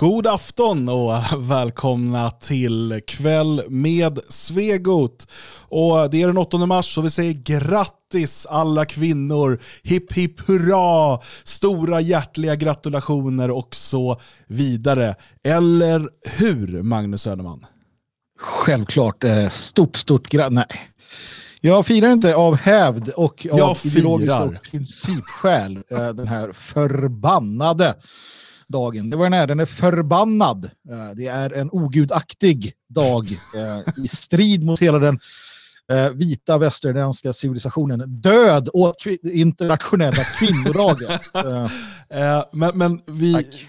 [0.00, 5.26] God afton och välkomna till kväll med Svegot.
[5.68, 9.60] Och det är den 8 mars och vi säger grattis alla kvinnor.
[9.82, 11.18] Hipp hipp hurra!
[11.44, 15.14] Stora hjärtliga gratulationer och så vidare.
[15.44, 17.66] Eller hur Magnus Söderman?
[18.38, 19.24] Självklart.
[19.24, 20.54] Eh, stort, stort grattis.
[20.54, 20.80] Nej.
[21.60, 27.94] Jag firar inte av hävd och av ideologiska principskäl eh, den här förbannade
[28.72, 29.10] dagen.
[29.10, 30.64] Det var den här, den är förbannad.
[30.64, 35.20] Eh, Det är en ogudaktig dag eh, i strid mot hela den
[35.92, 38.20] eh, vita västerländska civilisationen.
[38.20, 41.10] Död åt kvi- internationella kvinnodagen.
[42.52, 43.66] Men men vi, Tack.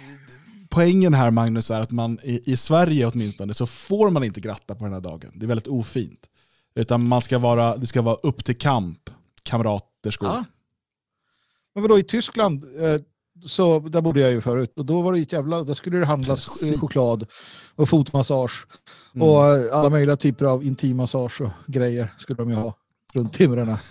[0.69, 4.75] poängen här Magnus är att man i, i Sverige åtminstone så får man inte gratta
[4.75, 5.31] på den här dagen.
[5.35, 6.19] Det är väldigt ofint.
[6.75, 9.09] Utan man ska vara, det ska vara upp till kamp,
[9.43, 10.29] kamraterskor.
[10.29, 10.45] Ja.
[11.75, 13.01] Men vadå, i Tyskland, eh,
[13.45, 16.05] så, där bodde jag ju förut, och då var det ett jävla, där skulle det
[16.05, 16.79] handlas Precis.
[16.79, 17.25] choklad
[17.75, 18.67] och fotmassage
[19.15, 19.27] Mm.
[19.27, 22.73] och eh, alla möjliga typer av intimmassage och grejer skulle de ju ha
[23.13, 23.79] runt timrarna.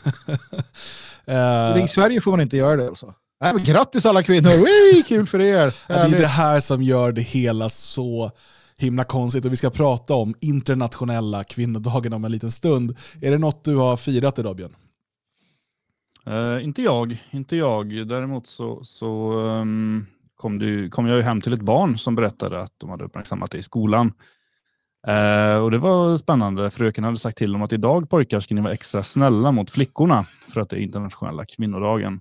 [1.26, 3.14] Eh, I Sverige får man inte göra det alltså.
[3.40, 5.74] Nej, men grattis alla kvinnor, Wee, kul för er!
[5.86, 8.30] Ja, det är det här som gör det hela så
[8.78, 12.96] himla konstigt och vi ska prata om internationella kvinnodagen om en liten stund.
[13.20, 14.74] Är det något du har firat idag Björn?
[16.30, 18.06] Eh, inte jag, inte jag.
[18.08, 22.60] Däremot så, så ehm, kom, ju- kom jag ju hem till ett barn som berättade
[22.60, 24.12] att de hade uppmärksammat det i skolan.
[25.06, 26.70] Eh, och det var spännande.
[26.70, 30.26] Fröken hade sagt till dem att idag pojkar ska ni vara extra snälla mot flickorna
[30.48, 32.20] för att det är internationella kvinnodagen.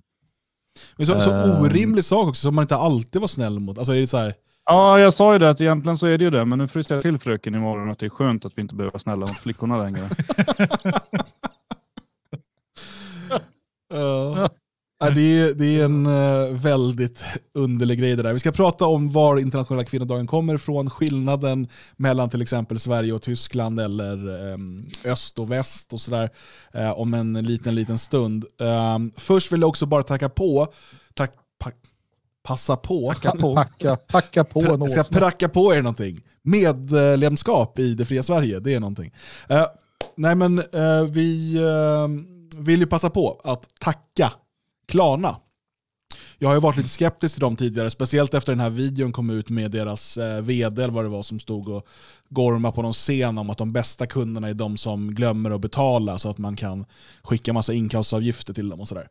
[0.96, 1.50] Men så, så Ehm.
[1.62, 3.78] orimlig sak också som man inte alltid var snäll mot.
[3.78, 4.32] Alltså är det så här,
[4.64, 6.82] Ja, jag sa ju det att egentligen så är det ju det, men nu du
[6.82, 9.38] säga till fröken imorgon att det är skönt att vi inte behöver vara snälla mot
[9.38, 10.08] flickorna längre.
[13.90, 14.48] Ja.
[15.02, 17.24] Ja, det, är, det är en eh, väldigt
[17.54, 18.32] underlig grej det där.
[18.32, 23.22] Vi ska prata om var internationella kvinnodagen kommer ifrån, skillnaden mellan till exempel Sverige och
[23.22, 26.30] Tyskland eller ehm, öst och väst och sådär
[26.74, 28.44] eh, om en liten, liten stund.
[28.60, 30.66] Ehm, först vill jag också bara tacka på,
[31.14, 31.70] tack, pa,
[32.42, 33.06] passa på,
[33.54, 36.20] Packa, packa på jag ska pracka på er någonting.
[36.42, 39.12] Medlemskap i det fria Sverige, det är någonting.
[39.48, 39.66] Eh,
[40.16, 40.62] nej men
[41.12, 42.08] vi eh,
[42.56, 44.32] vill ju passa på att tacka
[44.88, 45.36] Klarna.
[46.38, 49.30] Jag har ju varit lite skeptisk till dem tidigare, speciellt efter den här videon kom
[49.30, 51.86] ut med deras eh, vd eller vad det var som stod och
[52.28, 56.18] gormade på någon scen om att de bästa kunderna är de som glömmer att betala
[56.18, 56.84] så att man kan
[57.22, 59.08] skicka massa inkassavgifter till dem och sådär.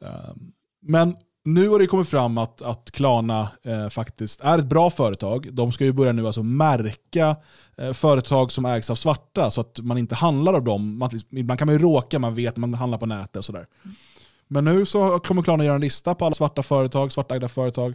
[0.00, 0.34] Eh,
[0.82, 5.48] men nu har det kommit fram att, att Klarna eh, faktiskt är ett bra företag.
[5.52, 7.36] De ska ju börja nu alltså märka
[7.76, 10.98] eh, företag som ägs av svarta så att man inte handlar av dem.
[10.98, 13.66] Man, ibland kan man ju råka, man vet man handlar på nätet och sådär.
[14.48, 17.94] Men nu så kommer Klarna göra en lista på alla svarta företag, svartägda företag.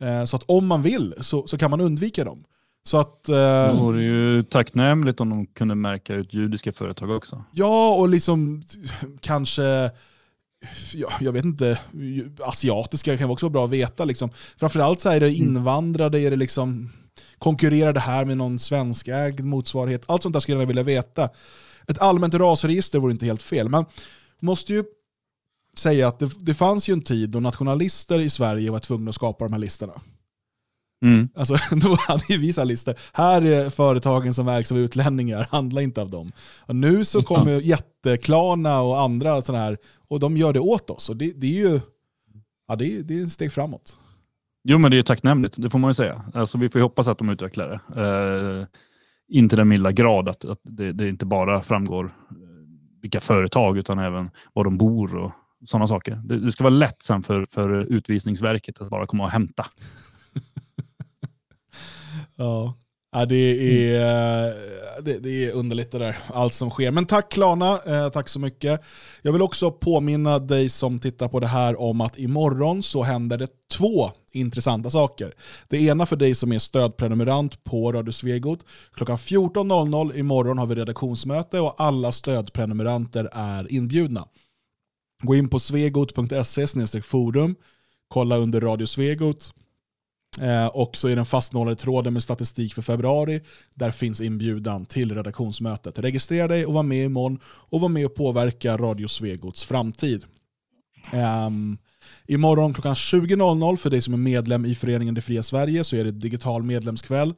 [0.00, 2.44] Eh, så att om man vill så, så kan man undvika dem.
[2.84, 7.44] Så att, eh, Det vore ju tacknämligt om de kunde märka ut judiska företag också.
[7.52, 8.62] Ja, och liksom
[9.20, 9.90] kanske,
[10.94, 11.78] ja, jag vet inte,
[12.40, 14.04] asiatiska kan också vara bra att veta.
[14.04, 14.30] Liksom.
[14.56, 16.92] Framförallt så är det invandrade, är det liksom,
[17.38, 20.02] konkurrerar det här med någon svenskägd motsvarighet?
[20.06, 21.30] Allt sånt där skulle jag vilja veta.
[21.88, 23.84] Ett allmänt rasregister vore inte helt fel, men
[24.40, 24.84] måste ju
[25.76, 29.14] säga att det, det fanns ju en tid då nationalister i Sverige var tvungna att
[29.14, 29.92] skapa de här listorna.
[31.02, 31.28] Mm.
[31.34, 32.94] Alltså, då hade ju vi listor.
[33.12, 36.32] Här är företagen som ägs av utlänningar, handla inte av dem.
[36.60, 41.10] Och nu så kommer jätteklarna och andra sådana här, och de gör det åt oss.
[41.10, 41.80] Och det, det är ju
[42.68, 43.98] ja, det är, det är ett steg framåt.
[44.64, 46.22] Jo, men det är tacknämligt, det får man ju säga.
[46.34, 48.00] Alltså, vi får ju hoppas att de utvecklar det.
[48.02, 48.66] Eh,
[49.28, 52.36] inte den milda grad att, att det, det inte bara framgår eh,
[53.02, 55.32] vilka företag utan även var de bor och
[55.64, 56.20] sådana saker.
[56.24, 59.66] Det, det ska vara lätt sen för, för utvisningsverket att bara komma och hämta.
[62.42, 62.74] Ja.
[63.14, 63.36] Ja, det,
[63.94, 64.54] är,
[65.02, 66.90] det, det är underligt det där, allt som sker.
[66.90, 68.80] Men tack Klarna, eh, tack så mycket.
[69.22, 73.38] Jag vill också påminna dig som tittar på det här om att imorgon så händer
[73.38, 75.34] det två intressanta saker.
[75.68, 78.64] Det ena för dig som är stödprenumerant på Radio Svegot.
[78.94, 84.28] Klockan 14.00 imorgon har vi redaktionsmöte och alla stödprenumeranter är inbjudna.
[85.22, 87.54] Gå in på svegot.se forum,
[88.08, 89.52] kolla under Radio Svegot
[90.40, 93.40] Eh, och så är den fastnålade tråden med statistik för februari.
[93.74, 95.98] Där finns inbjudan till redaktionsmötet.
[95.98, 100.24] Registrera dig och var med imorgon och var med och påverka Radio Svegots framtid.
[101.12, 101.50] Eh,
[102.26, 106.04] imorgon klockan 20.00 för dig som är medlem i föreningen Det Fria Sverige så är
[106.04, 107.34] det digital medlemskväll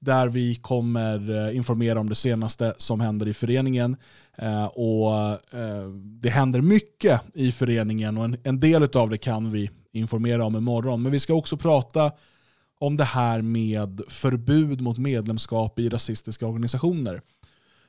[0.00, 3.96] där vi kommer eh, informera om det senaste som händer i föreningen.
[4.38, 5.14] Eh, och
[5.58, 5.88] eh,
[6.20, 10.56] Det händer mycket i föreningen och en, en del av det kan vi informera om
[10.56, 11.02] imorgon.
[11.02, 12.12] Men vi ska också prata
[12.78, 17.22] om det här med förbud mot medlemskap i rasistiska organisationer.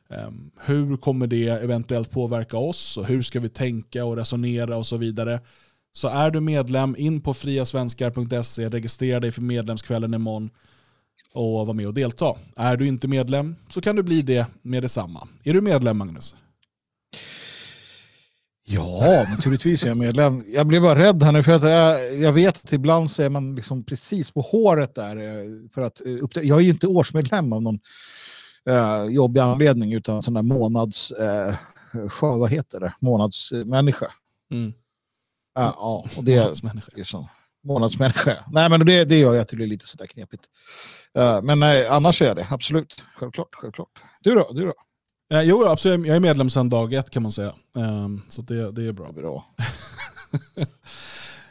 [0.10, 4.86] Ehm, hur kommer det eventuellt påverka oss och hur ska vi tänka och resonera och
[4.86, 5.40] så vidare.
[5.94, 10.50] Så är du medlem, in på friasvenskar.se, registrera dig för medlemskvällen imorgon
[11.34, 12.36] och var med och delta.
[12.56, 15.28] Är du inte medlem så kan du bli det med detsamma.
[15.44, 16.36] Är du medlem Magnus?
[18.72, 20.44] Ja, naturligtvis är jag medlem.
[20.48, 23.30] Jag blev bara rädd här nu för att jag, jag vet att ibland så är
[23.30, 25.16] man liksom precis på håret där.
[25.16, 27.80] eh, För att, eh, jag är ju inte årsmedlem av någon
[28.70, 31.12] uh, jobbig anledning utan sån där månads...
[31.12, 31.56] Uh,
[32.10, 32.94] sjö, vad heter det?
[33.00, 34.12] Månadsmänniska.
[34.52, 34.74] Mm.
[35.56, 37.30] Ja, ja, och det är så.
[37.64, 38.46] Månadsmänniska.
[38.52, 40.44] Nej, men det, det gör ju att det blir lite sådär knepigt.
[41.18, 43.04] Uh, men nej, annars är jag det, absolut.
[43.16, 44.04] Självklart, självklart.
[44.22, 44.52] Du då?
[44.54, 44.74] Du då?
[45.34, 46.08] Eh, jo, absolut.
[46.08, 47.54] Jag är medlem sedan dag ett kan man säga.
[47.76, 49.12] Ehm, så det, det är bra.
[49.12, 49.46] Bra.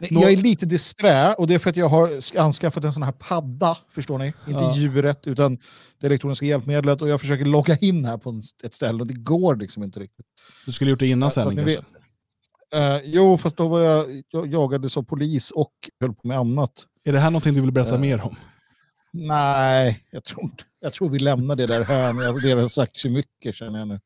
[0.00, 2.10] Jag är lite disträ och det är för att jag har
[2.40, 4.26] anskaffat en sån här padda, förstår ni?
[4.26, 4.74] Inte Ja.
[4.76, 5.58] djuret utan
[6.00, 9.56] det elektroniska hjälpmedlet och jag försöker logga in här på ett ställe och det går
[9.56, 10.26] liksom inte riktigt.
[10.66, 11.92] Du skulle gjort det innan Så att sändning ni kanske?
[12.72, 13.02] vet.
[13.04, 16.72] Eh, jo, fast då var jag, jag jagade som polis och höll på med annat.
[17.04, 18.36] Är det här någonting du vill berätta Eh, mer om?
[19.12, 22.22] Nej, jag tror, inte- jag tror vi lämnar det där här.
[22.22, 24.00] Jag har redan sagt så mycket känner jag nu.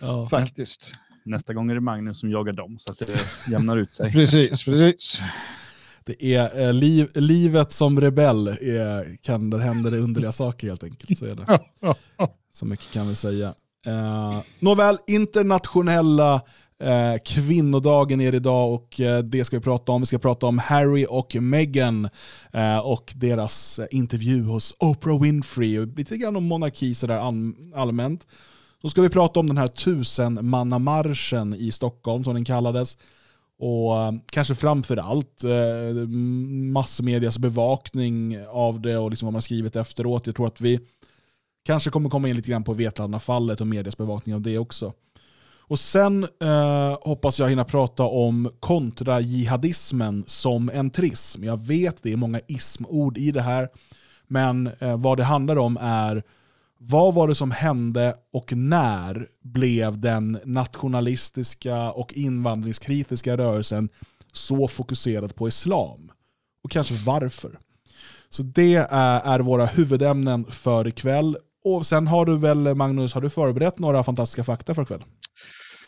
[0.00, 0.28] Ja.
[0.28, 0.92] Faktiskt.
[1.24, 3.20] Nästa gång är det Magnus som jagar dem så att det
[3.50, 4.12] jämnar ut sig.
[4.12, 5.22] Precis, precis.
[6.04, 10.84] Det är eh, liv, livet som rebell är, kan där händer det underliga saker helt
[10.84, 11.18] enkelt.
[11.18, 11.60] Så är det.
[12.52, 13.54] Så mycket kan vi säga.
[13.86, 16.42] Eh, nåväl, internationella
[16.82, 20.00] eh, kvinnodagen är det idag och eh, det ska vi prata om.
[20.02, 22.08] Vi ska prata om Harry och Meghan
[22.52, 27.18] eh, och deras eh, intervju hos Oprah Winfrey och lite grann om monarki sådär
[27.74, 28.26] allmänt.
[28.82, 32.98] Då ska vi prata om den här tusenmannamarschen i Stockholm som den kallades.
[33.58, 33.92] Och
[34.30, 35.42] kanske framför allt
[36.72, 40.26] massmedias bevakning av det och liksom vad man skrivit efteråt.
[40.26, 40.80] Jag tror att vi
[41.64, 44.92] kanske kommer komma in lite grann på Vetlanda-fallet och medias bevakning av det också.
[45.72, 51.44] Och sen eh, hoppas jag hinna prata om kontrajihadismen som en trism.
[51.44, 53.68] Jag vet det är många ismord i det här,
[54.28, 56.22] men eh, vad det handlar om är
[56.78, 63.88] vad var det som hände och när blev den nationalistiska och invandringskritiska rörelsen
[64.32, 66.12] så fokuserad på islam?
[66.64, 67.58] Och kanske varför?
[68.28, 71.36] Så det är, är våra huvudämnen för ikväll.
[71.64, 75.04] Och sen har du väl, Magnus, har du förberett några fantastiska fakta för ikväll?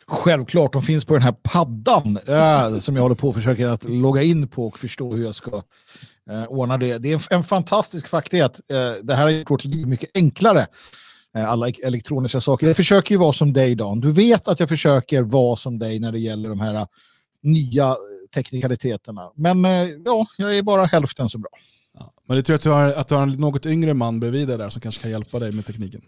[0.07, 3.85] Självklart, de finns på den här paddan eh, som jag håller på att försöka att
[3.85, 5.63] logga in på och förstå hur jag ska
[6.31, 6.99] eh, ordna det.
[6.99, 9.87] Det är en, en fantastisk fakta är att eh, det här har gjort vårt liv
[9.87, 10.67] mycket enklare.
[11.37, 12.67] Eh, alla ek- elektroniska saker.
[12.67, 14.01] Jag försöker ju vara som dig Dan.
[14.01, 16.87] Du vet att jag försöker vara som dig när det gäller de här eh,
[17.43, 17.97] nya
[18.35, 19.31] teknikaliteterna.
[19.35, 21.51] Men eh, ja, jag är bara hälften så bra.
[21.99, 22.13] Ja.
[22.29, 24.49] Men det tror jag att du har, att du har en något yngre man bredvid
[24.49, 26.01] dig där som kanske kan hjälpa dig med tekniken.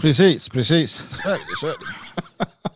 [0.00, 1.04] Precis, precis.
[1.10, 2.46] Så är det, så är det.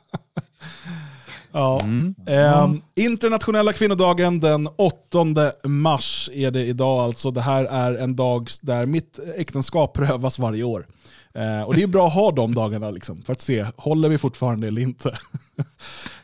[1.56, 1.81] Ja.
[1.82, 2.14] Mm.
[2.26, 5.25] Ehm, internationella kvinnodagen den 8
[5.64, 7.31] mars är det idag alltså.
[7.31, 10.87] Det här är en dag där mitt äktenskap prövas varje år.
[11.35, 14.19] Eh, och det är bra att ha de dagarna liksom, för att se, håller vi
[14.19, 15.08] fortfarande eller inte?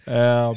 [0.07, 0.55] Ehm,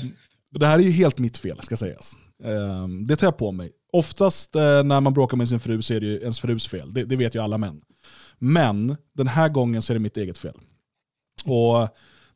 [0.52, 2.16] det här är ju helt mitt fel ska sägas.
[2.44, 3.72] Ehm, det tar jag på mig.
[3.94, 6.94] Oftast eh, när man bråkar med sin fru så är det ju ens frus fel.
[6.94, 7.82] Det, det vet ju alla män.
[8.40, 10.58] Men den här gången så är det mitt eget fel.
[11.46, 11.90] Och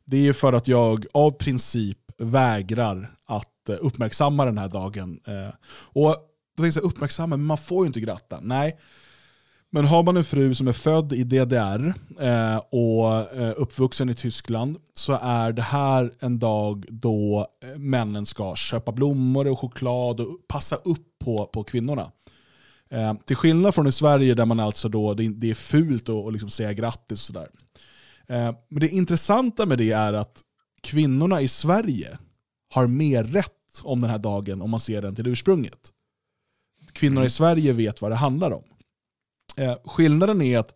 [0.04, 5.20] det är för att jag av princip vägrar att eh, uppmärksamma den här dagen.
[5.26, 6.16] Eh, och
[6.56, 8.38] då tänkte jag uppmärksamma, men man får ju inte gratta.
[8.42, 8.78] Nej,
[9.70, 14.76] men har man en fru som är född i DDR eh, och uppvuxen i Tyskland
[14.94, 17.46] så är det här en dag då
[17.76, 22.10] männen ska köpa blommor och choklad och passa upp på, på kvinnorna.
[22.90, 26.32] Eh, till skillnad från i Sverige där man alltså då, det, det är fult att,
[26.32, 27.48] liksom säga grattis och sådär.
[28.26, 30.40] Eh, men det intressanta med det är att
[30.80, 32.18] kvinnorna i Sverige
[32.74, 35.92] har mer rätt om den här dagen om man ser den till ursprunget.
[36.92, 38.64] Kvinnor i Sverige vet vad det handlar om.
[39.56, 40.74] Eh, skillnaden är att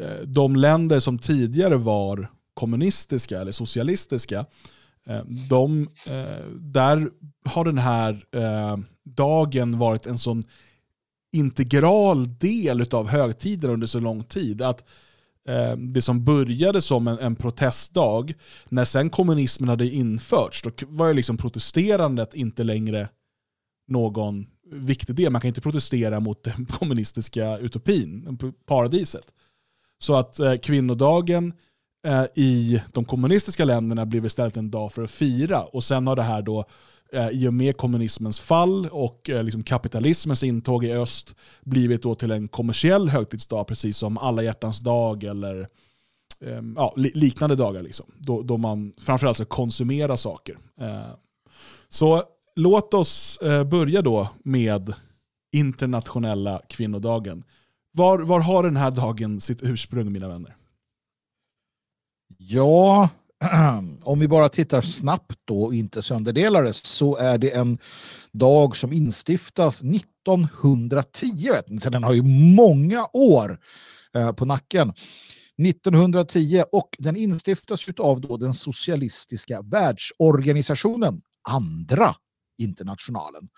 [0.00, 4.46] eh, de länder som tidigare var kommunistiska eller socialistiska,
[5.06, 7.10] eh, de, eh, där
[7.44, 10.42] har den här eh, dagen varit en sån
[11.32, 14.62] integral del av högtiden under så lång tid.
[14.62, 14.84] att
[15.48, 18.34] Eh, det som började som en, en protestdag,
[18.68, 23.08] när sen kommunismen hade införts, då var ju liksom protesterandet inte längre
[23.88, 25.32] någon viktig del.
[25.32, 29.26] Man kan inte protestera mot den kommunistiska utopin, paradiset.
[29.98, 31.52] Så att eh, kvinnodagen
[32.06, 35.62] eh, i de kommunistiska länderna blev istället en dag för att fira.
[35.62, 36.64] Och sen har det här då
[37.12, 41.34] eh, i och med kommunismens fall och eh, liksom kapitalismens intåg i öst
[41.64, 45.68] blivit då till en kommersiell högtidsdag, precis som alla hjärtans dag eller
[46.40, 47.82] eh, ja, liknande dagar.
[47.82, 50.58] Liksom, då, då man framförallt ska konsumera saker.
[50.80, 51.10] Eh,
[51.88, 52.22] så
[52.56, 54.94] låt oss eh, börja då med
[55.52, 57.44] internationella kvinnodagen.
[57.92, 60.56] Var, var har den här dagen sitt ursprung mina vänner?
[62.38, 63.08] Ja,
[64.02, 67.78] om vi bara tittar snabbt då och inte sönderdelar det så är det en
[68.32, 71.50] dag som instiftas 1910.
[71.52, 72.22] Vet ni, så den har ju
[72.56, 73.60] många år
[74.14, 74.92] eh, på nacken.
[75.62, 82.14] 1910 och den instiftas av då den socialistiska världsorganisationen, andra
[82.58, 83.48] internationalen.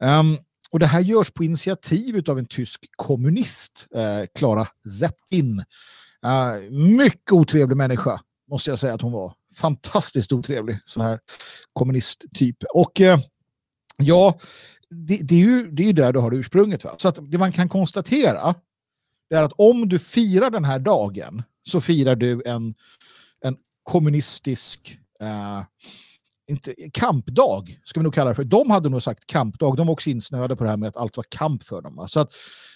[0.00, 0.38] Um,
[0.70, 3.86] och det här görs på initiativ av en tysk kommunist,
[4.34, 5.64] Klara eh, Zetkin.
[6.26, 9.34] Uh, eh, mycket otrevlig människa, måste jag säga att hon var.
[9.56, 11.20] Fantastiskt otrevlig, sån här
[11.72, 12.56] kommunisttyp.
[12.74, 13.18] Och eh,
[13.96, 14.38] ja,
[14.90, 16.84] det, det, är ju, det är ju där du har ursprunget.
[16.84, 16.94] Va?
[16.98, 18.54] Så att det man kan konstatera
[19.34, 22.74] är att om du firar den här dagen så firar du en,
[23.40, 25.62] en kommunistisk eh,
[26.48, 28.44] inte, kampdag, ska vi nog kalla det för.
[28.44, 29.76] De hade nog sagt kampdag.
[29.76, 32.06] De var också insnöade på det här med att allt var kamp för dem.
[32.08, 32.30] Så att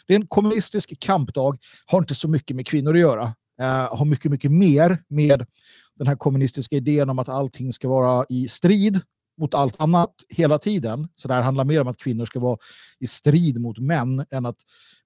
[0.06, 3.34] det är en kommunistisk kampdag, har inte så mycket med kvinnor att göra.
[3.60, 5.46] Eh, har mycket, mycket mer med
[5.94, 9.00] den här kommunistiska idén om att allting ska vara i strid
[9.40, 11.08] mot allt annat hela tiden.
[11.16, 12.58] Så det här handlar mer om att kvinnor ska vara
[12.98, 14.56] i strid mot män än att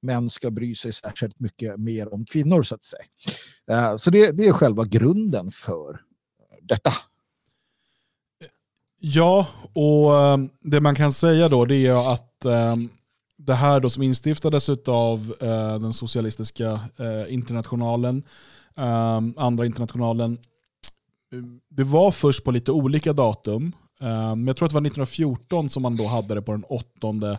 [0.02, 3.04] män ska bry sig särskilt mycket mer om kvinnor så att säga.
[3.70, 6.00] Eh, så det, det är själva grunden för
[6.62, 6.90] detta.
[9.00, 12.44] Ja, och eh, det man kan säga då det är att
[13.46, 18.22] det här då som instiftades av uh, den socialistiska uh, internationalen,
[18.74, 20.38] um, andra internationalen,
[21.70, 23.72] det var först på lite olika datum.
[24.00, 27.38] Um, jag tror att det var 1914 som man då hade det på den 8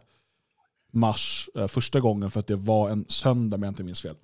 [0.94, 4.16] mars uh, första gången för att det var en söndag om jag inte minns fel.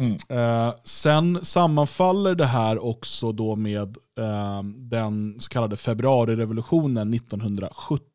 [0.00, 0.16] Mm.
[0.28, 8.06] Eh, sen sammanfaller det här också då med eh, den så kallade februarirevolutionen 1917,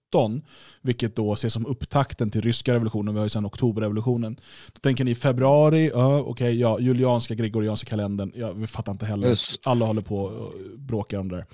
[0.82, 4.36] vilket då ses som upptakten till ryska revolutionen, vi har ju sen oktoberrevolutionen.
[4.74, 9.06] Då tänker ni februari, uh, okej, okay, ja, julianska, gregorianska kalendern, ja, vi fattar inte
[9.06, 9.68] heller, Just.
[9.68, 11.46] alla håller på och bråkar om det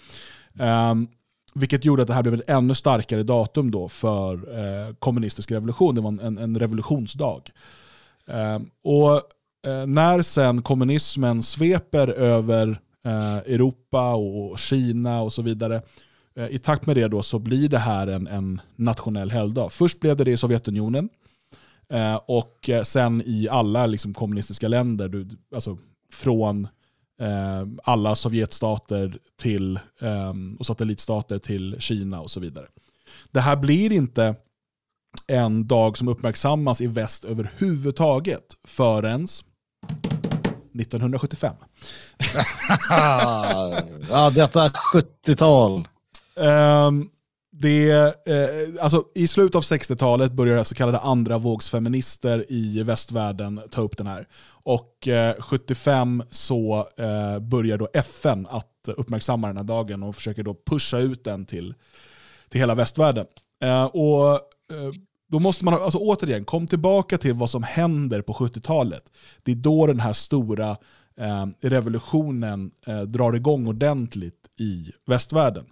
[0.53, 0.91] där.
[0.91, 1.07] Um,
[1.53, 5.95] vilket gjorde att det här blev ett ännu starkare datum då för eh, kommunistisk revolution.
[5.95, 7.41] Det var en, en revolutionsdag.
[8.25, 9.15] Um, och
[9.71, 15.81] eh, när sen kommunismen sveper över eh, Europa och Kina och så vidare, eh,
[16.37, 19.71] Eh, i takt med det då så blir det här en, en nationell helgdag.
[19.71, 21.09] Först blev det det i Sovjetunionen,
[21.93, 25.77] eh, och eh, sen i alla liksom, kommunistiska länder, du, alltså
[26.13, 26.67] från
[27.21, 32.65] eh, alla Sovjetstater till, eh, och satellitstater till Kina och så vidare.
[33.31, 34.35] Det här blir inte
[35.27, 41.55] en dag som uppmärksammas i väst överhuvudtaget förrän 1975.
[44.09, 45.87] ja, detta 70-tal.
[46.37, 47.09] Um,
[47.51, 47.91] det,
[48.25, 53.97] eh, alltså, I slutet av 60-talet började så kallade andra vågsfeminister i västvärlden ta upp
[53.97, 54.27] den här.
[54.49, 60.43] Och eh, 75 så eh, börjar då FN att uppmärksamma den här dagen och försöker
[60.43, 61.73] då pusha ut den till,
[62.49, 63.25] till hela västvärlden.
[63.63, 64.31] Eh, och
[64.71, 64.91] eh,
[65.29, 69.11] då måste man, alltså återigen, kom tillbaka till vad som händer på 70-talet.
[69.43, 70.69] Det är då den här stora
[71.17, 75.65] eh, revolutionen eh, drar igång ordentligt i västvärlden.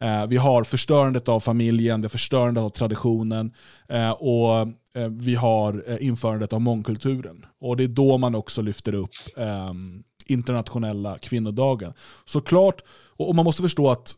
[0.00, 3.52] Eh, vi har förstörandet av familjen, vi har förstörandet av traditionen
[3.88, 4.58] eh, och
[4.94, 7.46] eh, vi har eh, införandet av mångkulturen.
[7.60, 11.92] Och det är då man också lyfter upp ehm, internationella kvinnodagen.
[12.24, 12.82] Såklart,
[13.16, 14.14] och man måste förstå att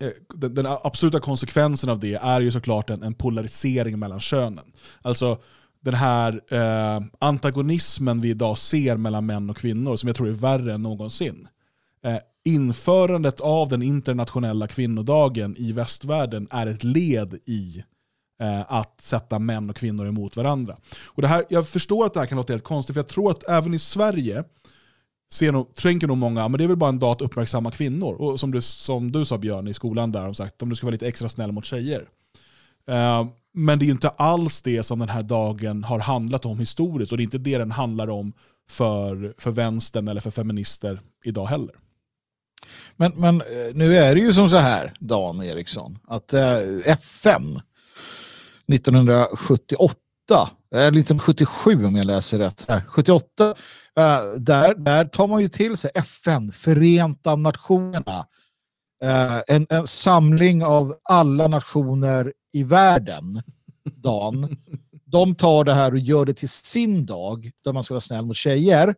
[0.00, 4.72] eh, den, den, absoluta konsekvensen av det är ju såklart en, en polarisering mellan könen.
[5.02, 5.38] Alltså
[5.80, 10.32] den här eh, antagonismen vi idag ser mellan män och kvinnor, som jag tror är
[10.32, 11.48] värre än någonsin.
[12.04, 17.84] Eh, införandet av den internationella kvinnodagen i västvärlden är ett led i
[18.42, 20.76] eh, att sätta män och kvinnor emot varandra.
[21.04, 23.30] Och det här, jag förstår att det här kan låta helt konstigt, för jag tror
[23.30, 24.44] att även i Sverige
[25.32, 28.14] ser nog, tänker nog många, men det är väl bara en dag att uppmärksamma kvinnor.
[28.14, 30.86] Och som du, som du sa Björn i skolan där, om sagt, om du ska
[30.86, 32.08] vara lite extra snäll mot tjejer.
[32.90, 36.58] Uh, men det är ju inte alls det som den här dagen har handlat om
[36.58, 38.32] historiskt och det är inte det den handlar om
[38.68, 41.74] för, för vänstern eller för feminister idag heller.
[42.96, 47.60] Men, men eh, nu är det ju som så här, Dan Eriksson, att eh, FN
[48.72, 49.96] 1978,
[50.74, 53.54] eller 1977 om jag läser rätt här, 78
[53.98, 58.26] eh, där, där tar man ju till sig FN, Förenta Nationerna.
[59.04, 63.42] eh, en, en samling av alla nationer i världen,
[63.84, 64.56] Dan.
[65.04, 68.24] De tar det här och gör det till sin dag, där man ska vara snäll
[68.24, 68.94] mot tjejer.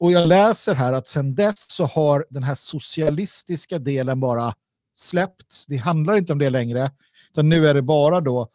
[0.00, 4.52] Och jag läser här att sedan dess så har den här socialistiska delen bara
[4.94, 5.66] släppts.
[5.66, 6.90] Det handlar inte om det längre,
[7.30, 8.48] utan nu är det bara då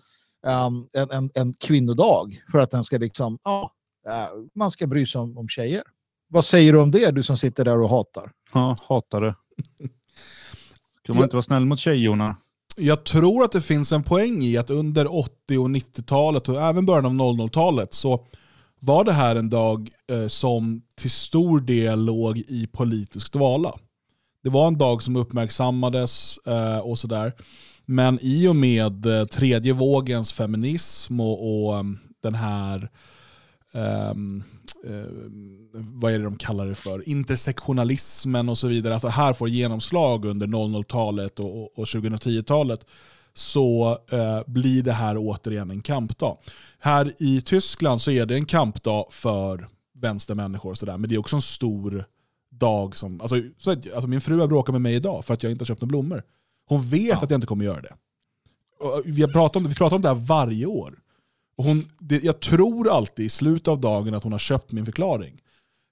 [0.45, 3.71] um, en, en, en kvinnodag för att den ska liksom, ja,
[4.07, 5.83] uh, man ska bry sig om, om tjejer.
[6.27, 8.31] Vad säger du om det, du som sitter där och hatar?
[8.53, 9.35] Ja, hatar det.
[11.03, 12.37] Kan man inte vara snäll mot tjejorna?
[12.75, 16.85] Jag tror att det finns en poäng i att under 80 och 90-talet och även
[16.85, 18.27] början av 00-talet så
[18.85, 23.73] var det här en dag eh, som till stor del låg i politisk dvala.
[24.43, 27.33] Det var en dag som uppmärksammades eh, och sådär.
[27.85, 32.89] Men i och med eh, tredje vågens feminism och, och mm, den här
[33.71, 34.43] um,
[34.85, 35.05] uh,
[35.71, 39.49] vad är det de kallar det för, intersektionalismen och så vidare, att det här får
[39.49, 42.85] genomslag under 00-talet och, och, och 2010-talet,
[43.37, 46.37] så uh, blir det här återigen en kampdag.
[46.79, 51.15] Här i Tyskland så är det en kampdag för vänstermänniskor, och så där, men det
[51.15, 52.05] är också en stor
[52.51, 53.21] dag som...
[53.21, 55.67] Alltså, så, alltså min fru har bråkat med mig idag för att jag inte har
[55.67, 56.23] köpt några blommor.
[56.67, 57.17] Hon vet ja.
[57.23, 57.93] att jag inte kommer göra det.
[58.79, 59.69] Och vi, har pratat om det.
[59.69, 60.99] vi pratar om det här varje år.
[61.57, 64.85] Och hon, det, jag tror alltid i slutet av dagen att hon har köpt min
[64.85, 65.41] förklaring.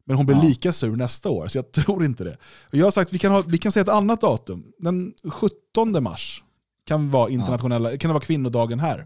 [0.05, 0.43] Men hon blir ja.
[0.43, 2.37] lika sur nästa år, så jag tror inte det.
[2.63, 4.73] Och jag har sagt att vi kan, ha, vi kan säga ett annat datum.
[4.77, 6.43] Den 17 mars
[6.85, 7.97] kan vara internationella, ja.
[7.97, 9.05] kan det vara kvinnodagen här.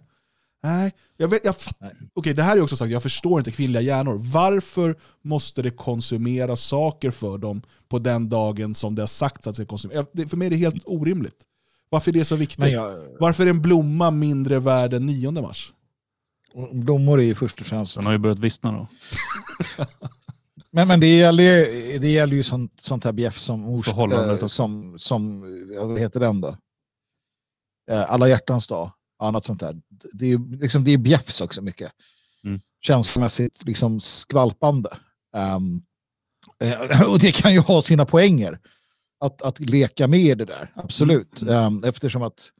[0.63, 3.81] Nej, jag vet, jag Okej, okay, det här är också sagt, jag förstår inte kvinnliga
[3.81, 4.17] hjärnor.
[4.17, 9.55] Varför måste det konsumeras saker för dem på den dagen som det har sagts att
[9.55, 10.05] det ska konsumeras?
[10.29, 11.43] För mig är det helt orimligt.
[11.89, 12.71] Varför är det så viktigt?
[12.71, 13.03] Jag...
[13.19, 15.73] Varför är en blomma mindre värd än 9 mars?
[16.71, 17.95] Blommor är ju först och främst...
[17.95, 18.87] Den har ju börjat vissna då.
[20.71, 24.47] men, men det gäller ju, det gäller ju sånt, sånt här bjäff som, ors, äh,
[24.47, 25.41] som, som,
[25.81, 26.55] vad heter den då?
[27.91, 29.75] Äh, alla hjärtans dag, annat sånt där.
[30.13, 31.91] Det är, liksom, det är bjäffs också mycket.
[32.43, 32.61] Mm.
[32.81, 34.89] Känslomässigt liksom skvalpande.
[35.57, 35.83] Um,
[37.07, 38.59] och det kan ju ha sina poänger
[39.19, 41.41] att, att leka med det där, absolut.
[41.41, 41.65] Mm.
[41.65, 42.51] Um, eftersom att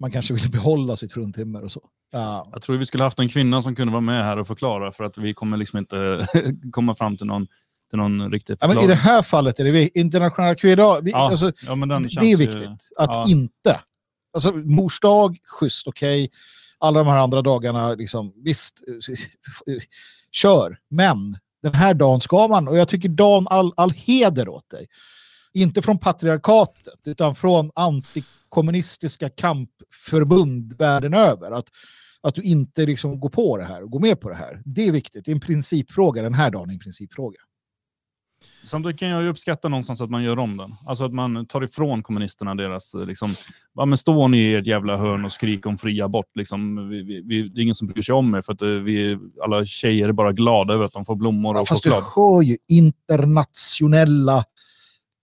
[0.00, 1.80] man kanske vill behålla sitt fruntimmer och så.
[2.14, 2.42] Uh.
[2.52, 5.04] Jag tror vi skulle haft en kvinna som kunde vara med här och förklara för
[5.04, 6.26] att vi kommer liksom inte
[6.72, 7.46] komma fram till någon,
[7.90, 11.08] till någon riktig ja, men I det här fallet är det internationella kvinnodag.
[11.08, 11.74] Ja, alltså, ja,
[12.20, 13.26] det är viktigt ju, att ja.
[13.28, 13.80] inte.
[14.38, 16.24] Alltså mors dag, schysst, okej.
[16.24, 16.38] Okay.
[16.78, 18.74] Alla de här andra dagarna, liksom, visst,
[20.32, 20.78] kör.
[20.90, 24.86] Men den här dagen ska man, och jag tycker Dan, all, all heder åt dig
[25.54, 31.50] inte från patriarkatet, utan från antikommunistiska kampförbund världen över.
[31.50, 31.68] Att,
[32.20, 34.62] att du inte liksom går på det här och går med på det här.
[34.64, 35.24] Det är viktigt.
[35.24, 36.22] Det är en principfråga.
[36.22, 37.38] Den här dagen är en principfråga.
[38.64, 40.74] Samtidigt kan jag ju uppskatta någonstans att man gör om den.
[40.86, 43.34] Alltså att man tar ifrån kommunisterna deras, liksom,
[43.74, 46.30] ja men stå ni i ert jävla hörn och skrik om fri abort.
[46.34, 49.18] Liksom, vi, vi, det är ingen som bryr sig om er för att eh, vi,
[49.44, 52.02] alla tjejer är bara glada över att de får blommor och ja, fast choklad.
[52.02, 54.44] Fast du hör ju internationella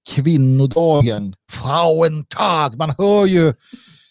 [0.10, 2.78] kvinnodagen, Frauentag.
[2.78, 3.54] Man hör ju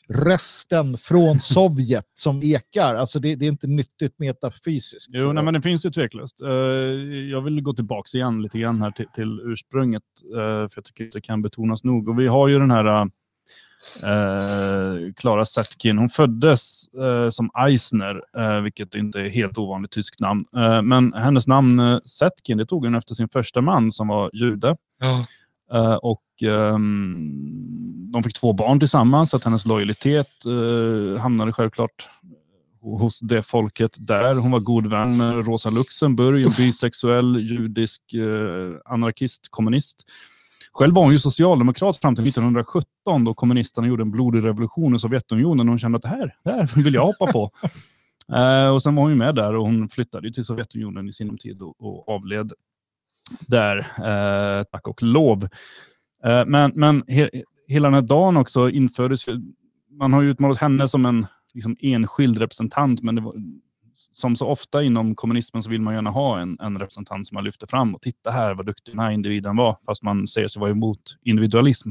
[0.09, 2.95] rösten från Sovjet som ekar.
[2.95, 5.11] Alltså det, det är inte nyttigt metafysiskt.
[5.13, 6.43] Jo, nej, men det finns ju tveklöst.
[6.43, 6.51] Uh,
[7.31, 11.05] jag vill gå tillbaka igen lite grann här till, till ursprunget, uh, för jag tycker
[11.05, 12.09] att det kan betonas nog.
[12.09, 13.09] Och vi har ju den här uh,
[15.17, 15.99] Clara Zetkin.
[15.99, 16.85] Hon föddes
[17.31, 18.23] som Eisner,
[18.61, 20.45] vilket inte är helt ovanligt tyskt namn.
[20.83, 24.77] men hennes namn Zetkin, det tog hon efter sin första man som var jude.
[25.01, 25.25] Ja.
[25.73, 32.09] Uh, och um, de fick två barn tillsammans, så att hennes lojalitet uh, hamnade självklart
[32.81, 34.35] hos det folket där.
[34.35, 40.05] Hon var god vän med Rosa Luxemburg, en bisexuell judisk uh, anarkist, kommunist.
[40.73, 44.99] Själv var hon ju socialdemokrat fram till 1917 då kommunisterna gjorde en blodig revolution i
[44.99, 47.51] Sovjetunionen och hon kände att det här, det här vill jag hoppa på.
[48.75, 51.63] Och sen var hon ju med där och hon flyttade till Sovjetunionen i sinom tid
[51.63, 52.53] och, och avled
[53.41, 55.49] där, eh, tack och lov.
[56.25, 57.31] Eh, men men he,
[57.69, 59.27] hela den här dagen också infördes,
[59.91, 63.35] man har ju utmålat henne som en liksom, enskild representant, men det var,
[64.13, 67.45] som så ofta inom kommunismen så vill man gärna ha en, en representant som man
[67.45, 70.61] lyfter fram och titta här vad duktig den här individen var, fast man säger sig
[70.61, 71.91] vara emot individualism.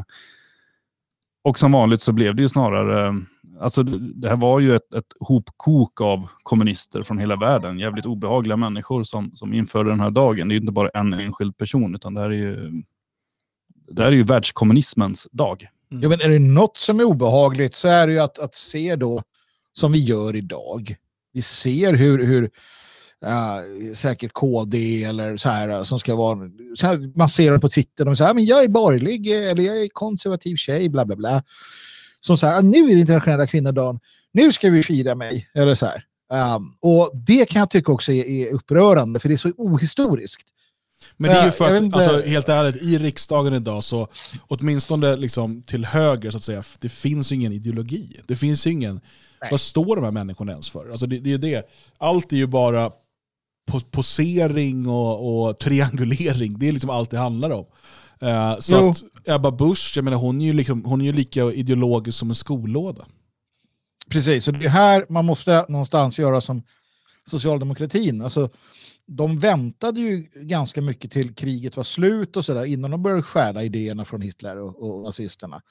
[1.44, 3.22] Och som vanligt så blev det ju snarare,
[3.60, 7.80] alltså det här var ju ett, ett hopkok av kommunister från hela världen.
[7.80, 10.48] Jävligt obehagliga människor som, som införde den här dagen.
[10.48, 12.84] Det är ju inte bara en enskild person, utan det här är ju,
[13.88, 15.68] det här är ju världskommunismens dag.
[15.92, 16.04] Mm.
[16.04, 18.96] Ja, men är det något som är obehagligt så är det ju att, att se
[18.96, 19.22] då,
[19.74, 20.96] som vi gör idag,
[21.34, 22.50] vi ser hur, hur
[23.24, 26.40] uh, säkert KD eller så här som ska vara,
[26.76, 29.82] så här, man ser dem på Twitter, de säger men jag är borgerlig eller jag
[29.82, 31.44] är konservativ tjej, bla bla bla.
[32.20, 34.00] Som säger nu är det internationella kvinnodagen,
[34.32, 36.06] nu ska vi fira mig, eller så här.
[36.56, 40.48] Um, och det kan jag tycka också är, är upprörande, för det är så ohistoriskt.
[41.18, 44.08] Men det är ju för att, alltså, helt ärligt, i riksdagen idag så,
[44.48, 48.20] åtminstone liksom till höger så att säga, det finns ju ingen ideologi.
[48.28, 49.02] Det finns ingen,
[49.42, 49.52] Nej.
[49.52, 50.90] vad står de här människorna ens för?
[50.90, 51.70] Alltså det, det är det.
[51.98, 52.92] Allt är ju bara
[53.91, 57.65] posering och, och, triangulering, det är liksom allt det handlar om.
[58.23, 58.89] Uh, så jo.
[58.89, 62.30] att Ebba Busch, jag menar, hon, är ju liksom, hon är ju lika ideologisk som
[62.30, 63.06] en skollåda.
[64.10, 66.63] Precis, och det är här man måste någonstans göra som
[67.26, 68.21] socialdemokratin.
[68.21, 68.49] Alltså,
[69.08, 73.63] de väntade ju ganska mycket till kriget var slut och sådär innan de började stjäla
[73.63, 75.62] idéerna från Hitler och, och nazisterna.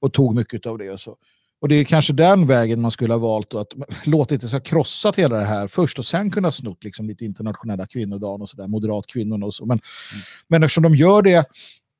[0.00, 1.16] Och tog mycket av det och så.
[1.60, 3.68] Och det är kanske den vägen man skulle ha valt att
[4.04, 7.86] låtit det så krossat hela det här först och sen kunna snott liksom lite internationella
[7.86, 9.66] kvinnodagen och sådär, moderatkvinnorna och så.
[9.66, 10.22] Men, mm.
[10.48, 11.46] men eftersom de gör det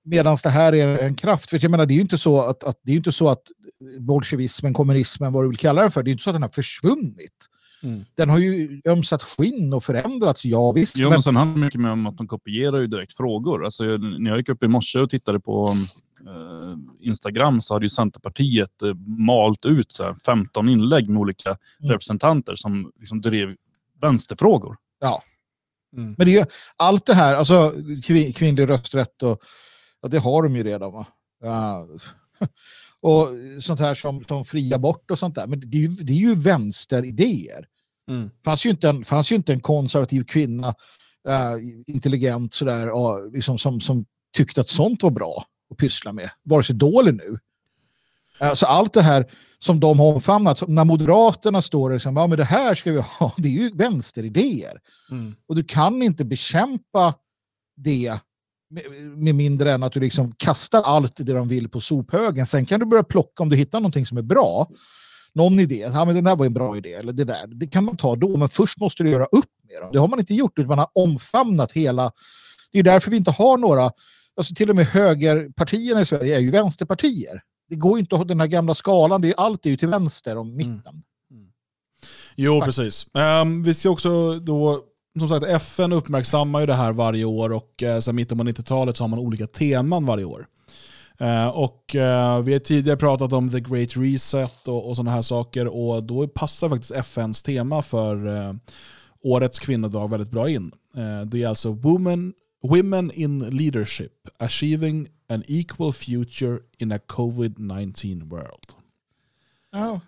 [0.05, 2.65] medan det här är en kraft, för jag menar det är ju inte så att,
[2.65, 3.43] att det är inte så att
[3.99, 6.49] bolsjevismen, kommunismen, vad du vill kalla det för, det är inte så att den har
[6.49, 7.49] försvunnit.
[7.83, 8.05] Mm.
[8.15, 10.99] Den har ju ömsat skinn och förändrats, ja visst.
[10.99, 13.65] Jo, men, men sen handlar det mycket mer om att de kopierar ju direkt frågor.
[13.65, 15.75] Alltså, när jag gick upp i morse och tittade på
[17.01, 21.93] Instagram så hade ju Centerpartiet eh, malt ut så här, 15 inlägg med olika mm.
[21.93, 23.57] representanter som liksom drev
[24.01, 24.77] vänsterfrågor.
[25.01, 25.23] Ja.
[25.97, 26.15] Mm.
[26.19, 29.43] Men det är allt det här, alltså kvin kvinnlig rösträtt och
[30.03, 30.93] ja, det har de ju redan.
[30.93, 31.07] Va?
[31.43, 31.87] Ja.
[33.03, 33.29] och
[33.61, 35.47] sånt här som, som fri abort och sånt där.
[35.47, 37.67] Men det är ju, det är ju vänsteridéer.
[38.11, 38.31] Mm.
[38.45, 40.75] Fanns ju inte en, fanns ju inte en konservativ kvinna,
[41.29, 41.55] äh,
[41.87, 44.05] intelligent sådär, och liksom, som, som
[44.37, 47.39] tyckte att sånt var bra att pyssla med, vare sig då eller nu.
[48.41, 49.27] Alltså allt det här
[49.59, 53.01] som de har omfamnat, när Moderaterna står och liksom, ja men det här ska vi
[53.01, 54.81] ha, det är ju vänsteridéer.
[55.11, 55.35] Mm.
[55.49, 57.15] Och du kan inte bekämpa
[57.77, 58.19] det
[59.17, 62.47] med, mindre än att du liksom kastar allt det de vill på sophögen.
[62.47, 64.69] Sen kan du börja plocka om du hittar någonting som är bra.
[65.33, 67.47] Någon idé, ja, men den där var en bra idé, eller det där.
[67.47, 69.91] Det kan man ta då, men först måste du göra upp med dem.
[69.93, 72.13] Det har man inte gjort, utan man har omfamnat hela...
[72.73, 73.91] Det är därför vi inte har några...
[74.39, 77.43] Alltså till och med högerpartierna i Sverige är ju vänsterpartier.
[77.69, 79.89] Det går inte att ha den här gamla skalan, det är, allt är ju till
[79.89, 80.75] vänster om mitten.
[80.77, 81.03] Mm.
[81.31, 81.49] Mm.
[82.37, 83.07] Jo, precis.
[83.43, 84.83] Um, vi ska också då
[85.19, 88.97] som sagt, FN uppmärksammar ju det här varje år och eh, sedan mitten på 90-talet
[88.97, 90.47] så har man olika teman varje år.
[91.21, 95.23] Eh, och eh, Vi har tidigare pratat om the great reset och, och sådana här
[95.23, 98.55] saker och då passar faktiskt FNs tema för eh,
[99.23, 100.73] årets kvinnodag väldigt bra in.
[100.97, 108.29] Eh, det är alltså Women, Women in Leadership, Achieving an Equal Future in a COVID-19
[108.29, 108.75] World.
[109.73, 110.01] Oh.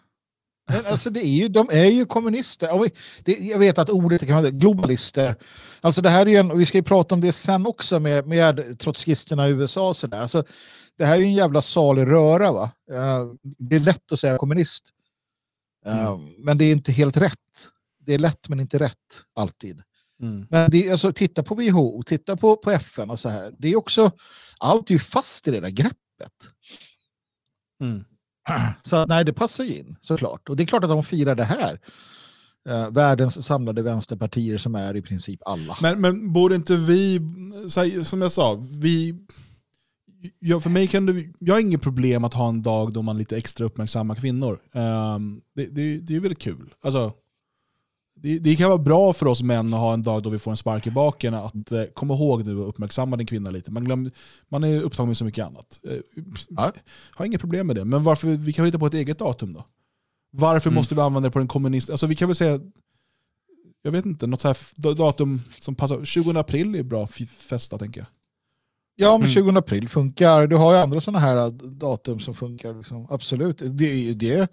[0.70, 2.90] Men alltså det är ju, de är ju kommunister.
[3.24, 5.36] Jag vet att ordet kan vara globalister.
[5.80, 8.26] Alltså det här är en, och vi ska ju prata om det sen också med,
[8.26, 10.20] med trotskisterna i USA och sådär.
[10.20, 10.44] Alltså,
[10.98, 12.70] det här är ju en jävla salig röra va.
[12.90, 14.88] Uh, det är lätt att säga kommunist.
[15.86, 16.20] Uh, mm.
[16.38, 17.36] Men det är inte helt rätt.
[17.98, 19.82] Det är lätt men inte rätt alltid.
[20.20, 20.46] Mm.
[20.50, 23.54] Men det, alltså, titta på WHO, titta på, på FN och så här.
[23.58, 24.10] Det är också,
[24.58, 25.96] allt är ju fast i det där greppet.
[27.82, 28.04] Mm.
[28.82, 30.48] Så nej, det passar ju in såklart.
[30.48, 31.80] Och det är klart att de firar det här.
[32.68, 35.76] Uh, världens samlade vänsterpartier som är i princip alla.
[35.82, 37.18] Men, men borde inte vi,
[37.76, 39.14] här, som jag sa, vi...
[40.38, 43.18] Ja, för mig kan det, jag har inget problem att ha en dag då man
[43.18, 44.60] lite extra uppmärksammar kvinnor.
[44.72, 46.74] Um, det, det, det är väldigt kul.
[46.82, 47.12] Alltså,
[48.22, 50.50] det, det, kan vara bra för oss män att ha en dag då vi får
[50.50, 51.34] en spark i baken.
[51.34, 53.70] Att eh, komma ihåg nu att uppmärksamma din kvinna lite.
[53.70, 54.10] Man, glöm,
[54.48, 55.80] man är upptagen med så mycket annat.
[55.88, 55.96] Eh,
[56.48, 56.72] ja.
[57.10, 57.84] Har inget problem med det.
[57.84, 59.64] Men varför, vi kan väl hitta på ett eget datum då?
[60.30, 60.74] Varför mm.
[60.74, 61.90] måste vi använda det på den kommunist...
[61.90, 62.60] Alltså vi kan väl säga,
[63.82, 66.04] jag vet inte, något så här datum som passar.
[66.04, 67.06] 20 april är bra
[67.48, 68.06] festa tänker jag.
[69.00, 69.56] Ja, men 20 mm.
[69.56, 70.46] april funkar.
[70.46, 72.74] Du har ju andra sådana här äh, datum som funkar.
[72.74, 73.06] Liksom.
[73.10, 73.58] Absolut.
[73.58, 74.50] Det, det,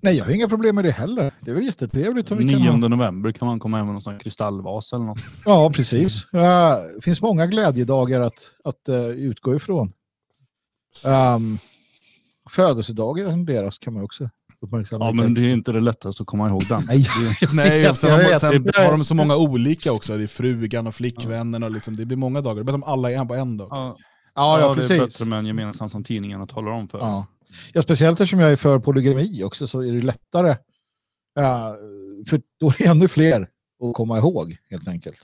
[0.00, 1.32] nej, jag har inga problem med det heller.
[1.40, 2.30] Det är väl jättetrevligt.
[2.30, 5.18] Om 9 kan november kan man komma hem med någon sån kristallvas eller något.
[5.44, 6.26] Ja, precis.
[6.32, 9.92] Det finns många glädjedagar att, att uh, utgå ifrån.
[11.02, 11.58] Um,
[12.50, 14.30] födelsedagar deras kan man också
[14.90, 16.84] Ja, men det är inte det lättaste att komma ihåg den.
[16.86, 17.06] Nej,
[17.52, 20.16] Nej sen, har, sen har de så många olika också.
[20.16, 22.54] Det är frugan och flickvännen och liksom, det blir många dagar.
[22.54, 23.68] Det är bättre om alla är på en dag.
[23.70, 23.96] Ja,
[24.34, 24.88] ja, ja precis.
[24.88, 26.98] Det är bättre med en gemensam som tidningarna talar om för.
[26.98, 27.26] Ja.
[27.72, 30.56] ja, speciellt eftersom jag är för polygami också så är det lättare.
[31.34, 31.76] Ja,
[32.28, 33.48] för då är det ännu fler
[33.82, 35.18] att komma ihåg helt enkelt.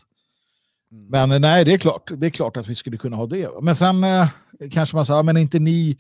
[0.92, 1.28] Mm.
[1.28, 2.10] Men nej, det är klart.
[2.16, 3.48] Det är klart att vi skulle kunna ha det.
[3.62, 4.28] Men sen eh,
[4.70, 5.98] kanske man säger, men inte ni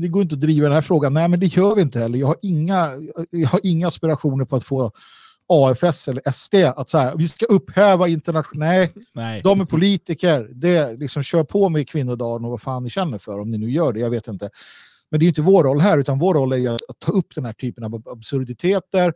[0.00, 1.14] det går inte att driva den här frågan.
[1.14, 2.18] Nej, men det gör vi inte heller.
[2.18, 2.90] Jag har inga,
[3.30, 4.92] jag har inga aspirationer på att få
[5.48, 8.94] AFS eller SD att så här, vi ska upphäva internationellt.
[8.94, 9.40] Nej, Nej.
[9.44, 10.48] de är politiker.
[10.52, 13.70] Det liksom kör på med kvinnodagen och vad fan ni känner för om ni nu
[13.70, 14.00] gör det.
[14.00, 14.50] Jag vet inte.
[15.10, 17.44] Men det är inte vår roll här utan vår roll är att ta upp den
[17.44, 19.12] här typen av absurditeter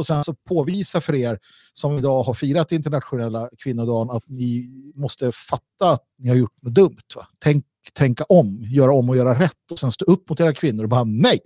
[0.00, 1.38] och sen så påvisa för er
[1.72, 6.74] som idag har firat internationella kvinnodagen att ni måste fatta att ni har gjort något
[6.74, 6.96] dumt.
[7.14, 7.26] Va?
[7.38, 10.82] Tänk, tänka om, göra om och göra rätt och sen stå upp mot era kvinnor
[10.82, 11.40] och bara nej.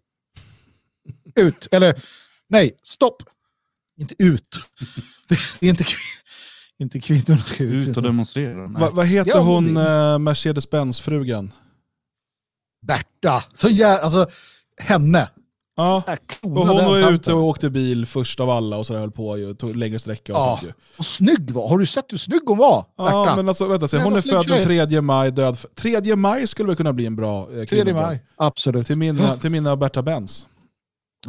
[1.37, 2.03] Ut, eller
[2.49, 3.23] nej, stopp.
[4.01, 4.57] Inte ut.
[5.29, 5.85] Det är inte,
[6.79, 7.89] inte kvinnorna ska ut.
[7.89, 8.67] Ut och demonstrera.
[8.67, 11.53] Va, vad heter Ja, hon, det- eh, Mercedes-Benz-frugan?
[12.87, 13.45] Berta.
[13.55, 13.99] Så jä...
[13.99, 14.27] alltså,
[14.83, 15.29] henne.
[15.77, 16.03] Ja,
[16.43, 19.39] och hon var ute och åkte bil först av alla och så där höll på
[19.39, 20.57] ju, tog längre sträcka och Ja.
[20.61, 20.75] sånt ju.
[20.99, 21.69] Och snygg var.
[21.69, 22.85] Har du sett hur snygg hon var?
[22.97, 23.37] Ja, Berta?
[23.37, 24.87] men alltså vänta, se, hon är född den tjej.
[24.87, 25.59] 3 maj, död...
[25.75, 28.07] 3 maj skulle väl kunna bli en bra eh, 3 kvinnodag.
[28.07, 28.25] maj.
[28.37, 28.87] Absolut.
[28.87, 30.47] Till minne, till minne av Berta Benz.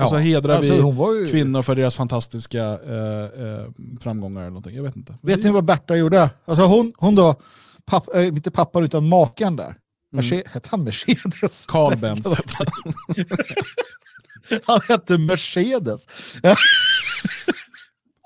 [0.04, 0.20] Och så Ja.
[0.20, 1.30] hedrar Alltså, vi var ju...
[1.30, 3.66] kvinnor för deras fantastiska eh, eh,
[4.02, 4.76] framgångar eller någonting.
[4.76, 5.16] Jag vet inte.
[5.22, 6.30] Vet ni vad Berta gjorde?
[6.46, 7.36] Alltså hon, hon då,
[7.86, 9.76] papp, äh, inte pappan utan maken där.
[10.14, 11.66] Merce- Hette han Mercedes?
[11.68, 12.28] Carl Benz.
[14.66, 16.08] Han hette Mercedes.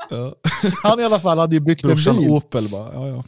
[0.10, 0.36] Ja.
[0.84, 2.30] Han i alla fall hade ju byggt en Brorsan bil.
[2.30, 3.24] Opel bara, ja ja.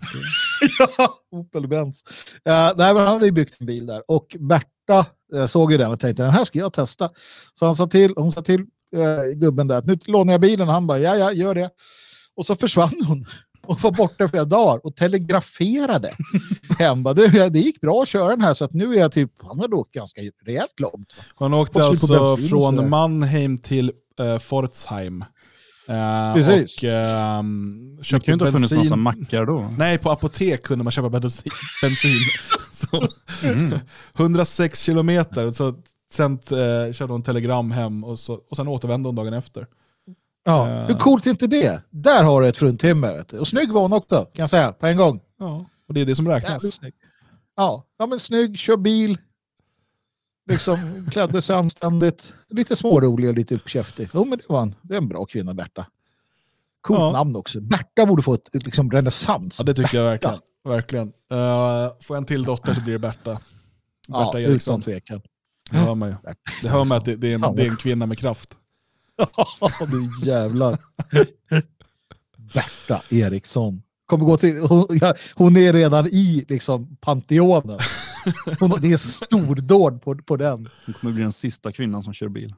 [0.98, 2.04] Ja, Opel Benz.
[2.50, 4.04] Uh, nej, men han hade ju byggt en bil där.
[4.08, 7.10] Och Berta eh, såg ju den och tänkte den här ska jag testa.
[7.54, 8.62] Så han sa till, hon sa till
[8.96, 10.68] eh, gubben där att nu lånar jag bilen.
[10.68, 11.70] Och han bara ja, ja, gör det.
[12.36, 13.26] Och så försvann hon
[13.64, 16.14] och var borta flera dagar och telegraferade
[16.80, 17.04] hem.
[17.04, 19.60] "Du, det gick bra att köra den här så att nu är jag typ, han
[19.60, 21.14] hade åkt ganska rejält långt.
[21.36, 25.24] Han åkte alltså från Mannheim till uh, Pforzheim.
[25.88, 26.78] Eh, Precis.
[26.78, 29.00] Och ehm, Det ju inte ha funnits massa bensin.
[29.00, 29.74] mackar då.
[29.78, 31.52] Nej, på apotek kunde man köpa bensin.
[31.84, 32.20] bensin.
[32.72, 33.08] Så,
[33.44, 33.80] Mm.
[34.18, 35.52] 106 kilometer.
[35.52, 35.76] Så
[36.14, 39.68] sen eh, körde hon telegram hem och, så, och sen återvände hon dagen efter.
[40.44, 40.88] Ja, Eh.
[40.88, 41.82] hur coolt är inte det?
[41.90, 43.40] Där har du ett fruntimmer.
[43.40, 45.20] Och snygg var hon också, kan jag säga, på en gång.
[45.40, 46.80] Ja, och det är det som räknas.
[47.56, 49.18] Ja, ja, men snygg, kör bil.
[50.50, 52.34] Liksom klädde sig anständigt.
[52.50, 54.10] Lite smårolig och lite uppkäftig.
[54.14, 55.86] Jo, men det var en, det är en bra kvinna, Berta.
[56.82, 57.12] Coolt Ja.
[57.12, 57.62] namn också.
[57.62, 59.56] Berta borde få ett, ett liksom renässans.
[59.60, 60.40] Ja, det tycker jag verkligen.
[60.64, 61.08] verkligen.
[61.08, 63.42] Uh, får jag en till dotter så blir det Berta.
[64.08, 64.82] Ja, Berta utan Eriksson.
[64.82, 65.22] tvekan.
[65.72, 66.16] Det hör man ju.
[66.62, 68.58] Det hör man att det, det, är, en, det är en kvinna med kraft.
[69.60, 70.78] Ja, du jävlar.
[72.54, 73.82] Berta Eriksson.
[74.06, 77.80] Kommer gå till, hon, ja, hon är redan i liksom Panteonen.
[78.60, 80.70] Hon, det är stordåd på, på den.
[80.86, 82.56] Hon kommer bli den sista kvinnan som kör bil.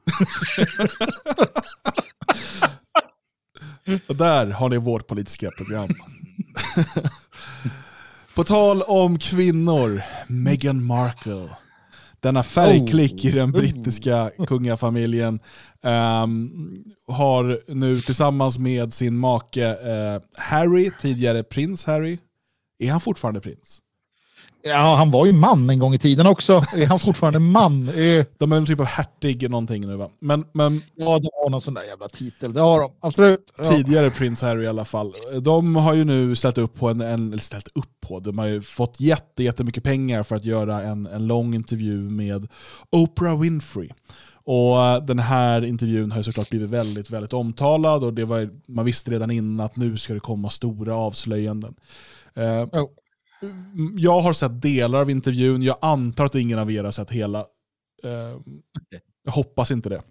[4.08, 5.88] Och där har ni vårt politiska program.
[8.34, 11.48] På tal om kvinnor, Meghan Markle.
[12.20, 13.52] Denna färgklick i den Oh.
[13.60, 15.40] brittiska kungafamiljen
[15.84, 22.18] ehm, har nu tillsammans med sin make eh, Harry, tidigare prins Harry,
[22.78, 23.80] är han fortfarande prins?
[24.66, 26.52] Ja, han var ju man en gång i tiden också.
[26.52, 27.86] Är han fortfarande man?
[28.38, 30.08] De är en typ av hertig någonting nu va?
[30.20, 32.52] Men, men Ja, de har någon sån där jävla titel.
[32.52, 33.52] Det har de, absolut.
[33.58, 33.64] Ja.
[33.64, 35.12] tidigare prins Harry i alla fall.
[35.42, 38.46] De har ju nu ställt upp på en, en eller ställt upp på, de har
[38.46, 42.48] ju fått jätte, jättemycket pengar för att göra en, en lång intervju med
[42.90, 43.88] Oprah Winfrey.
[44.46, 48.84] Och eh, den här intervjun har såklart blivit väldigt, väldigt omtalad och det var, man
[48.84, 51.74] visste redan innan att nu ska det komma stora avslöjanden.
[52.34, 52.90] Eh, Jo.
[53.96, 57.38] Jag har sett delar av intervjun, jag antar att ingen av er har sett hela.
[58.04, 58.38] Eh,
[59.24, 60.02] Jag hoppas inte det.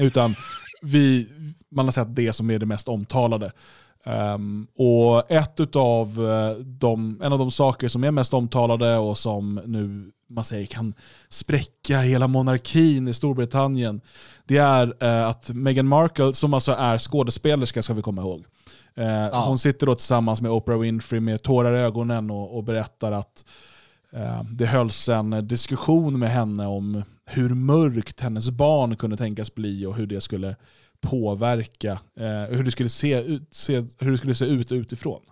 [0.00, 0.34] Utan
[0.82, 1.28] vi,
[1.70, 3.52] man har sett det som är det mest omtalade.
[4.04, 9.18] Ehm, och ett utav eh, de, en av de saker som är mest omtalade och
[9.18, 10.94] som nu man säger kan
[11.28, 14.00] spräcka hela monarkin i Storbritannien,
[14.44, 18.44] det är eh, att Meghan Markle, som alltså är skådespelerska ska vi komma ihåg,
[18.94, 23.12] eh, hon sitter då tillsammans med Oprah Winfrey med tårar i ögonen och, och berättar
[23.12, 23.44] att
[24.12, 29.86] eh, det hölls en diskussion med henne om hur mörkt hennes barn kunde tänkas bli
[29.86, 30.56] och hur det skulle
[31.02, 35.22] påverka, eh, hur, det skulle se ut, se, hur det skulle se ut utifrån.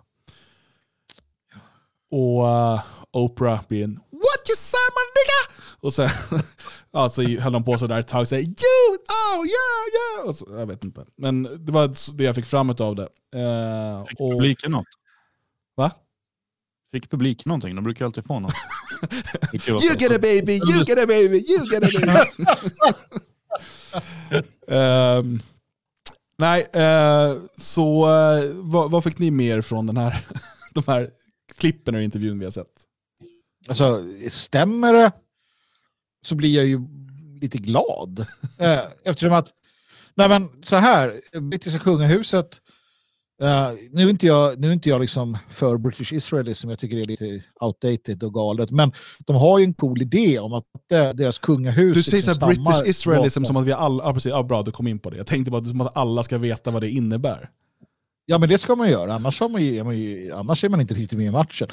[2.11, 2.81] Och eh,
[3.11, 5.65] Oprah blir en What you say my nigga?
[5.79, 6.09] Och sen
[6.91, 10.27] alltså, höll de på sådär ett tag och säger You, oh yeah, yeah.
[10.27, 11.05] Och så, jag vet inte.
[11.17, 13.09] Men det var det jag fick fram av det.
[13.35, 14.87] Eh, Fick och, publiken något?
[15.75, 15.91] va?
[16.91, 17.75] Fick publiken någonting?
[17.75, 18.53] De brukar alltid få något.
[19.67, 22.19] You get a baby, you get a baby, you get a baby.
[24.67, 25.41] Ehm,
[26.41, 30.25] nej, eh, så eh, vad, vad fick ni mer från den här,
[30.73, 31.09] de här
[31.57, 32.67] klippen och intervjun vi har sett?
[33.67, 35.11] Alltså, stämmer det
[36.25, 36.79] så blir jag ju
[37.41, 38.25] lite glad.
[38.57, 39.53] Eh, Eftersom att
[40.15, 42.61] Nej men så här, brittiska kungahuset,
[43.41, 46.97] uh, nu är inte jag, nu är inte jag liksom för British Israelism, jag tycker
[46.97, 50.65] det är lite outdated och galet, men de har ju en cool idé om att
[50.89, 51.97] deras kungahus...
[51.97, 53.45] Du säger liksom British Israelism bakom.
[53.45, 55.17] som att vi alla, ja, precis, ja, bra du kom in på det.
[55.17, 57.49] Jag tänkte bara som att alla ska veta vad det innebär.
[58.25, 59.13] Ja, men det ska man göra.
[59.13, 61.67] Annars, har man ju, man ju, annars är man inte riktigt med i matchen.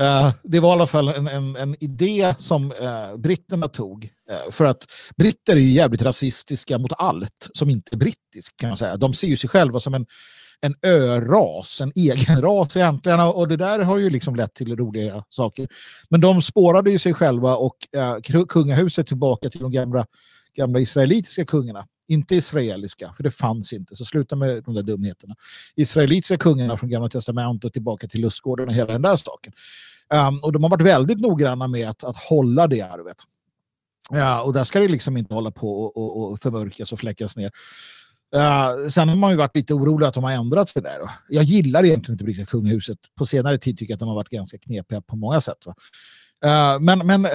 [0.00, 4.04] Uh, det var i alla fall en, en, en idé som uh, britterna tog.
[4.04, 8.68] Uh, för att britter är ju jävligt rasistiska mot allt som inte är brittiskt kan
[8.68, 8.96] man säga.
[8.96, 10.06] De ser ju sig själva som en,
[10.62, 13.20] en öras, en egen ras egentligen.
[13.20, 15.68] Och det där har ju liksom lett till roliga saker.
[16.08, 20.06] Men de spårade ju sig själva och eh, kungahuset tillbaka till de gamla,
[20.56, 23.96] gamla israelitiska kungarna inte israeliska, för det fanns inte.
[23.96, 25.34] Så sluta med de där dumheterna.
[25.76, 29.52] Israelitiska kungarna från Gamla Testamentet och tillbaka till lustgården och hela den där saken.
[30.28, 33.16] Um, och de har varit väldigt noggranna med att, att hålla det arvet.
[34.10, 37.36] Ja, och där ska det liksom inte hålla på och, och, och förmörkas och fläckas
[37.36, 37.50] ner.
[38.36, 40.98] Uh, sen har man ju varit lite orolig att de har ändrat sig där.
[41.28, 42.98] Jag gillar egentligen inte brittiska kungahuset.
[43.18, 45.66] På senare tid tycker jag att de har varit ganska knepiga på många sätt.
[45.66, 47.26] Uh, men, men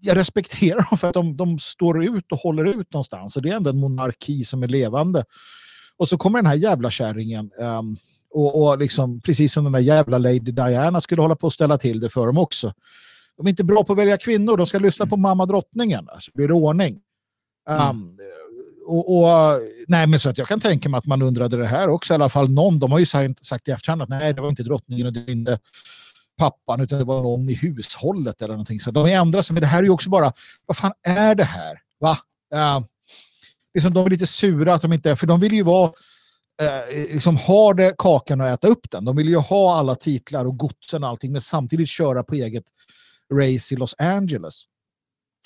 [0.00, 3.36] jag respekterar dem för att de, de står ut och håller ut någonstans.
[3.36, 5.24] Och det är ändå en monarki som är levande.
[5.96, 7.50] Och så kommer den här jävla kärringen.
[7.58, 7.96] Um,
[8.30, 11.78] och, och liksom, precis som den där jävla Lady Diana skulle hålla på att ställa
[11.78, 12.72] till det för dem också.
[13.36, 14.56] De är inte bra på att välja kvinnor.
[14.56, 16.08] De ska lyssna på mamma drottningen.
[16.18, 17.00] Så blir det ordning.
[17.68, 18.16] Um, mm
[18.86, 21.88] och, och, nej, men så att jag kan tänka mig att man undrade det här
[21.88, 22.12] också.
[22.12, 22.78] I alla fall någon.
[22.78, 25.20] De har ju sagt, sagt i efterhand att nej, det var inte drottningen och det
[25.20, 25.58] var inte
[26.38, 28.80] pappan utan det var någon i hushållet eller någonting.
[28.80, 29.54] Så de ändrar sig.
[29.54, 30.32] Men det här är ju också bara,
[30.66, 31.78] vad fan är det här?
[32.00, 32.18] Va?
[32.54, 32.86] Uh,
[33.74, 35.16] liksom de är lite sura att de inte, är...
[35.16, 35.92] för de vill ju vara
[36.62, 39.04] uh, liksom ha det kakan och äta upp den.
[39.04, 42.64] De vill ju ha alla titlar och godsen och allting men samtidigt köra på eget
[43.32, 44.62] race i Los Angeles.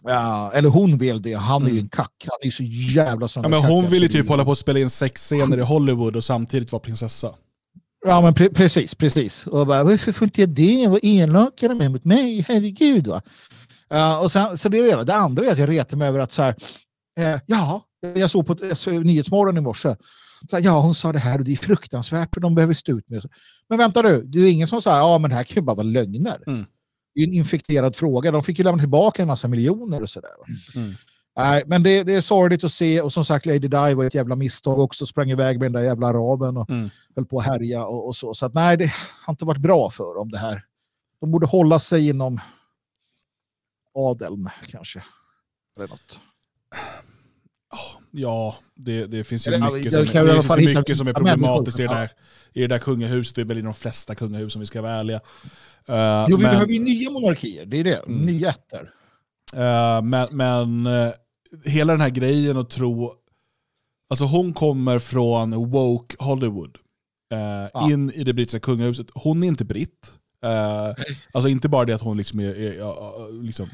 [0.04, 1.34] Ja, eller hon vill det.
[1.34, 2.26] Han är ju en kack.
[2.28, 4.78] Han är ju så jävla ja, men Hon vill ju typ hålla på att spela
[4.78, 7.34] in sexscener i Hollywood och samtidigt vara prinsessa.
[8.06, 9.46] Ja, men pre precis, precis.
[9.46, 10.86] Och bara, varför får inte jag det?
[10.88, 13.06] Vad elaka de är mot mig, herregud.
[13.06, 13.22] Va?
[13.94, 16.18] Uh, och sen, så det, är det, det andra är att jag retar mig över
[16.18, 16.54] att så här,
[17.20, 17.82] uh, ja,
[18.14, 18.54] jag såg på
[18.90, 19.96] Nyhetsmorgon i morse.
[20.52, 23.10] Här, ja, hon sa det här och det är fruktansvärt och de behöver stå ut
[23.10, 23.22] med
[23.68, 25.76] Men vänta du, det är ingen som säger ja men det här kan ju bara
[25.76, 26.42] vara lögner.
[26.46, 26.66] Mm.
[27.14, 28.30] Är en infekterad fråga.
[28.30, 30.30] De fick ju lämna tillbaka en massa miljoner och sådär.
[30.74, 30.94] Mm.
[31.36, 34.14] Nej, men det, det är sorgligt att se och som sagt Lady Di var ett
[34.14, 36.90] jävla misstag också, sprang iväg med den där jävla araben och mm.
[37.16, 38.34] höll på att härja och, och, så.
[38.34, 38.92] Så att, nej, det
[39.26, 40.64] har inte varit bra för dem det här.
[41.20, 42.40] De borde hålla sig inom
[43.94, 45.04] adeln kanske.
[45.76, 46.20] Eller något.
[48.10, 51.80] Ja, det, det finns ju Eller, mycket, som, det, det finns mycket som är problematiskt
[51.80, 52.10] i det, där,
[52.52, 53.36] i det där kungahuset.
[53.36, 55.20] Det är väl i de flesta kungahus om vi ska ärliga.
[55.88, 57.96] Uh, jo, vi men, behöver ju nya monarkier, det är det.
[57.96, 58.26] Mm.
[58.26, 58.90] Nya ätter.
[59.56, 61.12] Uh, men men uh,
[61.64, 63.14] hela den här grejen att tro...
[64.10, 66.78] Alltså hon kommer från woke Hollywood.
[67.34, 67.90] Uh, ja.
[67.90, 69.06] In i det brittiska kungahuset.
[69.14, 70.12] Hon är inte britt.
[71.32, 73.68] alltså inte bara det att hon liksom är, är liksom,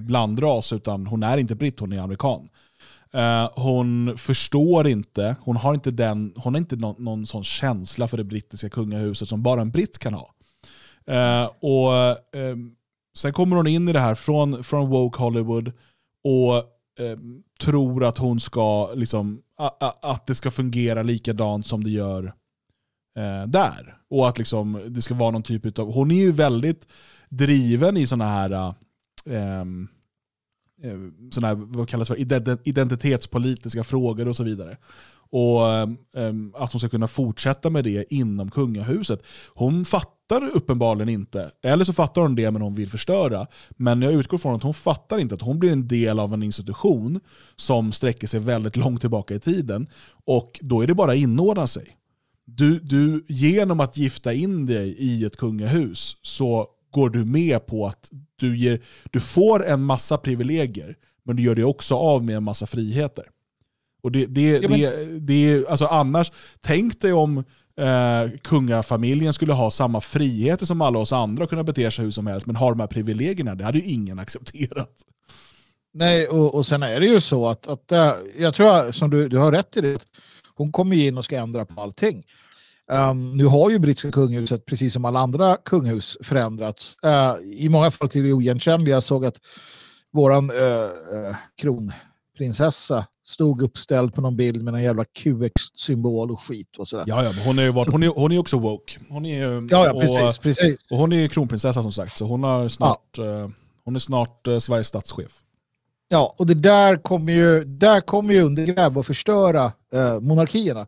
[0.00, 2.48] blandras, utan hon är inte britt, hon är amerikan.
[3.14, 8.08] Eh, hon förstår inte, hon har inte, den, hon har inte någon, någon sån känsla
[8.08, 10.34] för det brittiska kungahuset som bara en britt kan ha.
[11.06, 11.94] Eh, och
[12.38, 12.56] eh,
[13.14, 15.72] Sen kommer hon in i det här från, från woke Hollywood
[16.24, 16.56] och
[17.04, 17.18] eh,
[17.60, 22.24] tror att hon ska, liksom, a, a, att det ska fungera likadant som det gör
[23.16, 23.96] eh, där.
[24.10, 26.86] Och att liksom, det ska vara någon typ av, hon är ju väldigt
[27.28, 28.74] driven i sådana här,
[29.26, 29.64] eh,
[30.82, 30.98] Eh,
[31.30, 32.20] sådana här vad kallas för,
[32.68, 34.76] identitetspolitiska frågor och så vidare.
[35.32, 35.60] Och
[36.12, 39.22] um, att hon ska kunna fortsätta med det inom kungahuset.
[39.54, 43.46] Hon fattar uppenbarligen inte, eller så fattar hon det men hon vill förstöra.
[43.70, 46.42] Men jag utgår från att hon fattar inte att hon blir en del av en
[46.42, 47.20] institution
[47.56, 49.86] som sträcker sig väldigt långt tillbaka i tiden.
[50.24, 51.96] Och då är det bara att inordna sig.
[52.44, 57.86] Du, du, genom att gifta in dig i ett kungahus så går du med på
[57.86, 62.36] att du, ger, du får en massa privilegier, men du gör dig också av med
[62.36, 63.24] en massa friheter.
[64.02, 64.80] Och det, det, ja, men...
[64.80, 67.38] det, det, alltså annars, tänk dig om
[67.76, 72.10] eh, kungafamiljen skulle ha samma friheter som alla oss andra och kunna bete sig hur
[72.10, 74.94] som helst, men har de här privilegierna, det hade ju ingen accepterat.
[75.92, 79.28] Nej, och, och sen är det ju så att, att äh, jag tror som du,
[79.28, 80.06] du har rätt i det,
[80.54, 82.24] hon kommer in och ska ändra på allting.
[82.92, 86.96] Um, nu har ju brittiska kungahuset, precis som alla andra kungahus, förändrats.
[87.04, 88.94] Uh, I många fall till det oigenkännliga.
[88.94, 89.36] Jag såg att
[90.12, 96.76] våran uh, uh, kronprinsessa stod uppställd på någon bild med en jävla QX-symbol och skit
[96.78, 97.04] och sådär.
[97.06, 99.00] Ja, ja hon är ju varit, hon är, hon är också woke.
[99.08, 100.90] Hon är, ja, ja, precis, och, precis.
[100.90, 103.22] Och hon är kronprinsessa som sagt, så hon, har snart, ja.
[103.22, 103.48] uh,
[103.84, 105.42] hon är snart Sveriges statschef.
[106.12, 110.86] Ja, och det där kommer ju, där kommer ju undergräva och förstöra eh, monarkierna.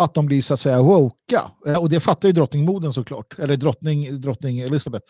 [0.00, 1.50] Att de blir så att säga woka.
[1.66, 5.06] Eh, och det fattar ju drottningmoden såklart, eller drottning, drottning Elizabeth.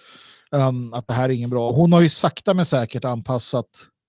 [0.53, 1.72] Um, att det här är ingen bra.
[1.72, 3.66] Hon har ju sakta men säkert anpassat,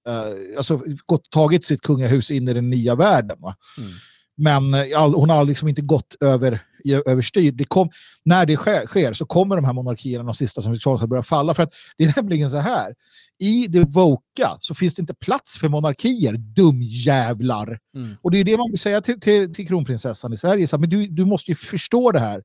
[0.10, 3.38] uh, alltså gått, tagit sitt kungahus in i den nya världen.
[3.78, 3.92] Mm.
[4.38, 6.64] Men all, hon har liksom inte gått över,
[7.06, 7.52] överstyr.
[7.52, 7.90] Det kom,
[8.24, 11.54] när det sker, sker, så kommer de här monarkierna, de sista som vi börja falla.
[11.54, 12.96] För att det är nämligen så här,
[13.40, 17.80] i det voka så finns det inte plats för monarkier, dumjävlar.
[17.96, 18.16] Mm.
[18.22, 20.68] Och det är det man vill säga till, till, till kronprinsessan i Sverige.
[20.68, 22.42] Så, men du, du måste ju förstå det här.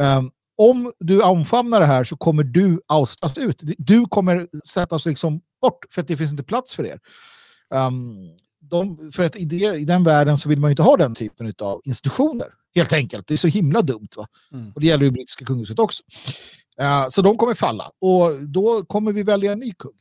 [0.00, 3.62] Um, om du omfamnar det här så kommer du oustas ut.
[3.78, 7.00] Du kommer sättas liksom bort för att det finns inte plats för er.
[7.70, 8.16] Um,
[8.60, 11.14] de, för att i, det, i, den världen så vill man ju inte ha den
[11.14, 12.48] typen av institutioner.
[12.74, 13.26] Helt enkelt.
[13.26, 14.08] Det är så himla dumt.
[14.16, 14.26] Va?
[14.52, 14.72] Mm.
[14.72, 16.02] Och det gäller ju brittiska kungahuset också.
[16.80, 17.90] Uh, så de kommer falla.
[17.98, 19.92] Och då kommer vi välja en ny kung.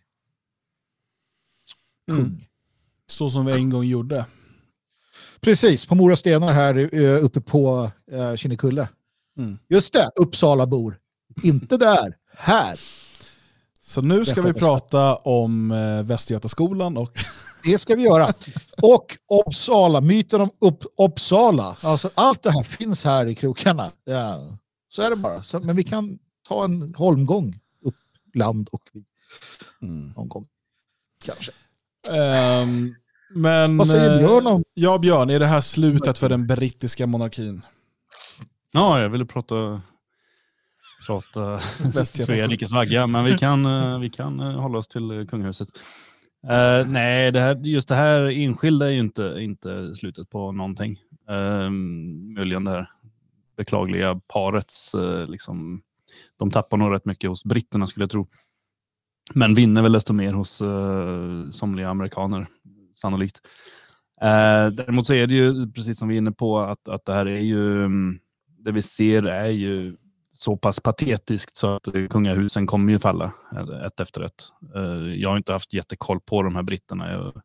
[2.07, 2.19] Kung.
[2.19, 2.39] Mm.
[3.09, 4.25] Så som vi en gång gjorde.
[5.41, 8.89] Precis, på Mora stenar här uh, uppe på uh, Kinnekulle.
[9.37, 9.57] Mm.
[9.69, 10.99] Just det, Uppsalabor.
[11.43, 12.79] Inte där, här.
[13.81, 17.17] Så nu ska vi prata om eh, Västergötaskolan och...
[17.63, 18.33] Det ska vi göra.
[18.81, 21.77] Och Uppsala, myten om upp, Uppsala.
[21.81, 23.91] Alltså, allt det här finns här i krokarna.
[24.05, 24.57] Ja,
[24.87, 25.43] så är det bara.
[25.43, 27.95] Så, men vi kan ta en holmgång upp
[28.33, 29.05] land och vi.
[29.81, 30.13] Mm.
[30.15, 30.47] Någon gång.
[31.25, 31.51] Kanske.
[32.09, 32.95] Um,
[33.35, 34.63] men, Vad säger Björn om?
[34.73, 37.61] Ja, Björn, är det här slutet för den brittiska monarkin?
[38.71, 39.81] Ja, jag ville prata,
[41.07, 41.59] prata
[42.05, 45.69] Svea rikes vagga, men vi kan, eh, vi kan eh, hålla oss till eh, kungahuset.
[46.43, 50.99] Uh, nej, det här, just det här enskilda är ju inte, inte slutet på någonting.
[51.31, 51.69] Uh,
[52.35, 52.89] möjligen det här
[53.57, 55.81] beklagliga parets, uh, liksom,
[56.37, 58.27] de tappar nog rätt mycket hos britterna skulle jag tro.
[59.33, 62.47] Men vinner väl desto mer hos uh, somliga amerikaner,
[62.95, 63.41] sannolikt.
[64.23, 67.13] Uh, däremot så är det ju, precis som vi är inne på, att, att det
[67.13, 68.19] här är ju um,
[68.57, 69.95] det vi ser är ju
[70.35, 73.31] så pass patetiskt så att kungahusen kommer ju falla
[73.85, 74.43] ett efter ett.
[74.75, 77.11] Eh, jag har inte haft jättekoll på de här britterna.
[77.11, 77.41] Jag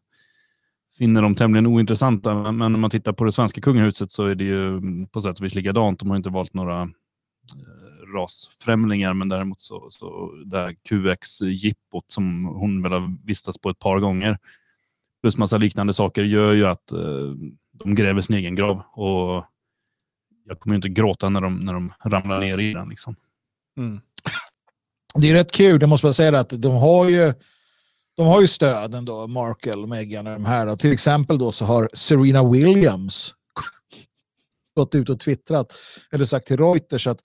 [0.98, 4.44] finner dem tämligen ointressanta, men om man tittar på det svenska kungahuset så är det
[4.44, 6.00] ju på sätt och vis likadant.
[6.00, 12.44] De har inte valt några eh, rasfrämlingar, men däremot så, så det här QX-jippot som
[12.44, 14.38] hon väl har vistats på ett par gånger,
[15.22, 17.32] plus massa liknande saker, gör ju att eh,
[17.72, 18.82] de gräver sin egen grav.
[18.92, 19.44] Och
[20.48, 22.88] jag kommer inte gråta när de, när de ramlar ner i den.
[22.88, 23.16] Liksom.
[23.76, 24.00] Mm.
[25.14, 27.34] Det är rätt kul, det måste man säga, att de har ju
[28.16, 30.76] de har ju stöd ändå, Markle, Meghan och de här.
[30.76, 33.34] till exempel då så har Serena Williams
[34.76, 35.72] gått ut och twittrat
[36.10, 37.20] eller sagt till Reuters att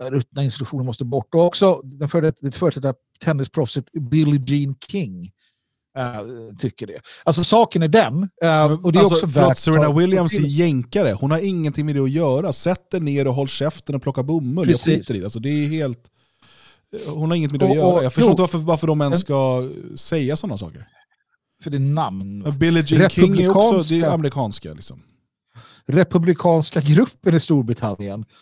[0.00, 1.34] ruttna institutioner måste bort.
[1.34, 2.32] Och också det före
[2.70, 5.30] detta tennisproffset Billie Jean King
[5.98, 7.00] Uh, tycker det.
[7.24, 8.14] Alltså saken är den.
[8.14, 11.12] Uh, och det är alltså, också förlåt, Serena Williams är jänkare.
[11.12, 12.52] Hon har ingenting med det att göra.
[12.52, 14.66] Sätt dig ner och håll käften och plocka bomull.
[14.66, 14.86] Precis.
[14.86, 15.24] Jag skiter i det.
[15.24, 16.00] Alltså, det är helt...
[17.06, 18.02] Hon har inget med det att göra.
[18.02, 20.88] Jag förstår inte varför, varför de ens ska säga sådana saker.
[21.62, 22.58] För det är namn.
[22.58, 24.72] Billie Jean King är också det är amerikanska.
[24.72, 25.02] Liksom.
[25.86, 28.24] Republikanska gruppen i Storbritannien.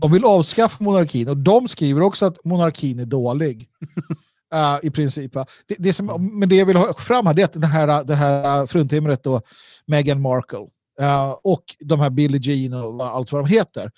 [0.00, 3.68] De vill avskaffa monarkin och de skriver också att monarkin är dålig.
[4.54, 5.32] Uh, I princip.
[5.66, 8.14] Det, det som, men det jag vill ha fram här är att det här, det
[8.14, 9.40] här fruntimret då,
[9.86, 10.58] Meghan Markle
[11.00, 13.90] uh, och de här Billie Jean och allt vad de heter.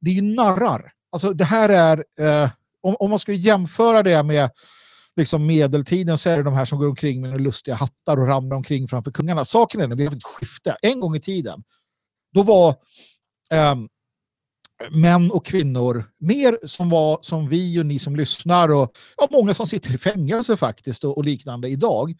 [0.00, 0.92] Det är ju narrar.
[1.12, 2.04] Alltså det här är,
[2.82, 4.50] om, om man skulle jämföra det med
[5.16, 8.56] liksom medeltiden så är det de här som går omkring med lustiga hattar och ramlar
[8.56, 9.44] omkring framför kungarna.
[9.44, 10.76] Saken är att vi har ett skifte.
[10.82, 11.62] En gång i tiden,
[12.32, 12.74] då var
[13.72, 13.88] um,
[14.90, 19.54] män och kvinnor, mer som var som vi och ni som lyssnar och ja, många
[19.54, 22.14] som sitter i fängelse faktiskt och, och, liknande idag.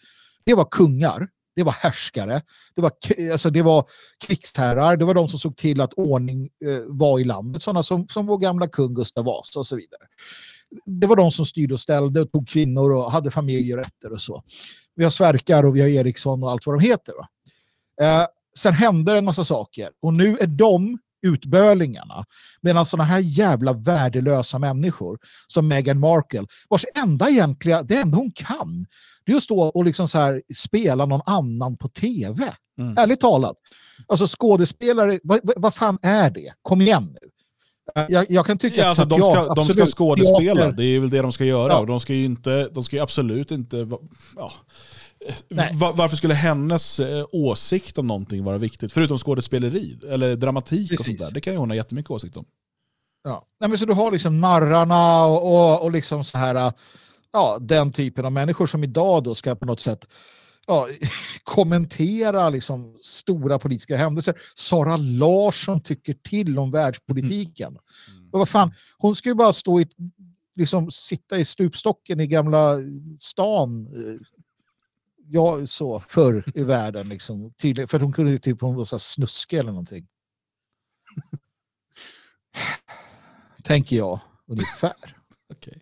[0.45, 2.43] Det var kungar, det var härskare,
[2.75, 2.93] det var,
[3.33, 3.85] alltså, det var
[4.27, 8.09] krigsherrar, det var de som såg till att ordning eh, var i landet, sådana som,
[8.09, 10.03] som vår gamla kung Gustav Vasa och så vidare.
[10.87, 14.43] Det var de som styrde och ställde och tog kvinnor och hade familjerätter och så.
[14.95, 17.15] Vi har Sverkar och vi har Eriksson och allt vad de heter.
[18.01, 18.27] Eh,
[18.59, 22.25] sen hände en massa saker och nu är de utbölingarna.
[22.61, 28.33] Medan sådana här jävla värdelösa människor som Meghan Markle, vars enda egentliga, det enda hon
[28.33, 28.87] kan,
[29.27, 32.53] det är att stå och liksom så här spela någon annan på tv.
[32.79, 32.99] Mm.
[32.99, 33.57] Ärligt talat.
[34.07, 36.53] Alltså skådespelare, vad, vad fan är det?
[36.63, 37.29] Kom igen nu.
[38.09, 41.11] Jag, jag, kan tycka ja, alltså, att de ska, de ska skådespela, det är väl
[41.11, 41.73] det de ska göra.
[41.73, 41.79] Ja.
[41.79, 43.89] Och de ska ju inte, de ska absolut inte...
[44.37, 44.53] Ja.
[45.73, 48.93] Var, varför skulle hennes eh, åsikt om någonting vara viktigt?
[48.93, 51.01] Förutom skådespeleri eller dramatik Precis.
[51.01, 51.35] och sånt där.
[51.35, 52.45] Det kan ju hon ha jättemycket åsikt om.
[53.25, 53.47] Ja.
[53.61, 56.73] Nej, men så du har liksom narrarna och, och, och liksom så här,
[57.33, 60.09] ja, den typen av människor som idag då ska på något sätt
[60.67, 60.89] ja,
[61.45, 64.35] kommentera liksom stora politiska händelser.
[64.55, 67.69] Sara Larsson tycker till om världspolitiken.
[67.69, 68.31] Mm.
[68.33, 69.89] Och vad fan, hon ska ju bara stå i,
[70.57, 72.77] liksom sitta i stupstocken i gamla
[73.19, 74.34] stan eh,
[75.29, 77.09] ja, så förr i världen.
[77.09, 80.07] Liksom, tydlig, för att hon kunde typ hon var så snuske eller någonting.
[83.65, 85.17] Tänker jag ungefär.
[85.51, 85.75] okay.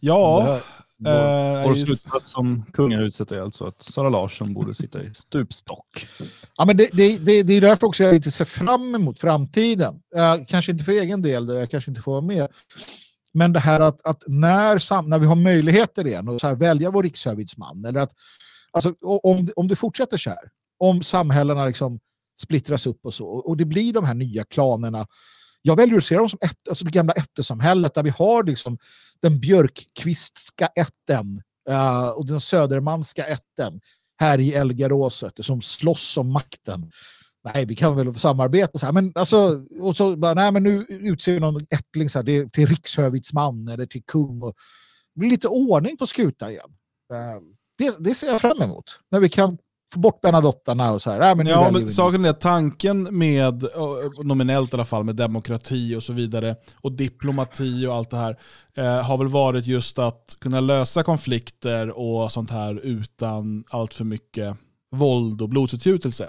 [0.00, 0.60] Ja,
[0.96, 6.08] vår, vår slutsats som kungahuset är alltså att Sara Larsson borde sitta i stupstock.
[6.56, 9.94] Ja, men det, det, det, det är därför också jag lite ser fram emot framtiden.
[10.16, 12.48] Uh, kanske inte för egen del, jag kanske inte får vara med.
[13.34, 16.90] Men det här att, att när, när vi har möjligheter igen och så här, välja
[16.90, 18.12] vår rikshövitsman, eller att
[18.72, 21.98] alltså, om, om det fortsätter så här, om samhällena liksom
[22.40, 25.06] splittras upp och så, och det blir de här nya klanerna
[25.66, 28.78] jag väljer att se dem som ett, alltså det gamla ättesamhället där vi har liksom
[29.22, 33.80] den björkkvistska ätten uh, och den södermanska ätten
[34.16, 36.90] här i Elgaråset som slåss om makten.
[37.44, 38.92] Nej, vi kan väl samarbeta så här.
[38.92, 42.52] Men alltså, och så bara, nej, men nu utser vi någon ättling så här, det,
[42.52, 44.42] till rikshövitsman eller till kung.
[44.42, 44.54] Och,
[45.14, 46.70] det blir lite ordning på skutan igen.
[47.12, 47.42] Uh,
[47.78, 48.84] det, det ser jag fram emot.
[49.10, 49.58] När vi kan
[49.92, 51.30] få bort Bernadottarna och så här.
[51.30, 53.64] Äh, men ja, men saken är att tanken med,
[54.22, 58.38] nominellt i alla fall, med demokrati och så vidare, och diplomati och allt det här,
[58.76, 64.04] eh, har väl varit just att kunna lösa konflikter och sånt här utan allt för
[64.04, 64.56] mycket
[64.96, 66.28] våld och blodsutgjutelse.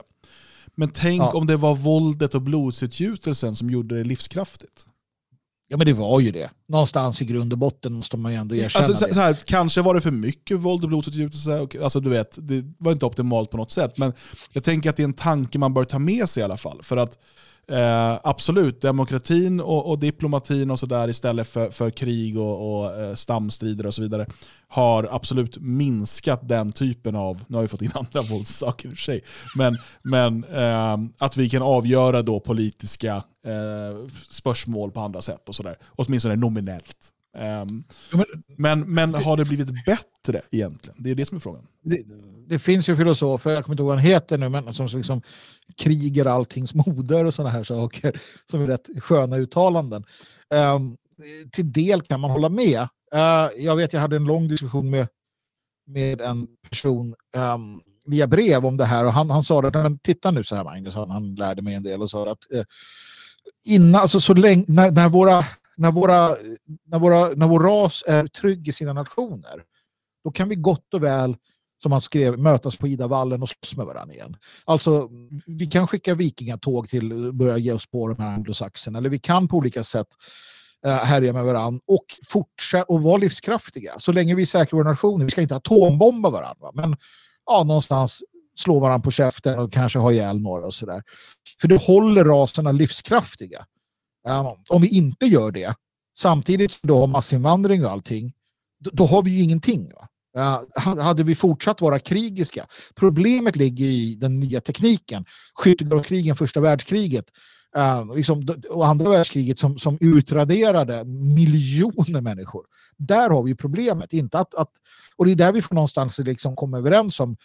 [0.75, 1.31] Men tänk ja.
[1.31, 4.85] om det var våldet och blodsutgjutelsen som gjorde det livskraftigt.
[5.67, 6.49] Ja men det var ju det.
[6.67, 9.13] Någonstans i grund och botten måste man ju ändå erkänna alltså, det.
[9.13, 11.67] Så här, kanske var det för mycket våld och blodsutgjutelse.
[11.83, 13.97] Alltså, du vet, det var inte optimalt på något sätt.
[13.97, 14.13] Men
[14.53, 16.83] jag tänker att det är en tanke man bör ta med sig i alla fall.
[16.83, 17.17] För att
[17.67, 23.15] Eh, absolut, demokratin och, och diplomatin och sådär istället för, för krig och, och eh,
[23.15, 24.25] stamstrider och så vidare
[24.67, 28.97] har absolut minskat den typen av, nu har vi fått in andra våldssaker i och
[28.97, 29.21] för sig,
[29.55, 33.15] men, men eh, att vi kan avgöra då politiska
[33.47, 35.77] eh, spörsmål på andra sätt och sådär.
[35.95, 37.11] Åtminstone nominellt.
[37.35, 37.83] Um,
[38.57, 41.03] men, men har det blivit bättre egentligen?
[41.03, 41.67] Det är det som är frågan.
[41.83, 41.99] Det,
[42.47, 45.21] det finns ju filosofer, jag kommer inte ihåg vad han heter nu, men som liksom
[45.77, 48.21] kriger alltings moder och sådana här saker
[48.51, 50.05] som är rätt sköna uttalanden.
[50.49, 50.97] Um,
[51.51, 52.81] till del kan man hålla med.
[53.15, 55.07] Uh, jag vet, jag hade en lång diskussion med,
[55.87, 59.99] med en person um, via brev om det här och han, han sa att men
[59.99, 62.63] titta nu så här Magnus, han, han lärde mig en del och sa att uh,
[63.65, 65.45] innan, alltså så länge, när, när våra
[65.77, 66.35] när, våra,
[66.85, 69.63] när, våra, när vår ras är trygg i sina nationer,
[70.23, 71.35] då kan vi gott och väl,
[71.83, 74.37] som han skrev, mötas på Idavallen och slåss med varandra igen.
[74.65, 75.09] Alltså,
[75.45, 79.47] vi kan skicka vikingatåg till börja ge oss på de här anglosaxerna, eller vi kan
[79.47, 80.07] på olika sätt
[80.85, 83.93] eh, härja med varandra och fortsätta och vara livskraftiga.
[83.99, 86.97] Så länge vi säkrar vår nation, vi ska inte atombomba varandra, men
[87.45, 88.23] ja, någonstans
[88.55, 91.03] slå varandra på käften och kanske ha ihjäl några och sådär.
[91.61, 93.65] För det håller raserna livskraftiga.
[94.69, 95.75] Om vi inte gör det,
[96.17, 98.33] samtidigt som då har massinvandring och allting,
[98.79, 99.91] då, då har vi ju ingenting.
[100.37, 102.65] Uh, hade vi fortsatt vara krigiska,
[102.95, 107.25] problemet ligger i den nya tekniken, skyttegravskrigen, första världskriget,
[107.77, 112.65] uh, liksom, och andra världskriget som, som utraderade miljoner människor.
[112.97, 114.71] Där har vi problemet, inte att, att
[115.15, 117.37] och det är där vi får någonstans liksom komma överens om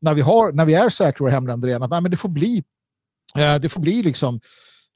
[0.00, 2.28] när vi, har, när vi är säkra i hemländer igen, att nej, men det får
[2.28, 2.64] bli,
[3.38, 4.40] uh, det får bli liksom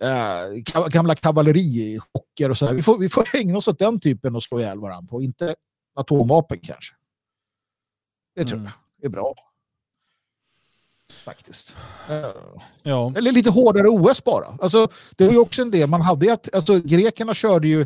[0.02, 2.74] eh, gamla kavallerichocker och så här.
[2.74, 5.54] Vi får, vi får ägna oss åt den typen och slå ihjäl varandra på, inte
[5.94, 6.94] atomvapen kanske.
[8.34, 8.72] Det tror mm.
[8.96, 9.34] jag är bra.
[11.12, 11.76] Faktiskt.
[12.82, 13.12] Ja.
[13.16, 14.46] Eller lite hårdare OS bara.
[14.60, 17.80] Alltså, det var ju också en del, man hade att, alltså, grekerna körde ju,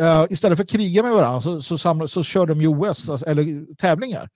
[0.00, 3.08] uh, istället för att kriga med varandra så, så, samlade, så körde de ju OS,
[3.08, 4.28] alltså, eller tävlingar.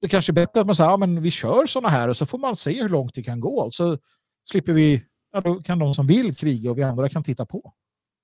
[0.00, 2.26] Det kanske är bättre att man säger, ja, men vi kör sådana här och så
[2.26, 3.68] får man se hur långt det kan gå.
[3.70, 3.98] Så
[4.50, 7.72] slipper vi ja, då kan de som vill kriga och vi andra kan titta på.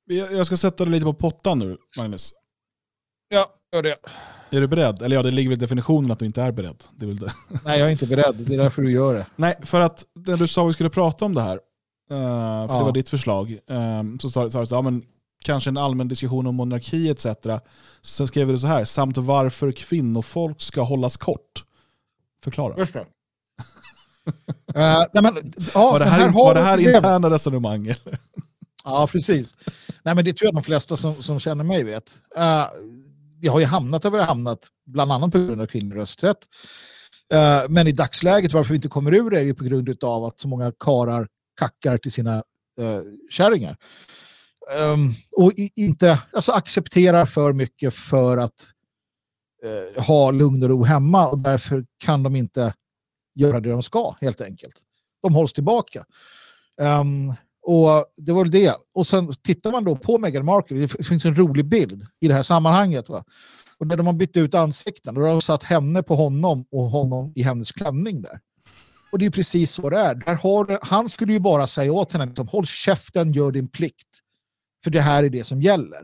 [0.09, 2.33] Jag ska sätta dig lite på pottan nu, Magnus.
[3.29, 3.97] Ja, gör det.
[4.51, 5.03] Är du beredd?
[5.03, 6.85] Eller ja, det ligger väl i definitionen att du inte är beredd.
[6.97, 7.33] Det är det.
[7.65, 8.35] Nej, jag är inte beredd.
[8.39, 9.27] Det är därför du gör det.
[9.37, 11.61] Nej, för att när du sa att vi skulle prata om det här, uh,
[12.09, 12.79] för ja.
[12.79, 15.03] det var ditt förslag, um, så sa du att ja, men,
[15.45, 17.27] kanske en allmän diskussion om monarki etc.
[18.03, 21.65] Sen skrev du så här, samt varför kvinnofolk ska hållas kort.
[22.45, 22.79] Förklara.
[22.79, 23.07] Just det
[25.13, 27.95] nej, men, ja, var det här, här var det här interna resonemang?
[28.85, 29.55] ja, precis.
[30.03, 32.21] Nej, men det tror jag de flesta som, som känner mig vet.
[32.39, 32.67] Uh,
[33.41, 36.39] vi har ju hamnat där vi har hamnat, bland annat på grund av kvinnlig rösträtt.
[37.35, 40.25] Uh, men i dagsläget, varför vi inte kommer ur det, är ju på grund av
[40.25, 41.29] att så många karar
[41.61, 42.37] kackar till sina
[42.81, 43.01] uh,
[43.31, 43.77] kärringar.
[44.79, 48.67] Um, och inte alltså, accepterar för mycket för att
[49.65, 52.75] uh, ha lugn och ro hemma och därför kan de inte
[53.37, 54.75] göra det de ska helt enkelt.
[55.23, 56.05] De hålls tillbaka.
[56.81, 58.75] Um, och det var det.
[58.95, 62.35] Och sen tittar man då på Meghan Markle, det finns en rolig bild i det
[62.35, 63.09] här sammanhanget.
[63.09, 63.25] Va?
[63.79, 66.65] Och där de har bytt ut ansikten och då har de satt henne på honom
[66.71, 68.41] och honom i hennes klänning där.
[69.13, 70.15] Och det är precis så det är.
[70.15, 74.09] Där har, han skulle ju bara säga åt henne, liksom, håll käften, gör din plikt.
[74.85, 76.01] För det här är det som gäller.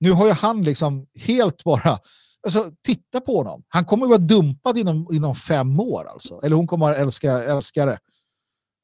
[0.00, 1.98] Nu har ju han liksom helt bara,
[2.44, 3.64] alltså titta på honom.
[3.68, 6.40] Han kommer att vara dumpad inom, inom fem år alltså.
[6.44, 7.98] Eller hon kommer att älska, älska det.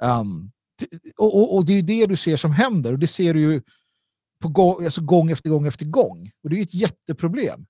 [0.02, 0.52] Um,
[1.16, 3.40] och, och, och, det är ju det du ser som händer och det ser du
[3.40, 3.62] ju
[4.40, 6.30] på gång, alltså gång efter gång efter gång.
[6.42, 7.66] Och det är ju ett jätteproblem.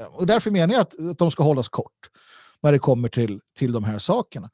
[0.00, 2.10] Ehm, och därför menar jag att, att de ska hållas kort
[2.62, 4.50] när det kommer till, till de här sakerna.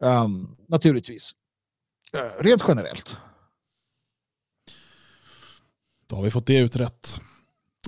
[0.00, 1.30] Um, naturligtvis.
[2.14, 3.16] Uh, rent generellt.
[6.06, 7.20] Då har vi fått det utrett.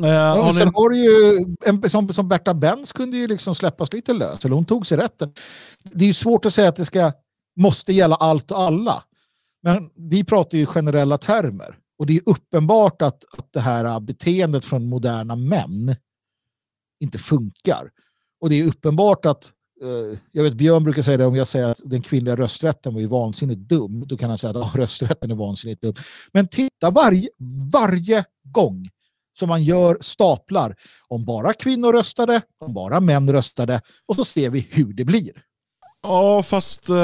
[0.03, 4.12] Uh, ja, sen har ju, en, som, som Berta Benz kunde ju liksom släppas lite
[4.12, 5.32] lös, eller hon tog sig rätten.
[5.92, 7.12] Det är ju svårt att säga att det ska,
[7.57, 9.03] måste gälla allt och alla.
[9.62, 11.78] Men vi pratar ju generella termer.
[11.99, 15.96] Och det är uppenbart att, att det här beteendet från moderna män
[17.01, 17.90] inte funkar.
[18.40, 19.53] Och det är uppenbart att
[19.84, 23.01] Uh, jag vet Björn brukar säga det om jag säger att den kvinnliga rösträtten var
[23.01, 24.05] ju vansinnigt dum.
[24.07, 25.94] Då kan han säga att oh, rösträtten är vansinnigt dum.
[26.32, 27.28] Men titta varje,
[27.72, 28.88] varje gång
[29.39, 30.76] som man gör staplar
[31.09, 35.43] om bara kvinnor röstade, om bara män röstade och så ser vi hur det blir.
[36.03, 36.95] Ja, fast uh,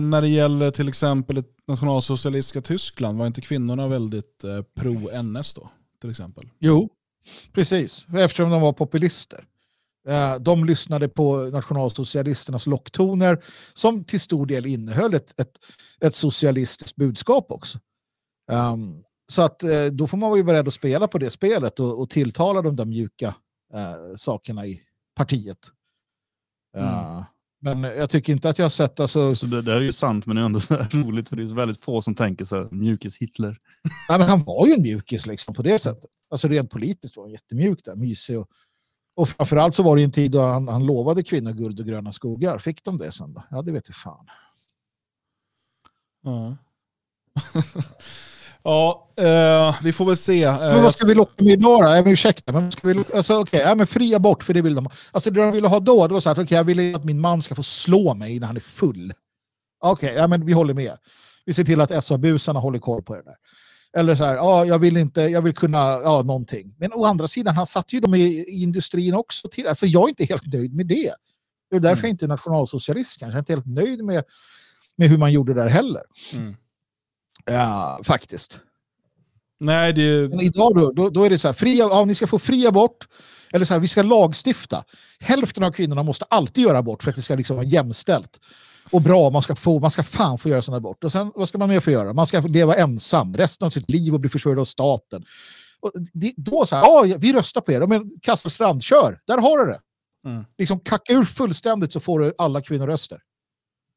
[0.00, 5.70] när det gäller till exempel nationalsocialistiska Tyskland var inte kvinnorna väldigt uh, pro-NS då?
[6.00, 6.50] Till exempel.
[6.58, 6.88] Jo,
[7.52, 8.06] precis.
[8.16, 9.44] Eftersom de var populister.
[10.08, 15.52] Eh, de lyssnade på nationalsocialisternas locktoner som till stor del innehöll ett, ett,
[16.00, 17.78] ett socialistiskt budskap också.
[18.52, 22.00] Um, så att uh, då får man vara beredd att spela på det spelet och,
[22.00, 23.28] och tilltala de där mjuka
[23.74, 24.80] uh, sakerna i
[25.16, 25.58] partiet.
[26.76, 27.24] Mm.
[27.60, 29.00] Men jag tycker inte att jag har sett...
[29.00, 29.34] Alltså...
[29.34, 31.46] Så det där är ju sant, men det är ändå så roligt för det är
[31.46, 33.58] så väldigt få som tänker så här, mjukis Hitler.
[34.08, 36.10] Ja, men han var ju en mjukis liksom, på det sättet.
[36.30, 38.48] Alltså rent politiskt var han jättemjuk där, mysig och
[39.16, 42.12] och framförallt så var det en tid då han, han lovade kvinnor guld och gröna
[42.12, 42.58] skogar.
[42.58, 43.44] Fick de det sen då?
[43.50, 44.26] Ja, det vet jag fan.
[46.22, 46.56] Ja,
[48.64, 50.50] ja eh, vi får väl se.
[50.50, 51.88] Men vad ska vi locka med idag då?
[51.88, 54.74] Äh, ursäkta, men ska vi locka, alltså, okay, ja, men fri abort, för det vill
[54.74, 54.88] de.
[55.12, 57.20] Alltså det de ville ha då, det var så här, okay, jag vill att min
[57.20, 59.12] man ska få slå mig när han är full.
[59.80, 60.92] Okej, okay, ja, men vi håller med.
[61.46, 63.36] Vi ser till att SA-busarna håller koll på det där.
[63.96, 66.74] Eller så här, ja, jag vill inte, jag vill kunna, ja, någonting.
[66.78, 69.48] Men å andra sidan, han satte ju dem i, i industrin också.
[69.48, 71.14] Till, alltså jag är inte helt nöjd med det.
[71.70, 72.02] Det är därför mm.
[72.02, 73.36] jag inte är nationalsocialist kanske.
[73.36, 74.24] Jag är inte helt nöjd med,
[74.96, 76.02] med hur man gjorde det där heller.
[76.34, 76.54] Mm.
[77.44, 78.60] Ja, faktiskt.
[79.60, 80.28] Nej, det...
[80.28, 82.66] Men idag då, då, då är det så här, fri, ja, ni ska få fri
[82.66, 83.08] abort,
[83.52, 84.84] eller så här, vi ska lagstifta.
[85.20, 88.40] Hälften av kvinnorna måste alltid göra abort för att det ska liksom vara jämställt
[88.90, 91.04] och bra, man ska, få, man ska fan få göra sådana abort.
[91.04, 92.12] Och sen, vad ska man mer få göra?
[92.12, 95.24] Man ska leva ensam resten av sitt liv och bli försörjd av staten.
[95.80, 97.86] Och det, då så här, ja, vi röstar på er.
[97.86, 99.18] Men Kasselstrand, kör!
[99.26, 99.80] Där har du det.
[100.26, 100.44] Mm.
[100.58, 103.20] Liksom kacka ur fullständigt så får du alla kvinnoröster.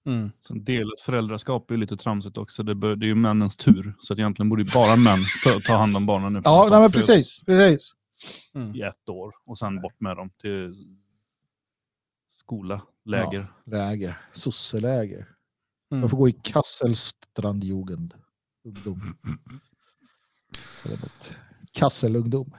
[0.07, 0.31] Mm.
[0.39, 2.63] Sen delat föräldraskap är lite tramsigt också.
[2.63, 3.93] Det, bör, det är ju männens tur.
[3.99, 6.41] Så att egentligen borde bara män ta, ta hand om barnen nu.
[6.43, 7.41] Ja, nej, men precis.
[7.41, 7.93] precis.
[8.55, 8.75] Mm.
[8.75, 10.75] I ett år och sen bort med dem till
[12.39, 13.53] skola, läger.
[13.63, 15.27] Ja, läger, sosseläger.
[15.91, 16.01] Mm.
[16.01, 18.13] Jag får gå i Kasselstrandjugend.
[18.65, 19.01] Ungdom.
[21.71, 22.53] Kasselungdom.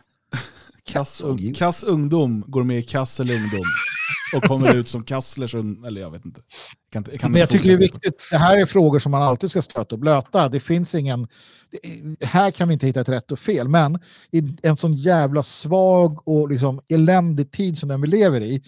[0.84, 1.24] Kass,
[1.54, 3.64] Kass ungdom går med i Kassel ungdom
[4.34, 6.40] och kommer ut som Kasslers eller jag vet inte.
[6.90, 9.50] Kan, kan Men jag tycker det är viktigt, det här är frågor som man alltid
[9.50, 10.48] ska stöta och blöta.
[10.48, 11.28] Det finns ingen,
[11.70, 13.98] det, här kan vi inte hitta ett rätt och fel, men
[14.30, 18.62] i en sån jävla svag och liksom eländig tid som den vi lever i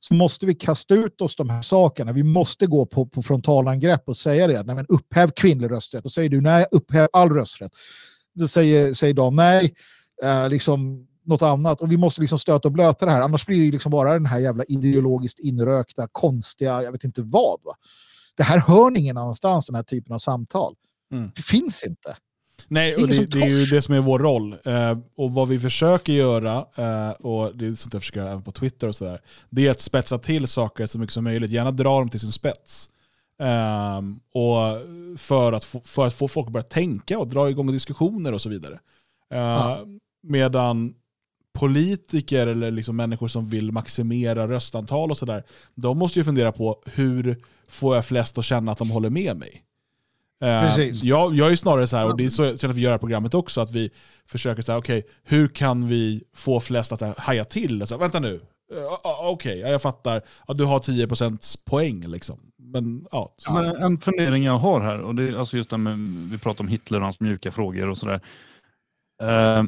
[0.00, 2.12] så måste vi kasta ut oss de här sakerna.
[2.12, 4.62] Vi måste gå på, på frontalangrepp och säga det.
[4.62, 6.04] Nej, men upphäv kvinnlig rösträtt.
[6.04, 7.72] Och säger du nej, upphäv all rösträtt.
[8.34, 9.74] Då säger, säger de nej,
[10.24, 11.80] eh, liksom något annat.
[11.80, 13.22] Och vi måste liksom stöta och blöta det här.
[13.22, 17.60] Annars blir det liksom bara den här jävla ideologiskt inrökta, konstiga, jag vet inte vad.
[17.64, 17.72] Va?
[18.36, 20.74] Det här hör ni ingen annanstans, den här typen av samtal.
[21.12, 21.30] Mm.
[21.34, 22.16] Det finns inte.
[22.68, 24.52] Nej, och det, det, är ju det som är vår roll.
[24.52, 28.52] Uh, och vad vi försöker göra, uh, och det är sånt jag försöker även på
[28.52, 29.20] Twitter och sådär,
[29.50, 31.50] det är att spetsa till saker så mycket som möjligt.
[31.50, 32.90] Gärna dra dem till sin spets.
[33.98, 34.58] Um, och
[35.18, 38.42] för att, få, för att få folk att börja tänka och dra igång diskussioner och
[38.42, 38.74] så vidare.
[38.74, 39.84] Uh, ja.
[40.22, 40.94] Medan
[41.58, 45.44] politiker eller liksom människor som vill maximera röstantal och sådär,
[45.74, 47.36] de måste ju fundera på hur
[47.68, 49.62] får jag flest att känna att de håller med mig?
[50.42, 51.02] Eh, Precis.
[51.02, 52.90] Jag, jag är snarare så här, och det är så jag känner att vi gör
[52.90, 53.90] det här programmet också, att vi
[54.26, 57.86] försöker säga okej, okay, hur kan vi få flest att haja till?
[57.86, 58.40] Så, vänta nu, uh,
[59.02, 62.38] okej, okay, jag fattar, uh, du har 10% poäng liksom.
[62.56, 63.34] men ja.
[63.50, 65.98] Men en fundering jag har här, och det är alltså just det med,
[66.30, 68.20] vi pratar om Hitler och hans mjuka frågor och sådär.
[69.22, 69.64] Eh,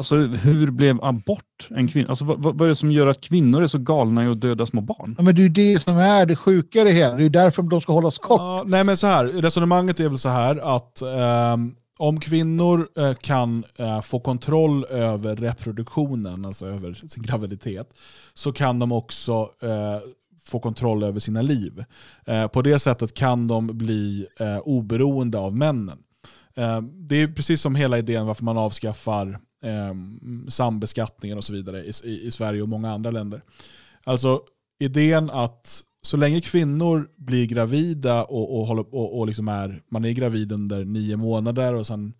[0.00, 2.08] alltså hur blev abort en kvinna?
[2.08, 4.66] Alltså, vad, vad är det som gör att kvinnor är så galna i att döda
[4.66, 5.14] små barn?
[5.18, 7.14] Ja, men det är ju det som är det sjuka i det hela.
[7.14, 8.40] Det är ju därför de ska hållas kort.
[8.40, 13.14] Ja, nej men så här, resonemanget är väl så här att ehm, om kvinnor eh,
[13.14, 17.94] kan eh, få kontroll över reproduktionen, alltså över sin graviditet,
[18.34, 20.08] så kan de också eh,
[20.44, 21.84] få kontroll över sina liv.
[22.52, 24.26] På det sättet kan de bli
[24.64, 25.98] oberoende av männen.
[27.08, 29.94] Det är precis som hela idén varför man avskaffar eh,
[30.48, 33.42] sambeskattningen och så vidare i, i, i Sverige och många andra länder.
[34.04, 34.40] Alltså
[34.78, 40.04] idén att så länge kvinnor blir gravida och, och, håller, och, och liksom är, man
[40.04, 42.14] är gravid under nio månader och sen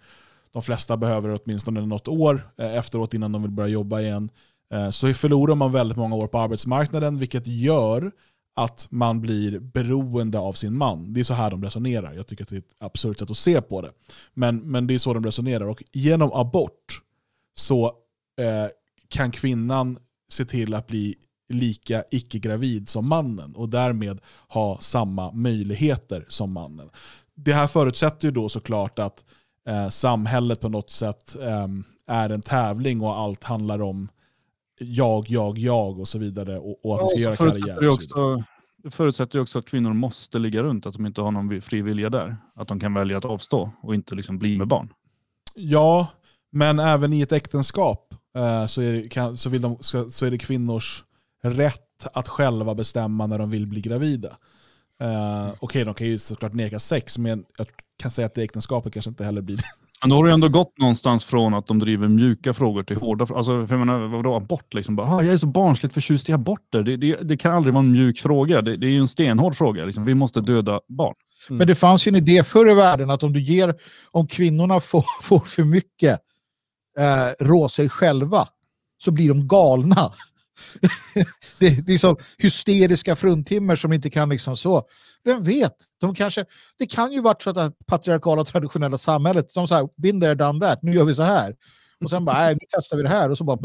[0.53, 4.30] de flesta behöver åtminstone något år eh, efteråt innan de vill börja jobba igen,
[4.74, 8.12] eh, så förlorar man väldigt många år på arbetsmarknaden vilket gör
[8.57, 11.12] att man blir beroende av sin man.
[11.12, 12.14] Det är så här de resonerar.
[12.14, 13.91] Jag tycker att det är ett absurt sätt att se på det.
[14.34, 15.66] Men, men det är så de resonerar.
[15.66, 17.03] Och genom abort
[17.55, 17.86] så
[18.40, 18.68] eh,
[19.09, 19.98] kan kvinnan
[20.28, 21.14] se till att bli
[21.48, 26.90] lika icke-gravid som mannen och därmed ha samma möjligheter som mannen.
[27.34, 29.24] Det här förutsätter ju då såklart att
[29.68, 31.66] eh, samhället på något sätt eh,
[32.07, 34.09] är en tävling och allt handlar om
[34.78, 37.88] jag, jag, jag och så vidare och, och att vi ska göra karriär.
[37.88, 38.44] Också,
[38.82, 41.82] det förutsätter ju också att kvinnor måste ligga runt, att de inte har någon fri
[41.82, 42.36] vilja där.
[42.55, 44.92] Att de kan välja att avstå och inte liksom bli med barn.
[45.55, 46.07] Ja,
[46.53, 50.26] men även i ett äktenskap eh, så, är det, kan, så, vill de, så, så
[50.26, 51.05] är det kvinnors
[51.42, 54.28] rätt att själva bestämma när de vill bli gravida.
[55.03, 57.66] Uh, Okej, okay, de kan ju såklart neka sex, men jag
[57.98, 59.62] kan säga att det äktenskapet kanske inte heller blir det.
[60.03, 63.26] Men då har det ändå gått någonstans från att de driver mjuka frågor till hårda
[63.26, 63.38] frågor.
[63.38, 64.74] Alltså, för jag menar, vadå abort?
[64.74, 64.96] Liksom?
[64.96, 66.82] Bara, ah, jag är så barnsligt förtjust i aborter.
[66.82, 68.62] Det, det, det, kan aldrig vara en mjuk fråga.
[68.62, 69.84] Det, det är ju en stenhård fråga.
[69.84, 70.05] Liksom.
[70.05, 71.14] Vi måste döda barn.
[71.51, 71.59] Mm.
[71.59, 73.74] Men det fanns ju en idé förr i världen att om du ger,
[74.11, 76.20] om kvinnorna får, får för mycket
[77.01, 78.48] eh, rå sig själva
[78.98, 80.12] så blir de galna.
[81.59, 84.82] det, det, är så hysteriska fruntimmer som inte kan liksom så.
[85.24, 85.74] Vem vet?
[86.01, 86.44] De kanske,
[86.78, 90.61] det kan ju varit så att det patriarkala traditionella samhället, de säger been there, done
[90.61, 91.57] that, nu gör vi så här.
[92.05, 93.59] Och sen bara, nej, nu testar vi det här och så bara...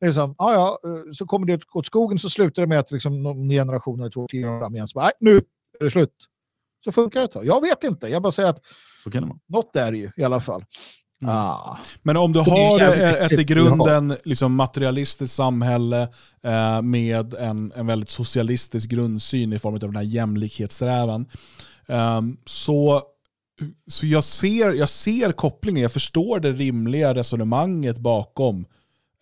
[0.00, 0.78] Liksom, ja, ja,
[1.12, 4.26] så kommer det åt skogen så slutar det med att liksom, någon generation eller två,
[4.28, 5.36] tio år fram igen så bara, nej, nu
[5.80, 6.14] är det slut.
[6.84, 7.28] Så funkar det.
[7.32, 7.44] Då.
[7.44, 8.60] Jag vet inte, jag bara säger att
[9.46, 10.64] något är det ju i alla fall.
[11.22, 11.34] Mm.
[11.34, 11.78] Ah.
[12.02, 16.08] Men om du har ett i grunden liksom materialistiskt samhälle
[16.42, 21.26] eh, med en, en väldigt socialistisk grundsyn i form av den här jämlikhetssträvan,
[21.86, 23.02] eh, så,
[23.86, 28.66] så jag, ser, jag ser kopplingen, jag förstår det rimliga resonemanget bakom,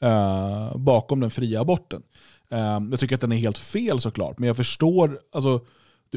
[0.03, 2.03] eh, bakom den fria aborten.
[2.51, 5.61] Ehm, jag tycker att den är helt fel såklart, men jag förstår, alltså,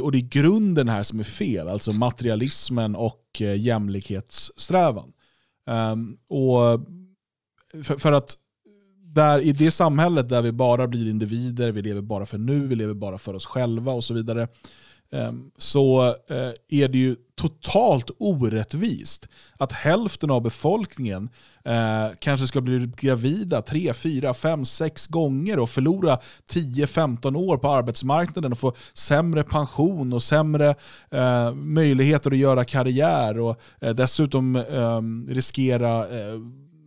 [0.02, 5.13] och det är grunden här som är fel, alltså materialismen och eh, jämlikhetssträvan.
[5.66, 6.86] Um, och
[7.84, 8.38] för, för, att
[9.14, 12.76] där, i det samhället där vi bara blir individer, vi lever bara för nu, vi
[12.76, 14.48] lever bara för oss själva och så vidare,
[15.14, 21.30] Ehm, så eh, är det ju totalt orättvist att hälften av befolkningen
[21.66, 27.70] eh, kanske ska bli gravida tre, fyra, fem, sex gånger och förlora 10-15 år på
[27.70, 30.76] arbetsmarknaden och få sämre pension och sämre
[31.12, 33.62] eh, möjligheter att göra karriär och
[33.96, 36.06] dessutom ehm, riskera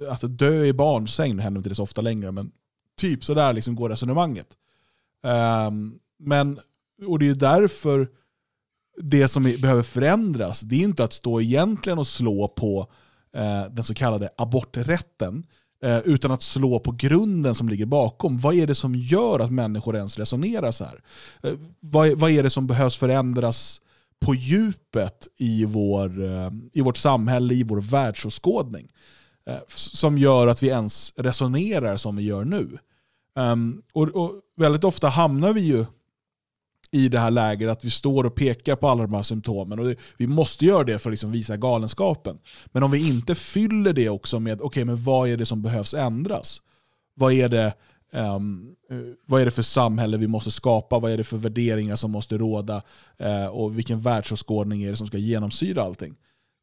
[0.09, 1.37] att dö i barnsäng.
[1.37, 2.51] Nu händer inte det så ofta längre, men
[3.01, 4.47] typ sådär liksom går resonemanget.
[5.25, 6.59] Ehm, men,
[7.07, 8.09] och det är därför
[9.03, 12.87] det som behöver förändras, det är inte att stå egentligen och slå på
[13.37, 15.47] eh, den så kallade aborträtten,
[15.83, 18.39] eh, utan att slå på grunden som ligger bakom.
[18.39, 21.01] Vad är det som gör att människor ens resonerar så här?
[21.43, 23.81] Eh, vad, vad är det som behövs förändras
[24.21, 28.89] på djupet i, vår, eh, i vårt samhälle, i vår världsåskådning?
[29.47, 32.79] Eh, som gör att vi ens resonerar som vi gör nu.
[33.35, 35.85] Um, och, och, Väldigt ofta hamnar vi ju
[36.97, 39.79] i det här läget att vi står och pekar på alla de här symptomen.
[39.79, 42.39] Och det, vi måste göra det för att liksom visa galenskapen.
[42.67, 45.95] Men om vi inte fyller det också med okay, men vad är det som behövs
[45.95, 46.63] ändras?
[47.15, 47.75] Vad är, det,
[48.13, 48.75] um,
[49.27, 50.99] vad är det för samhälle vi måste skapa?
[50.99, 52.83] Vad är det för värderingar som måste råda?
[53.25, 56.15] Uh, och vilken världsåskådning är det som ska genomsyra allting?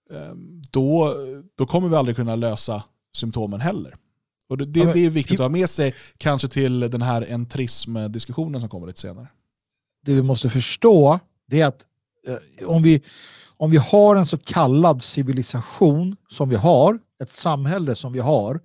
[0.10, 1.16] Um, då,
[1.58, 2.84] då kommer vi aldrig kunna lösa
[3.16, 3.96] symptomen heller.
[4.50, 8.62] Och det, det, det är viktigt att ha med sig kanske till den här entrism-diskussionen
[8.62, 9.28] som kommer lite senare
[10.06, 11.88] det vi måste förstå det är att
[12.28, 13.04] eh, om, vi,
[13.58, 18.60] om vi har en så kallad civilisation som vi har, ett samhälle som vi har,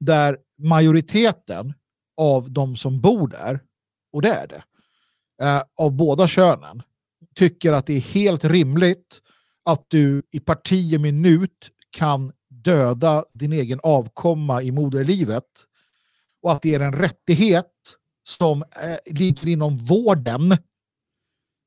[0.00, 1.74] där majoriteten
[2.16, 3.60] av de som bor där,
[4.12, 4.62] och det är det,
[5.42, 6.82] eh, av båda könen
[7.34, 9.20] tycker att det är helt rimligt
[9.64, 15.44] att du i parti och minut kan döda din egen avkomma i moderlivet
[16.42, 17.72] och att det är en rättighet
[18.28, 20.56] som eh, ligger inom vården.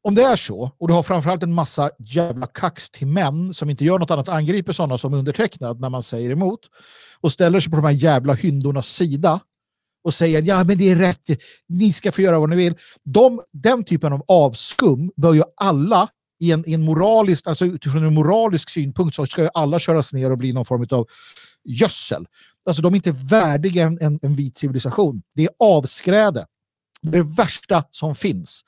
[0.04, 3.70] Om det är så, och du har framförallt en massa jävla kax till män som
[3.70, 6.60] inte gör något annat angriper sådana som undertecknad när man säger emot
[7.22, 9.40] och ställer sig på de här jävla hyndornas sida
[10.04, 11.26] och säger ja men det är rätt,
[11.70, 12.76] ni ska få göra vad ni vill.
[13.04, 16.10] De, den typen av avskum bör ju alla
[16.40, 20.14] i en, i en moralisk, alltså utifrån en moralisk synpunkt så ska ju alla köras
[20.14, 21.08] ner och bli någon form av
[21.64, 22.26] gödsel.
[22.66, 25.22] Alltså de är inte värdiga en, en, en vit civilisation.
[25.36, 26.46] Det är avskräde.
[27.02, 28.64] Det är det värsta som finns.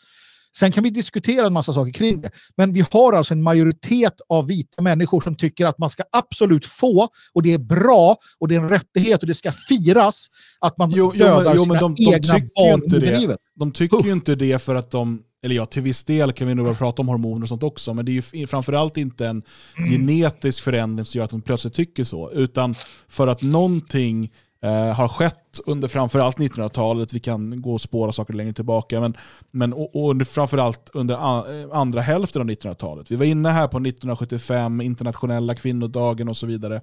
[0.57, 2.31] Sen kan vi diskutera en massa saker kring det.
[2.57, 6.65] Men vi har alltså en majoritet av vita människor som tycker att man ska absolut
[6.65, 10.27] få, och det är bra, och det är en rättighet och det ska firas,
[10.59, 13.19] att man Jo, jo, dödar men, jo, sina men de, de egna barn inte det.
[13.19, 13.39] livet.
[13.55, 16.55] De tycker ju inte det för att de, eller ja, till viss del kan vi
[16.55, 19.43] nog prata om hormoner och sånt också, men det är ju framförallt inte en
[19.91, 22.75] genetisk förändring som gör att de plötsligt tycker så, utan
[23.07, 24.31] för att någonting
[24.64, 29.18] Eh, har skett under framförallt 1900-talet, vi kan gå och spåra saker längre tillbaka, men,
[29.51, 33.11] men och, och under, framförallt under a, eh, andra hälften av 1900-talet.
[33.11, 36.82] Vi var inne här på 1975, internationella kvinnodagen och så vidare.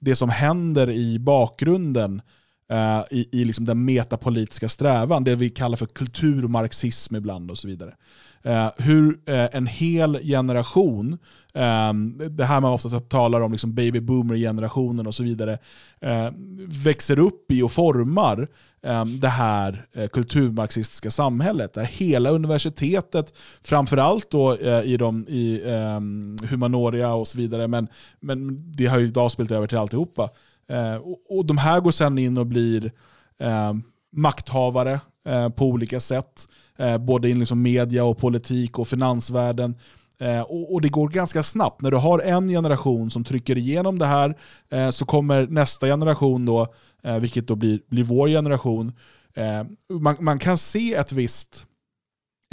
[0.00, 2.22] Det som händer i bakgrunden
[2.70, 7.68] eh, i, i liksom den metapolitiska strävan, det vi kallar för kulturmarxism ibland och så
[7.68, 7.94] vidare.
[8.42, 11.18] Eh, hur eh, en hel generation,
[11.54, 11.92] eh,
[12.30, 15.58] det här man ofta talar om, liksom baby boomer-generationen och så vidare,
[16.00, 16.28] eh,
[16.66, 18.48] växer upp i och formar
[18.82, 21.74] eh, det här eh, kulturmarxistiska samhället.
[21.74, 26.00] Där hela universitetet, framförallt då eh, i, de, i eh,
[26.48, 27.88] humanoria och så vidare, men,
[28.20, 30.30] men det har ju idag spelat över till alltihopa.
[30.70, 32.92] Eh, och, och de här går sen in och blir
[33.38, 33.74] eh,
[34.12, 36.48] makthavare eh, på olika sätt.
[36.78, 39.74] Eh, både i liksom media och politik och finansvärlden.
[40.18, 41.82] Eh, och, och det går ganska snabbt.
[41.82, 44.38] När du har en generation som trycker igenom det här
[44.70, 46.66] eh, så kommer nästa generation då,
[47.02, 48.92] eh, vilket då blir, blir vår generation,
[49.34, 49.64] eh,
[50.00, 51.66] man, man kan se ett visst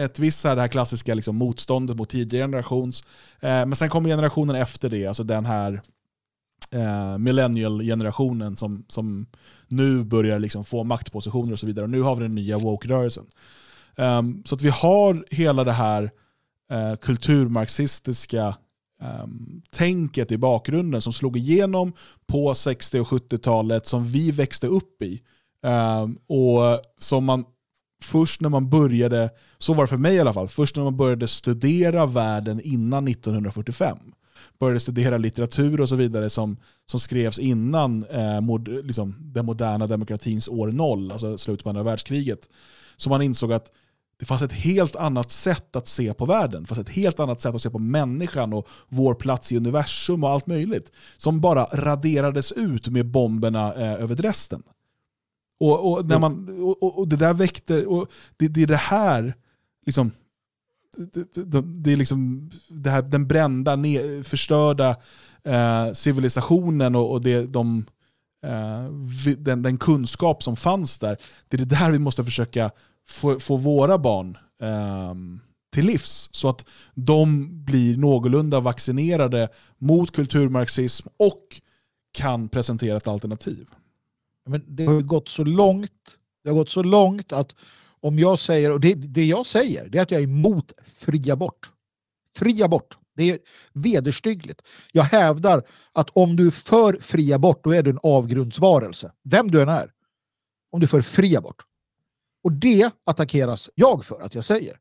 [0.01, 3.03] ett visst så här, det här klassiska liksom, motståndet mot tidigare generations.
[3.39, 5.81] Eh, men sen kommer generationen efter det, alltså den här
[6.71, 9.25] eh, millennial-generationen som, som
[9.67, 11.83] nu börjar liksom få maktpositioner och så vidare.
[11.83, 13.25] Och nu har vi den nya woke-rörelsen.
[13.95, 16.11] Um, så att vi har hela det här
[16.71, 18.57] eh, kulturmarxistiska
[19.23, 21.93] um, tänket i bakgrunden som slog igenom
[22.27, 25.21] på 60 och 70-talet som vi växte upp i.
[25.63, 27.45] Um, och som man
[28.03, 30.97] först när man började, så var det för mig i alla fall, först när man
[30.97, 33.97] började studera världen innan 1945
[34.59, 39.87] började studera litteratur och så vidare som, som skrevs innan eh, mod, liksom, den moderna
[39.87, 42.49] demokratins år noll, alltså slutet på andra världskriget.
[42.97, 43.71] Så man insåg att
[44.19, 46.61] det fanns ett helt annat sätt att se på världen.
[46.61, 50.23] Det fanns ett helt annat sätt att se på människan och vår plats i universum
[50.23, 50.91] och allt möjligt.
[51.17, 54.63] Som bara raderades ut med bomberna eh, över Dresden.
[55.59, 58.75] Och, och, när man, och, och- och det där väckte, och det, det är det
[58.75, 59.33] här,
[59.85, 60.11] liksom,
[61.63, 64.97] det, är liksom det här, den brända, ne, förstörda
[65.43, 67.85] eh, civilisationen och, och det, de,
[68.45, 68.89] eh,
[69.25, 71.17] vi- den, den kunskap som fanns där.
[71.47, 72.71] Det är det där vi måste försöka
[73.09, 75.13] få, få våra barn eh,
[75.73, 76.29] till livs.
[76.31, 81.41] Så att de blir någorlunda vaccinerade mot kulturmarxism och
[82.13, 83.67] kan presentera ett alternativ.
[84.49, 87.55] Men det har ju gått så långt, det har gått så långt att
[88.07, 91.31] om jag säger, och det, det jag säger, det är att jag är emot fri
[91.31, 91.71] abort.
[92.37, 93.39] Fri abort, det är
[93.73, 94.61] vederstyggligt.
[94.91, 99.11] Jag hävdar att om du är för fri abort, då är du en avgrundsvarelse.
[99.23, 99.91] Vem du än är.
[100.71, 101.63] Om du är för fri abort.
[102.43, 104.77] Och det attackeras jag för att jag säger.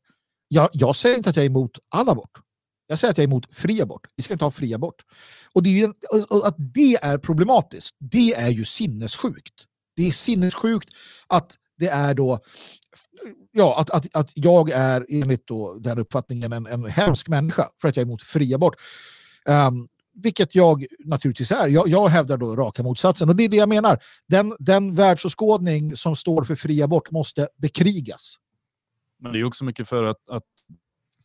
[0.47, 2.41] Jag, jag säger inte att jag är emot all abort.
[2.87, 4.07] Jag säger att jag är emot fri abort.
[4.15, 5.05] Vi ska inte ha fri abort.
[5.53, 5.93] Och, det är ju,
[6.29, 9.53] och att det är problematiskt, det är ju sinnessjukt.
[9.95, 10.89] Det är sinnessjukt
[11.27, 12.39] att det är då
[13.51, 17.87] ja, att, att, att jag är enligt då den uppfattningen en, en hemsk människa för
[17.87, 18.75] att jag är emot fri abort.
[19.49, 19.87] Um,
[20.23, 21.67] vilket jag naturligtvis är.
[21.67, 23.99] Jag, jag hävdar då raka motsatsen och det är det jag menar.
[24.27, 28.35] Den, den världsåskådning som står för fri abort måste bekrigas.
[29.19, 30.43] Men det är också mycket för att, att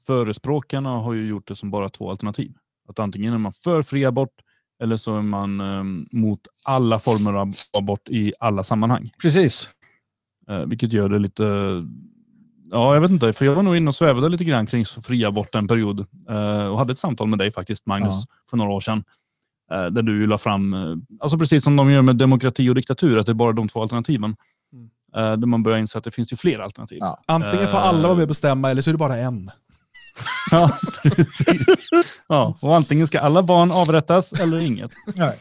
[0.06, 2.54] förespråkarna har ju gjort det som bara två alternativ.
[2.88, 4.40] Att antingen är man för fri abort
[4.82, 9.10] eller så är man ehm, mot alla former av abort i alla sammanhang.
[9.22, 9.68] Precis.
[10.48, 11.44] Eh, vilket gör det lite...
[12.70, 13.32] Ja, jag vet inte.
[13.32, 16.06] För jag var nog inne och svävade lite grann kring fri abort en period.
[16.28, 19.04] eh, och hade ett samtal med dig faktiskt, Magnus, för några år sedan.
[19.72, 20.76] eh, där du la fram,
[21.20, 23.82] alltså precis som de gör med demokrati och diktatur, att det är bara de två
[23.82, 24.36] alternativen.
[24.72, 25.40] Mm.
[25.40, 26.98] Där man börjar inse att det finns ju fler alternativ.
[27.00, 27.18] Ja.
[27.26, 29.50] Antingen får alla vara med och bestämma eller så är det bara en.
[30.50, 32.20] Ja, precis.
[32.28, 34.90] Ja, och antingen ska alla barn avrättas eller inget.
[35.14, 35.38] Nej.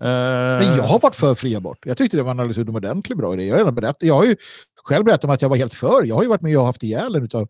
[0.00, 1.78] Eh, Men jag har varit för fri abort.
[1.86, 3.44] Jag tyckte det var en alldeles utomordentligt bra idé.
[3.44, 4.36] Jag har, redan berättat, jag har ju
[4.84, 6.04] själv berättat om att jag var helt för.
[6.04, 7.48] Jag har ju varit med och haft ihjäl utav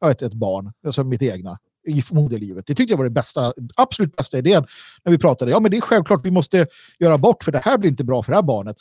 [0.00, 1.58] jag vet, ett barn, alltså mitt egna,
[1.88, 2.66] i moderlivet.
[2.66, 4.66] Det tyckte jag var det bästa, absolut bästa idén
[5.04, 5.50] när vi pratade.
[5.50, 6.66] Ja, men det är självklart vi måste
[6.98, 8.76] göra abort för det här blir inte bra för det här barnet.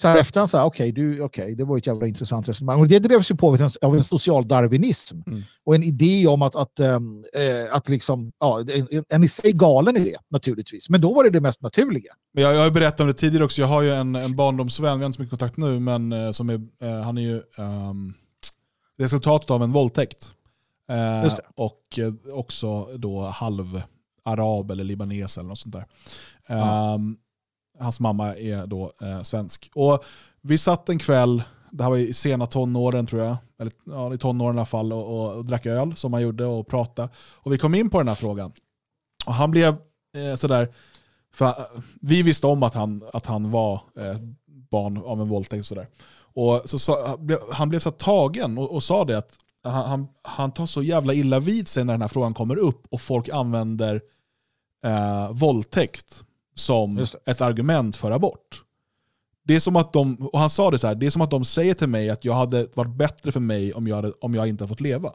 [0.00, 2.80] Så här efterhand så här, okej, du, okej, det var ett jävla intressant resonemang.
[2.80, 5.16] Och det drevs ju på av en, av en social darwinism.
[5.26, 5.42] Mm.
[5.64, 9.52] Och en idé om att, att, ehm, eh, att liksom, ja, en, en i sig
[9.52, 10.90] galen idé naturligtvis.
[10.90, 12.12] Men då var det det mest naturliga.
[12.32, 14.98] Jag, jag har ju berättat om det tidigare också, jag har ju en, en barndomsvän,
[14.98, 17.42] vi har inte så mycket kontakt nu, men eh, som är, eh, han är ju
[17.58, 18.14] ehm,
[18.98, 20.30] resultatet av en våldtäkt.
[20.88, 21.40] Det.
[21.54, 21.98] och
[22.32, 23.82] också då halv
[24.24, 25.86] arab eller libanes eller något sånt där.
[26.46, 26.94] Ja.
[26.94, 27.16] Ehm,
[27.80, 29.70] Hans mamma är då eh, svensk.
[29.74, 30.04] Och
[30.40, 34.18] vi satt en kväll, det här var i sena tonåren tror jag, eller ja, i
[34.18, 37.08] tonåren i alla fall, och, och, och drack öl som man gjorde och pratade.
[37.32, 38.52] Och vi kom in på den här frågan.
[39.26, 39.76] Och han blev
[40.16, 40.74] eh, sådär,
[41.34, 41.54] för eh,
[42.00, 44.16] vi visste om att han, att han var eh,
[44.46, 45.88] barn av en våldtäkt och sådär.
[46.32, 47.18] Och så så,
[47.52, 51.14] han blev så tagen och, och sa det att han, han, han tar så jävla
[51.14, 54.00] illa vid sig när den här frågan kommer upp och folk använder
[54.84, 56.24] eh, våldtäkt
[56.60, 58.62] som ett argument för abort.
[59.44, 61.30] Det är som att de, och han sa det så här, det är som att
[61.30, 64.34] de säger till mig att jag hade varit bättre för mig om jag, hade, om
[64.34, 65.12] jag inte hade fått leva.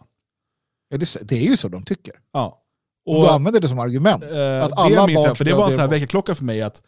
[0.90, 2.14] Ja, det, det är ju så de tycker.
[2.32, 2.62] Ja.
[3.06, 4.24] Och du använder det som argument.
[4.24, 6.62] Eh, Att det alla minns barn jag, för det var en här väckarklocka för mig
[6.62, 6.84] att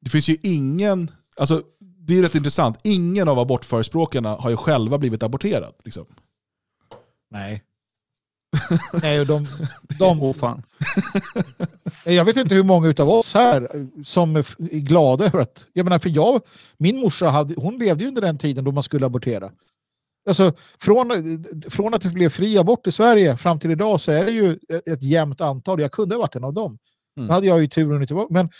[0.00, 4.98] det finns ju ingen, alltså det är rätt intressant, ingen av abortförespråkarna har ju själva
[4.98, 5.74] blivit aborterad.
[5.84, 6.06] Liksom.
[7.30, 7.62] Nej.
[9.02, 9.46] Nej, och de,
[9.98, 10.62] de, Åh fan.
[12.04, 13.68] jag vet inte hur många av oss här
[14.04, 15.66] som är glada över att...
[15.72, 16.40] Jag menar, för jag,
[16.78, 19.50] min morsa hade, hon levde ju under den tiden då man skulle abortera.
[20.28, 21.10] Alltså, från,
[21.70, 24.58] från att det blev fri abort i Sverige fram till idag så är det ju
[24.86, 25.80] ett, jämnt antal.
[25.80, 26.78] Jag kunde ha varit en av dem.
[27.16, 27.28] Mm.
[27.28, 28.26] Då hade jag ju turen vara.
[28.30, 28.50] Men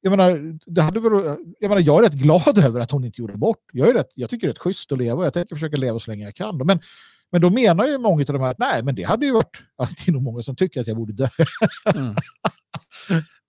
[0.00, 1.12] jag menar, det hade väl,
[1.60, 3.58] jag menar, jag är rätt glad över att hon inte gjorde abort.
[3.72, 5.76] Jag, är rätt, jag tycker det är rätt schysst att leva och jag tänker försöka
[5.76, 6.56] leva så länge jag kan.
[6.56, 6.80] Men,
[7.32, 9.62] men då menar ju många av de här att nej, men det hade ju varit,
[9.78, 11.28] det är nog många som tycker att jag borde dö.
[11.94, 12.14] Mm.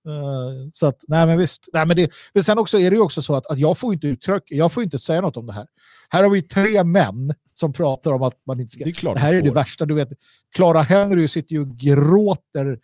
[0.08, 1.70] Eh, så att, nej men visst.
[1.74, 3.94] Nej, men, det, men sen också är det ju också så att, att jag får
[3.94, 5.68] inte uttrycka, jag får inte säga något om det här.
[6.10, 8.86] Här har vi tre män som pratar om att man inte ska...
[8.86, 10.10] Det Det här är det värsta, du vet.
[10.56, 12.80] Clara Henry sitter ju och gråter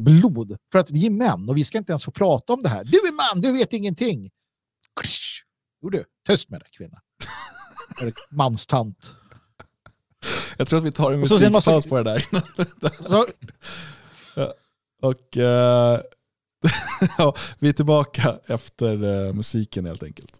[0.00, 2.68] blod för att vi är män och vi ska inte ens få prata om det
[2.68, 2.84] här.
[2.84, 4.30] Du är man, du vet ingenting.
[5.82, 7.00] Jo du, tyst med dig kvinna.
[8.00, 9.14] Eller Manstant.
[10.58, 12.26] Jag tror att vi tar en musikpaus massa- på det där.
[13.08, 13.26] Så,
[15.02, 16.00] Och eh,
[17.18, 20.32] ja, vi är tillbaka efter eh, musiken helt enkelt.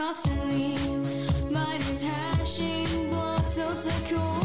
[0.00, 0.78] Constantly,
[1.50, 4.39] mine is hashing blocks so securely.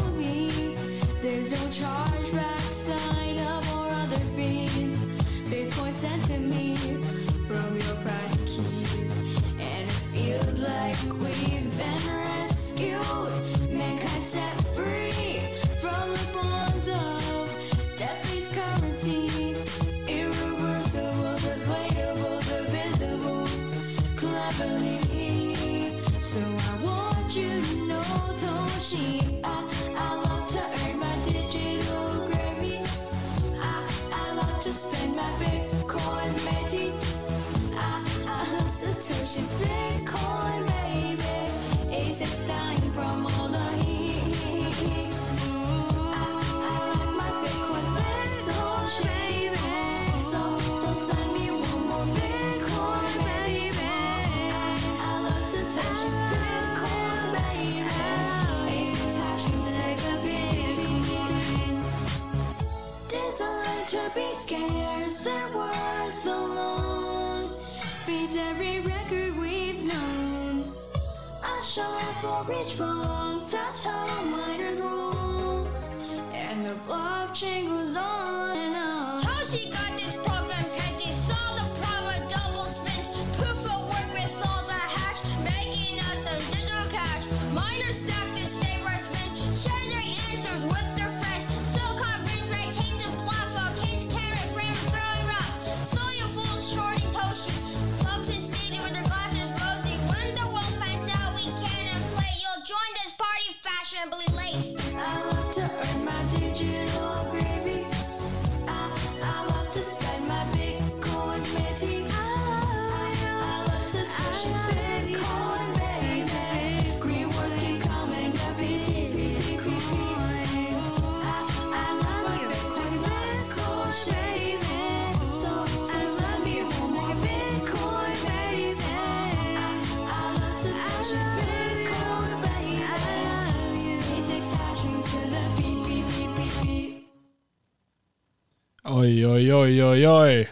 [139.66, 140.48] Oj, oj, oj.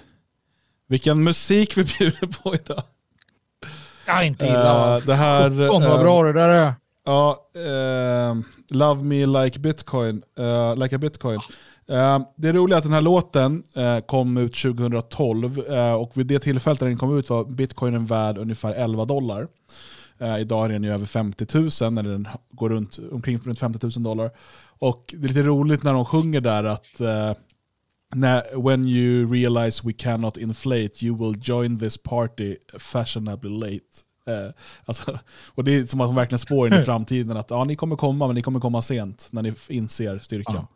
[0.88, 2.82] Vilken musik vi bjuder på idag.
[4.06, 4.96] Ja, inte illa.
[4.96, 5.50] Eh, det här...
[5.50, 6.72] Sjutton, vad eh, bra det där är.
[7.04, 8.36] Ja, eh,
[8.68, 10.22] Love Me Like Bitcoin.
[10.38, 11.40] eh, like a Bitcoin.
[11.88, 16.26] Eh, det är roligt att den här låten eh, kom ut 2012 eh, och vid
[16.26, 19.48] det tillfället när den kom ut var bitcoinen värd ungefär 11 dollar.
[20.38, 21.46] Idag är den ju över 50
[21.82, 24.30] 000, eller den går runt, omkring runt 50 000 dollar.
[24.78, 27.00] Och det är lite roligt när de sjunger där att
[28.54, 34.04] when you realize we cannot inflate you will join this party fashionably late.
[34.26, 34.50] Eh,
[34.84, 35.18] alltså,
[35.54, 37.96] och det är som att de verkligen spår in i framtiden att ja, ni kommer
[37.96, 40.54] komma, men ni kommer komma sent när ni inser styrkan.
[40.54, 40.68] Ja.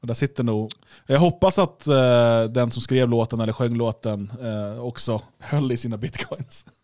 [0.00, 0.72] Och där sitter nog,
[1.06, 5.76] jag hoppas att eh, den som skrev låten eller sjöng låten eh, också höll i
[5.76, 6.66] sina bitcoins.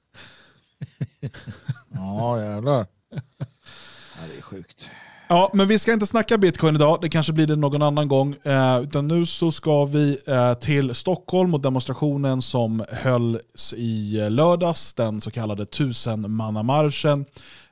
[1.91, 2.87] Ja, jävlar.
[3.11, 4.91] Ja, det är sjukt.
[5.31, 8.35] Ja, men vi ska inte snacka bitcoin idag, det kanske blir det någon annan gång.
[8.43, 14.31] Eh, utan nu så ska vi eh, till Stockholm och demonstrationen som hölls i eh,
[14.31, 17.25] lördags, den så kallade tusenmannamarschen.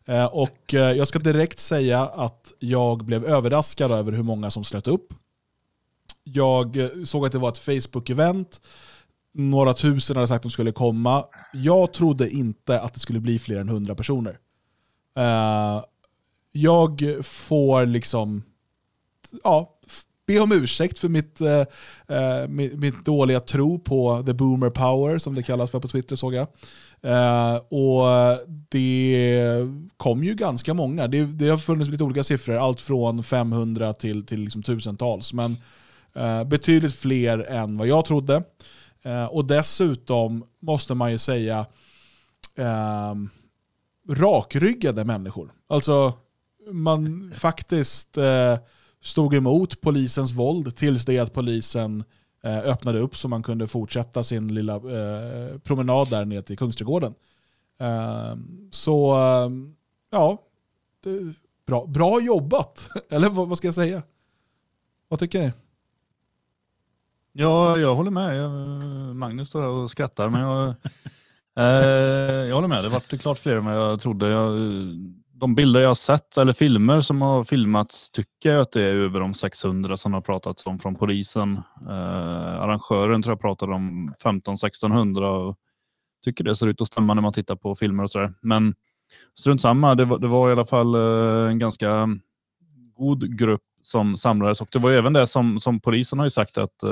[0.04, 4.64] Eh, och eh, jag ska direkt säga att jag blev överraskad över hur många som
[4.64, 5.12] slöt upp.
[6.24, 8.60] Jag eh, såg att det var ett Facebook-event,
[9.34, 11.24] några tusen hade sagt att de skulle komma.
[11.52, 14.38] Jag trodde inte att det skulle bli fler än 100 personer.
[15.16, 15.82] Eh,
[16.56, 18.42] jag får liksom
[19.44, 19.78] ja,
[20.26, 21.60] be om ursäkt för mitt, eh,
[22.08, 26.16] eh mitt, mitt dåliga tro på the boomer power som det kallas för på Twitter
[26.16, 26.46] såg jag.
[27.02, 28.06] Eh, och
[28.68, 31.06] det kom ju ganska många.
[31.08, 35.32] Det, det har funnits lite olika siffror, allt från 500 till, till liksom tusentals.
[35.32, 35.56] Men
[36.14, 38.42] eh, betydligt fler än vad jag trodde.
[39.02, 41.66] Eh, och dessutom måste man ju säga
[42.56, 43.28] ehm,
[44.10, 45.52] rakryggade människor.
[45.68, 46.12] Alltså
[46.72, 48.58] man faktiskt eh,
[49.00, 52.04] stod emot polisens våld tills det att polisen
[52.42, 57.14] eh, öppnade upp så man kunde fortsätta sin lilla eh, promenad där ner till Kungsträdgården.
[57.78, 58.36] Eh,
[58.70, 59.50] så eh,
[60.10, 60.42] ja,
[61.04, 61.34] det,
[61.66, 62.90] bra, bra jobbat.
[63.10, 64.02] Eller vad, vad ska jag säga?
[65.08, 65.52] Vad tycker ni?
[67.32, 68.36] Ja, jag håller med.
[68.36, 68.50] Jag,
[69.16, 70.74] Magnus står där och skrattar, men jag,
[71.56, 72.84] eh, jag håller med.
[72.84, 74.28] Det vart klart fler än vad jag trodde.
[74.28, 74.52] Jag,
[75.38, 78.94] de bilder jag har sett, eller filmer som har filmats, tycker jag att det är
[78.94, 81.60] över de 600 som har pratats om från polisen.
[81.88, 85.56] Eh, arrangören tror jag pratade om 15-1600 och
[86.24, 88.34] tycker det ser ut att stämma när man tittar på filmer och sådär.
[88.40, 88.74] Men
[89.38, 92.08] strunt samma, det var, det var i alla fall eh, en ganska
[92.96, 96.30] god grupp som samlades och det var ju även det som, som polisen har ju
[96.30, 96.90] sagt att eh,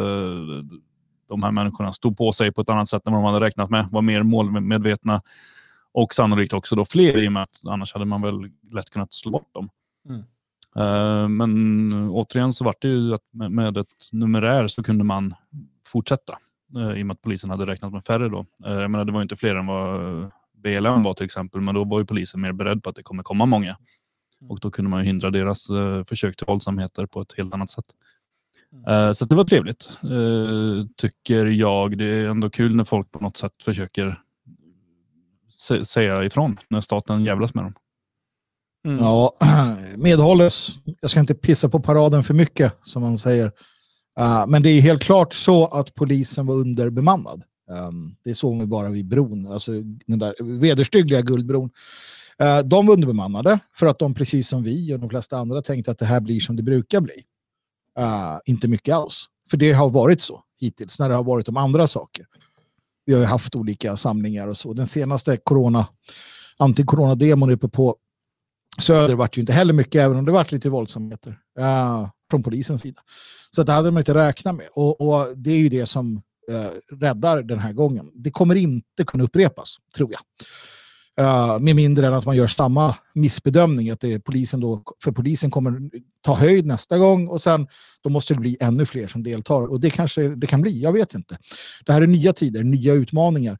[1.29, 3.71] de här människorna stod på sig på ett annat sätt än vad de hade räknat
[3.71, 5.23] med, var mer målmedvetna
[5.95, 9.15] och sannolikt också då fler i och med att annars hade man väl lätt kunnat
[9.15, 9.69] slå bort dem.
[10.09, 10.23] Mm.
[10.77, 15.35] Eh, men återigen så var det ju att med, med ett numerär så kunde man
[15.87, 16.39] fortsätta
[16.77, 18.47] eh, i och med att polisen hade räknat med färre då.
[18.67, 21.85] Eh, jag menar, det var inte fler än vad BLM var till exempel, men då
[21.85, 23.77] var ju polisen mer beredd på att det kommer komma många.
[24.49, 25.67] Och då kunde man ju hindra deras
[26.09, 27.85] försök till våldsamheter på ett helt annat sätt.
[28.89, 29.99] Eh, så det var trevligt,
[30.97, 31.99] tycker jag.
[31.99, 34.24] Det är ändå kul när folk på något sätt försöker
[35.85, 37.75] säga ifrån när staten jävlas med dem.
[38.87, 38.99] Mm.
[38.99, 39.37] Ja,
[39.97, 40.71] medhålles.
[41.01, 43.47] Jag ska inte pissa på paraden för mycket, som man säger.
[44.21, 47.43] Uh, men det är helt klart så att polisen var underbemannad.
[47.71, 49.73] Um, det såg vi bara vid bron, alltså
[50.07, 51.71] den där vederstyggliga Guldbron.
[52.43, 55.91] Uh, de var underbemannade för att de, precis som vi och de flesta andra, tänkte
[55.91, 57.25] att det här blir som det brukar bli.
[58.01, 59.25] Uh, inte mycket alls.
[59.51, 60.43] För det har varit så.
[60.61, 62.27] hittills när det har varit om andra saker.
[63.07, 64.73] Vi har ju haft olika samlingar och så.
[64.73, 65.87] Den senaste corona,
[66.59, 67.97] anti-corona-demon uppe på
[68.79, 72.81] Söder vart ju inte heller mycket, även om det vart lite våldsamheter uh, från polisens
[72.81, 73.01] sida.
[73.51, 74.69] Så det hade man inte räknat med.
[74.73, 78.11] Och, och det är ju det som uh, räddar den här gången.
[78.15, 80.21] Det kommer inte kunna upprepas, tror jag.
[81.21, 85.13] Uh, med mindre än att man gör samma missbedömning, att det är polisen då, för
[85.13, 85.81] polisen kommer
[86.23, 87.67] ta höjd nästa gång och sen
[88.03, 89.71] då måste det bli ännu fler som deltar.
[89.71, 91.39] Och det kanske det kan bli, jag vet inte.
[91.87, 93.59] Det här är nya tider, nya utmaningar.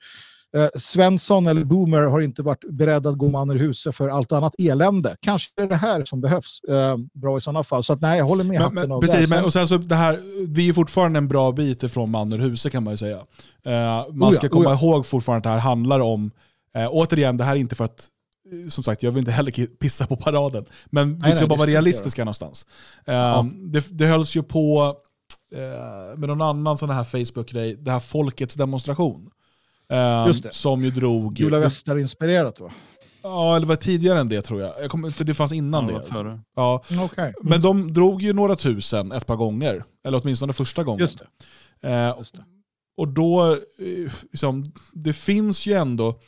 [0.57, 4.33] Eh, Svensson eller Boomer har inte varit beredda att gå man ur huset för allt
[4.33, 5.17] annat elände.
[5.21, 6.61] Kanske är det här som behövs.
[6.69, 7.83] Eh, bra i sådana fall.
[7.83, 9.37] Så att, nej, jag håller med Men, men, precis, det.
[9.37, 12.39] men, och sen så det här, vi är fortfarande en bra bit ifrån man ur
[12.39, 13.17] huset kan man ju säga.
[13.65, 13.73] Eh,
[14.13, 14.89] man Oh ja, ska komma oh ja.
[14.89, 16.31] ihåg fortfarande att det här handlar om,
[16.75, 18.09] eh, återigen, det här är inte för att,
[18.53, 21.49] eh, som sagt, jag vill inte heller pissa på paraden, men vi nej, ska det
[21.49, 22.67] bara vara realistiska någonstans.
[23.07, 24.97] Eh, det, det hölls ju på
[25.55, 29.31] eh, med någon annan sån här Facebook-grej, det här folkets demonstration.
[29.93, 30.55] Eh, Just det.
[30.55, 31.35] Som ju drog...
[31.35, 32.71] Gula västar inspirerat va?
[33.23, 34.73] Ja, eller var tidigare än det tror jag.
[34.83, 36.41] jag kommer, för det fanns innan Ja, det.
[36.57, 36.85] Ja.
[37.01, 37.35] Okej.
[37.43, 39.85] Men de drog ju några tusen ett par gånger.
[40.05, 41.01] Eller åtminstone första gången.
[41.01, 41.23] Just
[41.81, 41.89] det.
[41.89, 42.45] Eh, Just det.
[42.97, 43.59] och då,
[44.33, 46.21] liksom, det finns ju ändå,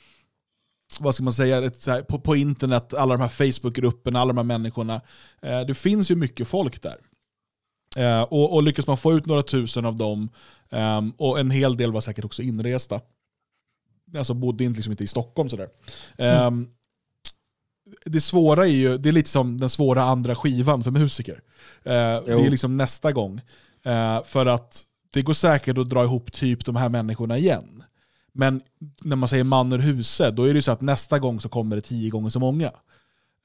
[1.00, 4.36] vad ska man säga, ett, här, på, på internet, alla de här Facebookgrupperna, alla de
[4.36, 5.00] här människorna.
[5.42, 6.96] Eh, det finns ju mycket folk där.
[7.96, 10.28] Eh, och, och lyckas man få ut några tusen av dem,
[10.70, 13.00] ehm, och en hel del var säkert också inresta.
[14.16, 15.68] Alltså bodde inte, liksom inte i Stockholm sådär.
[16.18, 16.68] Ehm,
[18.04, 21.42] det svåra är ju, det är lite som den svåra andra skivan för musiker.
[21.82, 21.92] Eh,
[22.24, 23.40] det är liksom nästa gång.
[23.82, 27.75] Eh, för att det går säkert att dra ihop typ de här människorna igen.
[28.36, 28.60] Men
[29.02, 31.48] när man säger man ur huset, då är det ju så att nästa gång så
[31.48, 32.72] kommer det tio gånger så många.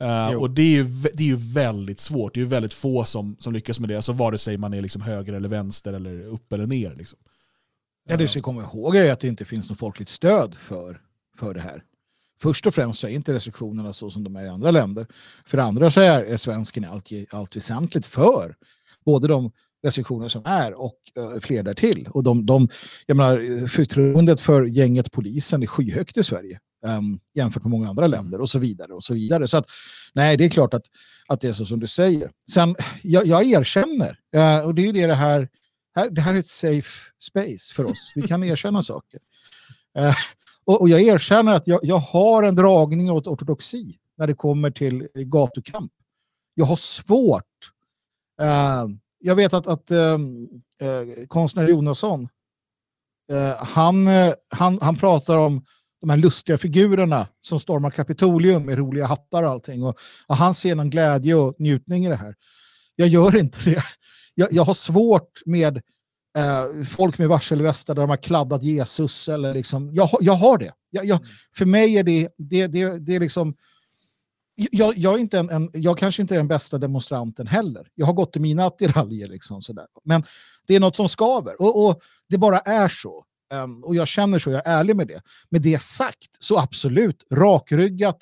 [0.01, 0.39] Eh, Jo.
[0.39, 3.37] och det är, ju, det är ju väldigt svårt, det är ju väldigt få som,
[3.39, 3.95] som lyckas med det.
[3.95, 6.95] Alltså vare sig man är liksom höger eller vänster eller upp eller ner.
[6.95, 7.19] Liksom.
[8.07, 11.01] Ja, det vi ska komma ihåg är att det inte finns något folkligt stöd för,
[11.37, 11.83] för det här.
[12.41, 15.07] Först och främst så är inte restriktionerna så som de är i andra länder.
[15.45, 18.55] För andra så är, är svensken allt, allt väsentligt för
[19.05, 19.51] både de
[19.83, 22.07] restriktioner som är och uh, fler därtill.
[22.11, 22.67] Och de, de,
[23.05, 28.07] jag menar, förtroendet för gänget polisen är skyhögt i Sverige um, jämfört med många andra
[28.07, 28.93] länder och så vidare.
[28.93, 29.47] och så vidare.
[29.47, 29.65] Så att,
[30.13, 30.85] nej, det är klart att,
[31.27, 32.31] att det är så som du säger.
[32.51, 35.49] Sen, jag, jag erkänner, eh, och det är ju det det här
[35.95, 38.11] här, det här är ett safe space för oss.
[38.15, 39.19] Vi kan erkänna saker.
[39.97, 40.13] Eh,
[40.63, 44.71] och, och jag erkänner att jag, jag har en dragning åt ortodoxi när det kommer
[44.71, 45.91] till eh, gatukamp.
[46.53, 47.43] Jag har svårt.
[48.41, 48.85] Eh,
[49.21, 50.13] jag vet att, att eh,
[50.81, 52.27] eh, konstnär Jonasson,
[53.31, 55.65] eh, han, eh, han, han pratar om
[56.01, 59.83] de här lustiga figurerna som stormar Kapitolium med roliga hattar och allting.
[59.83, 62.35] Och, och han ser någon glädje och njutning i det här.
[62.95, 63.83] Jag gör inte det.
[64.35, 65.77] Jag, jag har svårt med
[66.37, 69.29] eh, folk med varselvästar där de har kladdat Jesus.
[69.29, 70.73] Eller liksom, jag, jag har det.
[70.89, 71.19] Jag, jag,
[71.55, 73.55] för mig är det, det, det, det är liksom...
[74.71, 77.87] Jag, jag, är inte en, en, jag kanske inte är den bästa demonstranten heller.
[77.95, 79.27] Jag har gått i mina attiraljer.
[79.27, 79.85] Liksom, sådär.
[80.03, 80.23] Men
[80.67, 81.61] det är något som skaver.
[81.61, 83.25] Och, och det bara är så.
[83.53, 85.21] Um, och jag känner så, jag är ärlig med det.
[85.49, 88.17] Med det sagt, så absolut, rakryggat.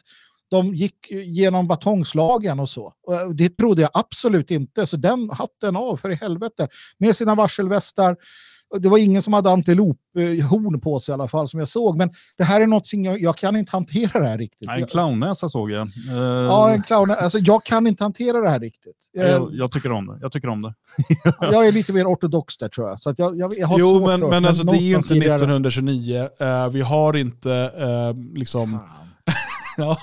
[0.50, 2.94] De gick genom batongslagen och så.
[3.04, 4.86] Och eh, det trodde jag absolut inte.
[4.86, 6.68] Så den hatten av, för i helvete.
[6.98, 8.18] Med sina varselvästar.
[8.80, 11.98] Det var ingen som hade antilophorn på sig i alla fall som jag såg.
[11.98, 14.68] Men det här är något som jag, jag kan inte hantera det här riktigt.
[14.68, 15.82] Nej, en clownnäsa såg jag.
[16.12, 17.12] Eh, Ja, en clown.
[17.12, 18.96] Alltså, jag kan inte hantera det här riktigt.
[19.12, 20.18] Jag, jag, jag tycker om det.
[20.22, 20.74] Jag tycker om det.
[21.42, 23.00] jag är lite mer ortodox där tror jag.
[23.02, 25.20] Så att jag, jag, jag har Jo, men, för men alltså, det är inte i
[25.20, 26.28] det här- 1929.
[26.40, 28.72] Eh, vi har inte eh, liksom...
[28.72, 29.09] Fan.
[29.84, 29.98] Ja,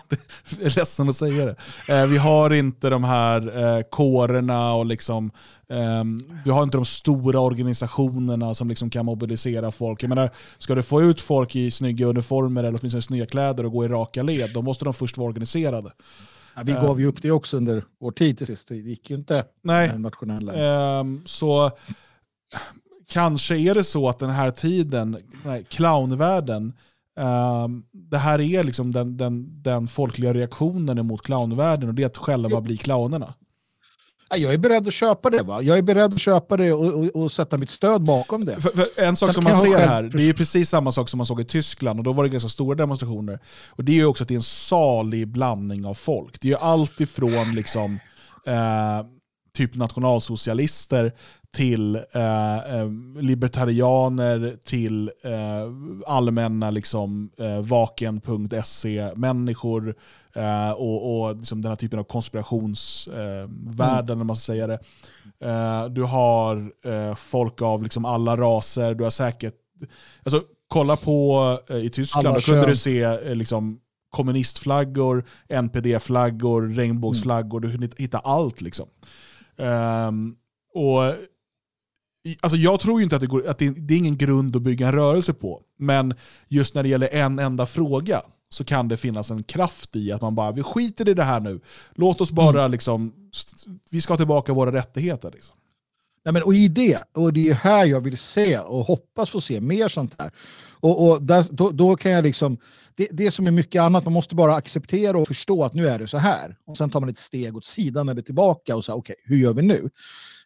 [0.49, 1.57] det är ledsen att säga det.
[1.95, 5.31] Eh, vi har inte de här eh, kårerna och liksom,
[5.69, 10.03] ehm, du har inte de stora organisationerna som liksom kan mobilisera folk.
[10.03, 13.73] Jag menar, ska du få ut folk i snygga uniformer eller åtminstone snygga kläder och
[13.73, 15.91] gå i raka led, då måste de först vara organiserade.
[16.57, 18.69] Ja, vi gav ju upp det också under vår tid till sist.
[18.69, 20.53] Det gick ju inte Nej, nationella.
[20.55, 21.71] Ehm, så
[23.09, 26.73] kanske är det så att den här tiden, nej, clownvärlden,
[27.93, 32.17] det här är liksom den, den, den folkliga reaktionen emot clownvärlden och det är att
[32.17, 33.35] själva bli clownerna.
[34.31, 35.43] Ja, jag är beredd att köpa det.
[35.43, 35.63] Va?
[35.63, 38.61] Jag är beredd att köpa det och, och, och sätta mitt stöd bakom det.
[38.61, 40.93] För, för en sak Sen som man ser själv- här, det är ju precis samma
[40.93, 43.41] sak som man såg i Tyskland och då var det ganska stora demonstrationer.
[43.69, 46.41] Och det är ju också att det är en salig blandning av folk.
[46.41, 47.99] Det är ju allt ifrån liksom,
[48.47, 49.07] eh,
[49.57, 51.13] typ nationalsocialister
[51.57, 55.71] till eh, eh, libertarianer, till eh,
[56.07, 59.95] allmänna liksom, eh, vaken.se-människor
[60.35, 64.79] eh, och, och liksom den här typen av konspirationsvärlden, om man ska säga det.
[65.41, 69.55] Eh, du har eh, folk av liksom alla raser, du har säkert...
[70.23, 73.81] Alltså, kolla på eh, i Tyskland, Alla då kunde du se eh, liksom,
[74.11, 78.61] kommunistflaggor, NPD-flaggor, regnbågsflaggor, du kunde hitta allt.
[78.61, 78.89] liksom.
[79.59, 80.35] Ehm,
[80.75, 81.03] och
[82.41, 84.63] Alltså jag tror ju inte att, det, går, att det, det är ingen grund att
[84.63, 85.63] bygga en rörelse på.
[85.79, 86.15] Men
[86.49, 90.21] just när det gäller en enda fråga så kan det finnas en kraft i att
[90.23, 91.61] man bara, vi skiter i det här nu.
[91.95, 95.31] Låt oss bara liksom, s- vi ska ha tillbaka våra rättigheter.
[95.35, 95.57] Liksom.
[96.25, 99.41] Nej, men, och i det, och det är här jag vill se och hoppas få
[99.41, 100.31] se mer sånt här.
[100.81, 102.59] Och, och där, då, då kan jag liksom,
[102.95, 105.99] det, det som är mycket annat, man måste bara acceptera och förstå att nu är
[105.99, 106.57] det så här.
[106.67, 109.55] Och sen tar man ett steg åt sidan eller tillbaka och säger okej, hur gör
[109.55, 109.91] vi nu?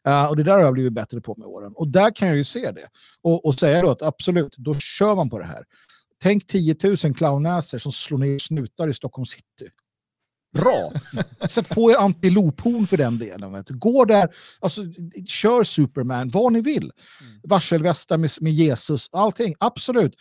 [0.09, 1.73] Eh, och det där har jag blivit bättre på med åren.
[1.77, 2.89] Och där kan jag ju se det.
[3.23, 5.65] Och, och säga då att absolut, då kör man på det här.
[6.23, 9.71] Tänk 10 000 clownnäsor som slår ner snutar i Stockholm city.
[10.53, 10.93] Bra!
[11.49, 13.65] Sätt på er antilophorn för den delen.
[13.69, 14.29] Gå där,
[14.61, 14.83] alltså,
[15.27, 16.93] kör Superman, vad ni vill.
[17.43, 19.55] Varselvästar med, med Jesus, allting.
[19.59, 20.15] Absolut.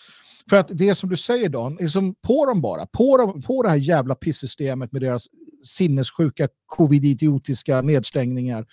[0.49, 2.85] För att det som du säger Dan, är som på dem bara.
[2.85, 5.27] På, dem, på det här jävla pissystemet med deras
[5.63, 8.65] sinnessjuka covid-idiotiska nedstängningar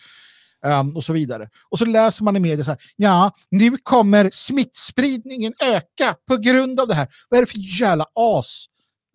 [0.67, 1.49] um, och så vidare.
[1.69, 6.81] Och så läser man i media så här, ja, nu kommer smittspridningen öka på grund
[6.81, 7.09] av det här.
[7.29, 8.67] Vad är det för jävla as?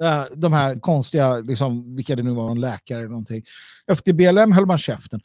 [0.04, 3.44] Uh, de här konstiga, liksom, vilka det nu var, någon läkare eller någonting.
[3.88, 5.20] Efter BLM höll man käften.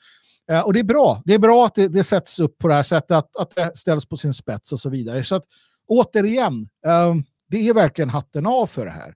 [0.52, 1.22] Uh, och det är bra.
[1.24, 3.76] Det är bra att det, det sätts upp på det här sättet, att, att det
[3.76, 5.24] ställs på sin spets och så vidare.
[5.24, 5.44] Så att
[5.88, 7.14] återigen, uh,
[7.48, 9.14] det är verkligen hatten av för det här.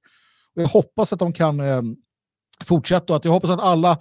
[0.56, 1.97] Och jag hoppas att de kan ehm,
[2.64, 3.98] fortsätta och att jag hoppas att alla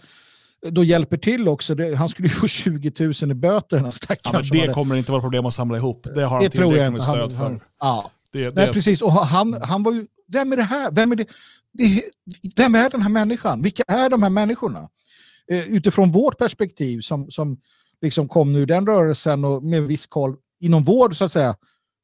[0.69, 1.75] då hjälper till också.
[1.75, 2.91] Det, han skulle ju få 20
[3.21, 4.35] 000 i böter den här Ja, stackaren.
[4.35, 6.07] men som det hade- kommer inte vara problem att samla ihop.
[6.15, 7.01] Det har han det tror jag inte.
[7.01, 7.65] Han, stöd han, för.
[7.79, 8.11] ja.
[8.31, 9.01] Det, Nej, precis.
[9.01, 10.05] Och han, han var ju...
[10.31, 10.91] Vem är det här?
[10.91, 11.25] Vem är, det,
[12.57, 13.61] vem är den här människan?
[13.61, 14.89] Vilka är de här människorna?
[15.51, 17.57] Eh, utifrån vårt perspektiv som, som
[18.01, 21.55] liksom kom nu den rörelsen och med viss koll inom vård så att säga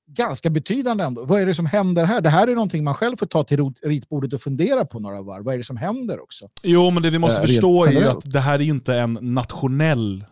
[0.08, 1.26] ganska betydande ändå.
[1.26, 2.22] Vad är det som händer här?
[2.22, 5.44] Det här är någonting man själv får ta till ritbordet och fundera på några varv.
[5.44, 6.50] Vad är det som händer också?
[6.64, 9.18] jo, men det vi måste rent förstå är ju att det här är inte en
[9.22, 10.26] nationell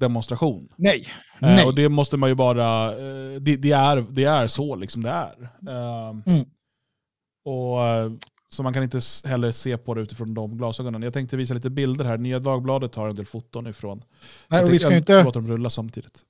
[0.00, 0.68] demonstration.
[0.76, 1.06] Nej.
[1.40, 1.64] Eh, Nej.
[1.64, 5.10] Och det måste man ju bara, eh, det, det, är, det är så liksom det
[5.10, 5.50] är.
[5.68, 6.44] Eh, Mm.
[7.44, 7.78] och,
[8.48, 11.02] så man kan inte heller se på det utifrån de glasögonen.
[11.02, 12.18] Jag tänkte visa lite bilder här.
[12.18, 14.02] Nya Dagbladet har en del foton ifrån.
[14.48, 15.24] Nej, och vi ska inte...
[15.24, 16.20] Låter dem rulla samtidigt.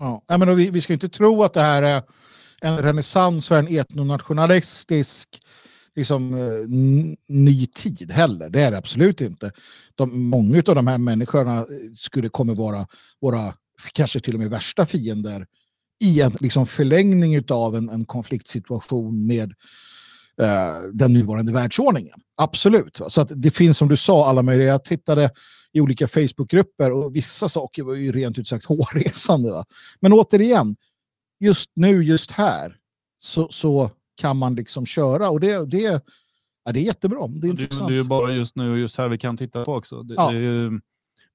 [0.00, 0.22] Ja.
[0.28, 2.02] Men vi, vi ska inte tro att det här är
[2.60, 5.28] en renässans för en etnonationalistisk
[5.96, 6.68] liksom, eh,
[7.28, 8.50] ny tid heller.
[8.50, 9.52] Det är det absolut inte.
[9.94, 11.64] De, många av de här människorna eh,
[11.96, 12.86] skulle komma vara
[13.20, 13.54] våra
[13.92, 15.46] kanske till och med värsta fiender
[16.04, 19.54] i en liksom, förlängning av en, en konfliktsituation med
[20.42, 22.20] eh, den nuvarande världsordningen.
[22.36, 23.00] Absolut.
[23.08, 24.68] Så att det finns som du sa alla möjliga.
[24.68, 25.30] Jag tittade
[25.72, 29.52] i olika Facebookgrupper och vissa saker var ju rent ut sagt hårresande.
[29.52, 29.64] Va?
[30.00, 30.76] Men återigen,
[31.40, 32.76] just nu, just här,
[33.18, 33.90] så, så
[34.20, 36.02] kan man liksom köra och det, det,
[36.64, 37.26] ja, det är jättebra.
[37.26, 39.74] Det är Det, det är bara just nu och just här vi kan titta på
[39.74, 40.02] också.
[40.02, 40.32] Det, Ja.
[40.32, 40.80] ju,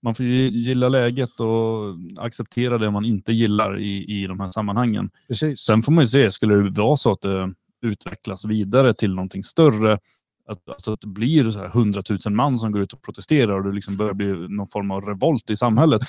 [0.02, 4.52] man får ju gilla läget och acceptera det man inte gillar i, i de här
[4.52, 5.10] sammanhangen.
[5.28, 5.60] Precis.
[5.60, 9.44] Sen får man ju se, skulle det vara så att det utvecklas vidare till någonting
[9.44, 10.00] större,
[10.48, 13.54] att, alltså att det blir så här 100 000 man som går ut och protesterar
[13.54, 16.02] och det liksom börjar bli någon form av revolt i samhället,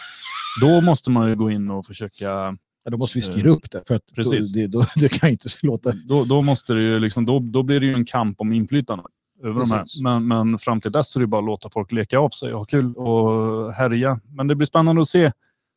[0.61, 2.57] då måste man ju gå in och försöka
[2.87, 3.83] Ja, då måste vi styra upp det.
[3.87, 4.53] För att då, Precis.
[4.53, 5.93] det, då, det kan inte låta...
[5.93, 9.05] då, då, måste det ju liksom, då, då blir det ju en kamp om inflytande
[9.43, 9.85] över de här.
[10.03, 12.59] Men, men fram till dess är det bara att låta folk leka av sig och
[12.59, 14.21] ha kul och härja.
[14.29, 15.33] Men det blir spännande att se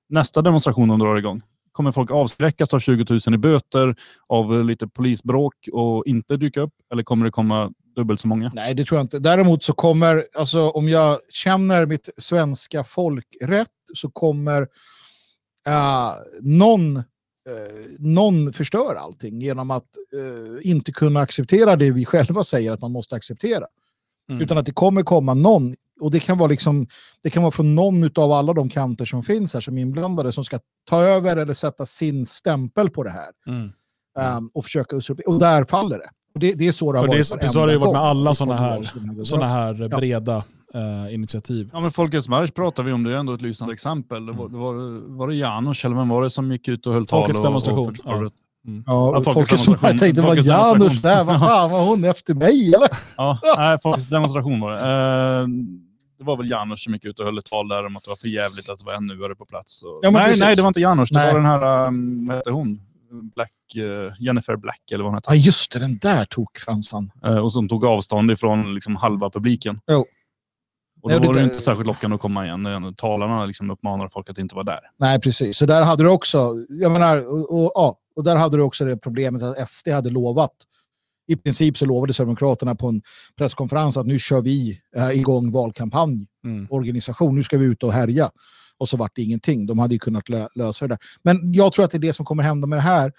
[0.10, 1.42] nästa demonstration de drar igång.
[1.72, 3.96] Kommer folk avskräckas av 20 000 i böter,
[4.28, 6.74] av lite polisbråk och inte dyka upp?
[6.92, 8.52] Eller kommer det komma dubbelt så många?
[8.56, 9.20] Nej, det tror jag inte.
[9.20, 16.12] Däremot så kommer, alltså om jag känner mitt svenska folk rätt, så kommer uh,
[16.42, 17.04] någon, eh,
[18.00, 22.92] någon förstöra allting genom att eh, inte kunna acceptera det vi själva säger att man
[22.92, 23.66] måste acceptera.
[24.30, 24.42] Mm.
[24.42, 26.88] Utan att det kommer komma någon, och det kan vara, liksom,
[27.24, 30.44] det kan vara från någon av alla de kanter som finns här som inblandade som
[30.44, 30.60] ska
[30.90, 33.30] ta över eller sätta sin stämpel på det här.
[33.48, 33.72] Mm.
[34.38, 35.34] um, och försöka usurpera.
[35.34, 36.10] Och där faller det.
[36.40, 37.40] Och det, det är så det har Och det är varit.
[37.40, 39.24] precis så har det ju varit med alla Det såna kommer här- vara så här.
[39.24, 39.98] Sådana här Ja.
[39.98, 40.44] breda
[40.74, 41.70] eh, initiativ.
[41.74, 44.26] Ja, men Folkets marsch pratar vi om, det är ändå ett lysande exempel.
[44.26, 44.74] Det var, det var,
[45.18, 47.22] var det Janusz eller vem var det som gick ut och höll tal?
[47.22, 48.30] Folkets och, demonstration, Och förklarade-
[48.86, 49.90] Ja, och Folkets demonstration.
[49.92, 51.02] jag tänkte, vad Folkets Janus demonstration.
[51.02, 51.24] där?
[51.24, 52.90] Vad fan var hon efter mig eller?
[53.18, 54.78] Ja, nej, Folkets demonstration var det.
[55.42, 55.48] Eh,
[56.18, 58.10] det var väl Janusz som gick ut och höll ett tal där om att det
[58.10, 59.84] var för jävligt att det var ännu på plats.
[59.84, 60.42] Och, Ja, nej, precis.
[60.44, 61.10] nej, det var inte Janusz.
[61.10, 61.34] Det Nej.
[61.34, 62.82] var den här, um, vad heter hon?
[63.36, 65.32] Black, eh, Jennifer Black eller vad hon heter.
[65.32, 67.12] Ja, just det, den där tokfransan.
[67.24, 69.80] Eh, och som tog avstånd ifrån liksom halva publiken.
[69.92, 70.06] Jo.
[71.02, 72.64] Och då Nej, det var det inte särskilt lockande att komma igen.
[72.64, 74.80] när Talarna liksom uppmanade folk att inte vara där.
[74.98, 75.58] Nej, precis.
[75.58, 78.86] Så där hade du också, jag menar, och, och, ja, och där hade du också
[78.86, 80.52] det problemet att SD hade lovat,
[81.28, 83.02] i princip så lovade Sverigedemokraterna på en
[83.38, 86.68] presskonferens att nu kör vi eh, igång valkampanj, Mm.
[86.70, 88.30] organisation, nu ska vi ut och härja.
[88.80, 89.66] Och så vart det ingenting.
[89.66, 91.00] De hade ju kunnat lö lösa det där.
[91.24, 93.12] Men jag tror att det är det som kommer hända med det här.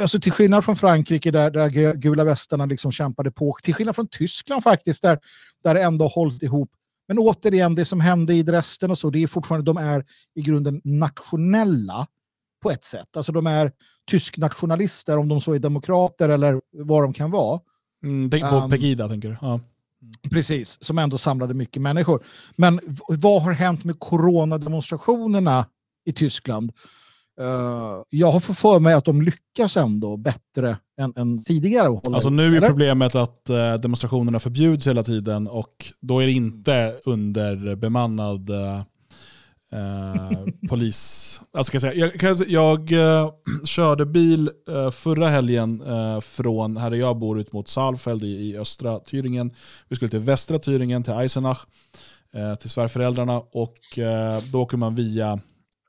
[0.00, 3.96] Alltså till skillnad från Frankrike där, där gu- gula västarna liksom kämpade på, till skillnad
[3.96, 5.18] från Tyskland faktiskt, där,
[5.64, 6.70] där det ändå har hållit ihop.
[7.08, 10.04] Men återigen, det som hände i Dresden och så, det är fortfarande, de är
[10.34, 12.06] i grunden nationella
[12.62, 13.16] på ett sätt.
[13.16, 13.72] Alltså de är
[14.10, 17.60] tysknationalister, om de så är demokrater eller vad de kan vara.
[18.04, 19.36] Mm, tänk på Um, Pegida, tänker du?
[19.40, 19.60] Ja.
[20.30, 22.24] Precis, som ändå samlade mycket människor.
[22.56, 25.66] Men vad har hänt med coronademonstrationerna
[26.04, 26.72] i Tyskland?
[27.40, 32.00] Eh, jag har för mig att de lyckas ändå bättre än, än tidigare.
[32.04, 32.68] Alltså nu är eller?
[32.68, 38.50] problemet att eh, demonstrationerna förbjuds hela tiden och då är det inte under bemannad
[39.72, 41.40] eh, polis.
[41.52, 43.30] Alltså kan jag, säga, jag, kan, säga- jag eh,
[43.64, 48.26] körde bil eh, förra helgen eh, från här där jag bor ut mot Salfeld i,
[48.26, 49.50] i östra Thüringen.
[49.88, 51.58] Vi skulle till västra Thüringen, till Eisenach,
[52.34, 55.40] eh, till svärföräldrarna och eh, då åker man via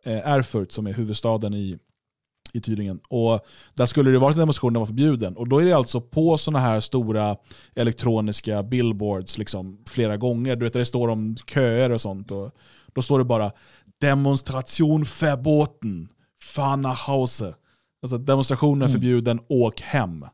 [0.03, 1.78] Erfurt som är huvudstaden i,
[2.53, 2.99] i Thüringen.
[3.10, 3.40] Och
[3.74, 5.38] där skulle det varit en demonstration den var förbjuden.
[5.38, 7.36] Och då är det alltså på sådana här stora
[7.76, 10.56] elektroniska billboards liksom, flera gånger.
[10.56, 12.32] Du vet, där det står om köer och sånt.
[12.32, 12.52] Och
[12.94, 13.52] då står det bara
[14.02, 16.08] demonstration verboten,
[16.44, 17.56] fahr nach Hause.
[18.04, 18.92] Alltså demonstrationen är Mm.
[18.94, 20.26] förbjuden, åk hem.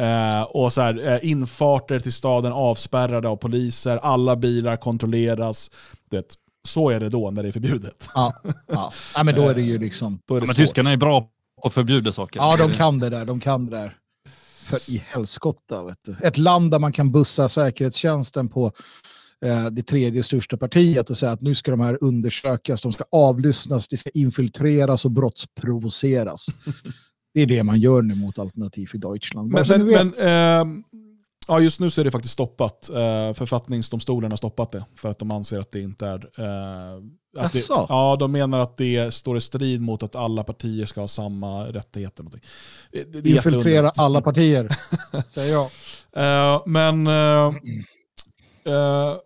[0.00, 5.70] Eh, och så här, eh, infarter till staden avspärrade av poliser, alla bilar kontrolleras.
[6.10, 6.36] Det,
[6.68, 8.08] så är det då när det är förbjudet.
[8.14, 8.32] Ja,
[8.66, 8.92] ja.
[9.14, 10.18] ja, men då är det ju liksom...
[10.26, 10.56] Då är det Men svårt.
[10.66, 11.20] tyskarna är bra
[11.62, 12.40] på att förbjuda saker.
[12.40, 13.24] Ja, de kan det där.
[13.24, 13.96] De kan det där.
[14.62, 16.16] För i helskotta, vet du.
[16.22, 18.72] Ett land där man kan bussa säkerhetstjänsten på
[19.44, 23.04] eh, det tredje största partiet och säga att nu ska de här undersökas, de ska
[23.12, 26.46] avlyssnas, det ska infiltreras och brottsprovoceras.
[27.34, 29.52] det är det man gör nu mot Alternativ för Deutschland.
[29.52, 30.84] Bara Men, men, men ehm,
[31.48, 32.90] ja, just nu så är det faktiskt stoppat.
[32.90, 36.30] Uh, författningsdomstolen har stoppat det för att de anser att det inte är...
[36.38, 37.02] eh,
[37.38, 41.00] att det, ja, de menar att det står i strid mot att alla partier ska
[41.00, 42.24] ha samma rättigheter.
[42.92, 44.68] Det, det, Infiltrera alla partier,
[45.28, 45.70] säger jag.
[46.16, 47.54] Eh, men eh,
[48.64, 49.16] eh,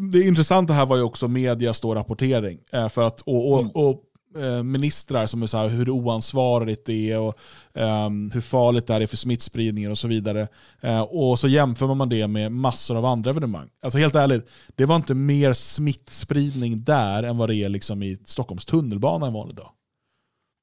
[0.00, 2.58] det intressanta här var ju också medias då rapportering.
[2.72, 3.70] eh, för att, och, och, Mm.
[3.74, 4.02] och
[4.42, 7.38] eh, ministrar som är så här, hur oansvarigt det är och
[7.74, 10.48] ehm, hur farligt det är för smittspridningen och så vidare.
[10.80, 13.68] Eh, och så jämför man det med massor av andra evenemang.
[13.82, 18.18] Alltså helt ärligt, det var inte mer smittspridning där än vad det är liksom i
[18.24, 19.70] Stockholms tunnelbana en vanlig dag.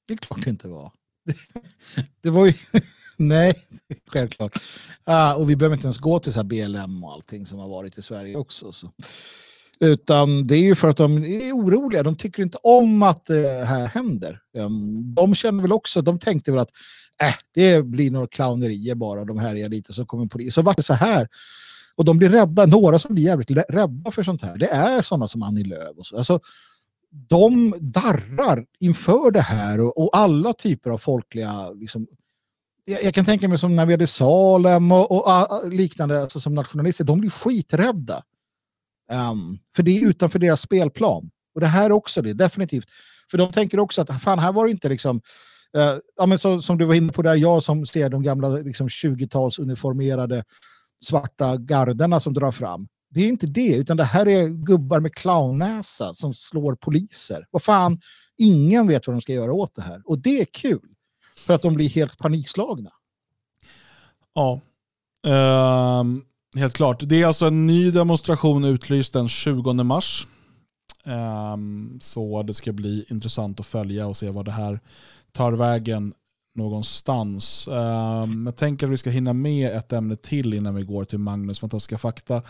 [0.07, 0.91] Det är klart det inte var.
[2.22, 2.53] Det var ju...
[3.27, 3.53] Nej,
[4.07, 4.61] självklart.
[5.09, 7.67] Uh, och vi behöver inte ens gå till så här BLM och allting som har
[7.67, 8.71] varit i Sverige också.
[8.71, 8.91] Så.
[9.79, 12.03] Utan det är ju för att de är oroliga.
[12.03, 14.39] De tycker inte om att det här händer.
[14.57, 16.71] Ehm, de känner väl också, de tänkte väl att
[17.21, 19.25] äh, det blir några clownerier bara.
[19.25, 20.53] De härjar lite så kommer polis.
[20.53, 21.27] Så vart det så här.
[21.95, 22.65] Och de blir rädda.
[22.65, 24.57] Några som blir jävligt rädda för sånt här.
[24.57, 26.17] Det är sådana som Annie Lööf och så.
[26.17, 26.39] Alltså,
[27.29, 32.07] de darrar inför det här och, och alla typer av folkliga liksom,
[32.85, 36.39] jag, jag kan tänka mig som när vi hade Salem och, och och liknande alltså
[36.39, 38.23] som nationalister, de blir skiträdda.
[39.11, 41.30] Um, för det är utanför deras spelplan.
[41.55, 42.89] Och det här är också det, definitivt.
[43.31, 45.22] För de tänker också att fan, här var det inte liksom
[45.77, 48.49] Uh, ja, men så, som du var inne på där, jag som ser de gamla
[48.49, 50.43] liksom, 20-tals uniformerade
[51.03, 52.88] svarta garderna som drar fram.
[53.10, 57.45] Det är inte det, utan det här är gubbar med clownnäsa som slår poliser.
[57.51, 57.99] Vad fan,
[58.38, 60.01] ingen vet vad de ska göra åt det här.
[60.05, 60.92] Och det är kul.
[61.43, 62.89] För att de blir helt panikslagna.
[64.33, 64.61] Ja,
[65.27, 66.21] Ehm,
[66.55, 66.99] helt klart.
[67.03, 70.27] Det är alltså en ny demonstration utlyst den 20 mars.
[71.05, 74.79] Ehm, så det ska bli intressant att följa och se vad det här
[75.31, 76.13] tar vägen
[76.55, 77.67] någonstans.
[77.67, 81.19] Um, jag tänker att vi ska hinna med ett ämne till innan vi går till
[81.19, 82.41] Magnus fantastiska fakta.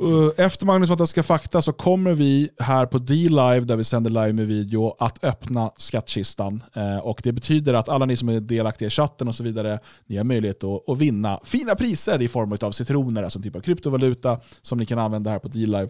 [0.00, 4.32] Eh, efter Magnus fantastiska fakta så kommer vi här på D-Live, där vi sänder live
[4.32, 6.62] med video, att öppna skattkistan.
[6.74, 9.78] Eh, och Det betyder att alla ni som är delaktiga i chatten och så vidare,
[10.06, 13.56] ni har möjlighet att, att vinna fina priser i form av citroner, alltså en typ
[13.56, 15.88] av kryptovaluta som ni kan använda här på D-Live.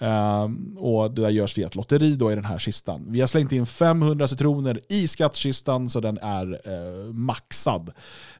[0.00, 3.04] Ehm, och det där görs via ett lotteri då i den här kistan.
[3.08, 7.92] Vi har slängt in 500 citroner i skattkistan så den är eh, maxad.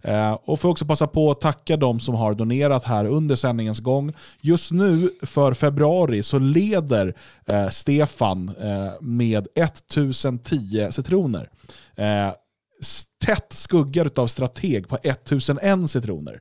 [0.02, 3.80] Eh, och får också passa på att tacka de som har donerat här under sändningens
[3.80, 4.12] gång.
[4.40, 7.14] Just nu för februari så leder
[7.46, 11.50] eh, Stefan eh, med 1010 citroner.
[11.96, 12.32] Eh,
[13.26, 16.40] tätt skuggad av Strateg på 1001 citroner.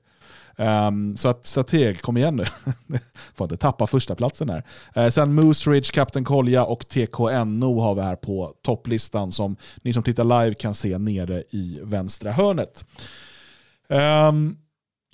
[0.59, 2.45] Um, så att Strateg, kom igen nu.
[3.35, 4.63] Får inte tappa första platsen här.
[4.97, 9.93] Uh, sen Moose Ridge, Captain Kolja och TKNO har vi här på topplistan som ni
[9.93, 12.85] som tittar live kan se nere i vänstra hörnet.
[14.29, 14.57] Um,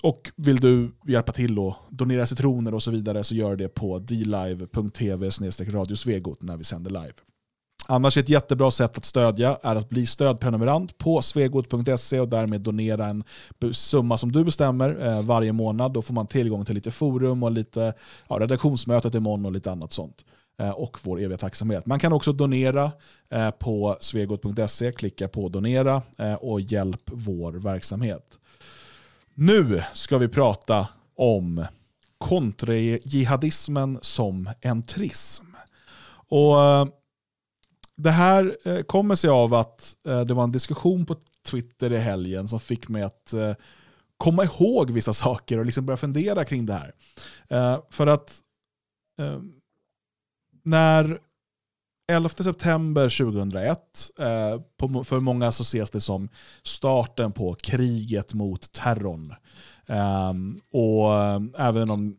[0.02, 3.98] och vill du hjälpa till och donera citroner och så vidare så gör det på
[3.98, 5.30] dlive.tv
[5.60, 7.14] radiosvegot när vi sänder live.
[7.86, 12.60] Annars är ett jättebra sätt att stödja är att bli stödprenumerant på svegot.se och därmed
[12.60, 13.24] donera en
[13.72, 15.92] summa som du bestämmer eh, varje månad.
[15.92, 17.94] Då får man tillgång till lite forum och lite
[18.28, 20.24] ja, redaktionsmötet imorgon och lite annat sånt.
[20.58, 21.86] Eh, och vår eviga tacksamhet.
[21.86, 22.92] Man kan också donera
[23.30, 28.38] eh, på svegot.se, klicka på donera eh, och hjälp vår verksamhet.
[29.34, 31.64] Nu ska vi prata om
[32.18, 35.44] kontrajihadismen som entrism.
[36.28, 36.86] Och eh,
[37.96, 41.16] det här eh, kommer sig av att eh, det var en diskussion på
[41.46, 43.54] Twitter i helgen som fick mig att eh,
[44.16, 46.92] komma ihåg vissa saker och liksom börja fundera kring det här.
[47.90, 48.40] För att
[50.62, 51.18] när
[52.12, 53.78] 11 september 2001,
[55.04, 56.28] för många så ses det som
[56.62, 59.34] starten på kriget mot terrorn.
[59.86, 61.14] Ehm, och
[61.60, 62.16] även om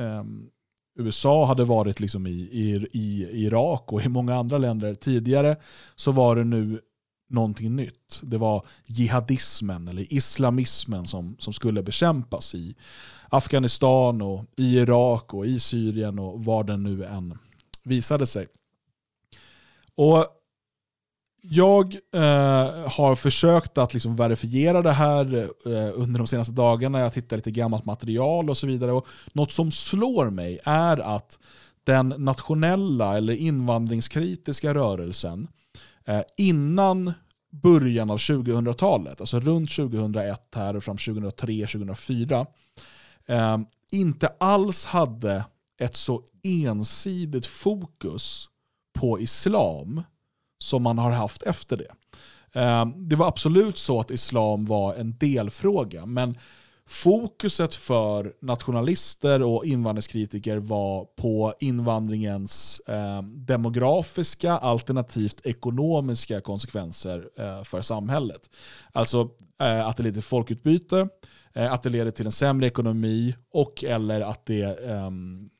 [0.00, 0.50] ehm,
[0.98, 5.56] USA hade varit liksom i, i, i Irak och i många andra länder tidigare
[5.96, 6.80] så var det nu
[7.30, 8.20] någonting nytt.
[8.22, 12.74] Det var jihadismen eller islamismen som, som skulle bekämpas i
[13.28, 17.38] Afghanistan och i Irak och i Syrien och var den nu än
[17.82, 18.46] visade sig.
[19.94, 20.26] Och
[21.40, 22.20] jag eh,
[22.90, 25.36] har försökt att liksom verifiera det här
[25.66, 27.00] eh, under de senaste dagarna.
[27.00, 28.92] Jag tittar lite gammalt material och så vidare.
[28.92, 31.38] Och något som slår mig är att
[31.84, 35.48] den nationella eller invandringskritiska rörelsen
[36.04, 37.12] eh, innan
[37.50, 42.46] början av 2000-talet, alltså runt 2001 här och fram 2003-2004,
[43.26, 43.58] eh,
[43.90, 45.44] inte alls hade
[45.80, 48.48] ett så ensidigt fokus
[48.98, 50.02] på islam
[50.58, 51.90] som man har haft efter det.
[52.60, 56.38] Eh, det var absolut så att islam var en delfråga, men
[56.88, 67.82] fokuset för nationalister och invandringskritiker var på invandringens eh, demografiska alternativt ekonomiska konsekvenser eh, för
[67.82, 68.50] samhället.
[68.92, 69.30] Alltså
[69.60, 71.08] eh, att det leder till folkutbyte,
[71.52, 75.50] eh, att det leder till en sämre ekonomi och eller att det ehm,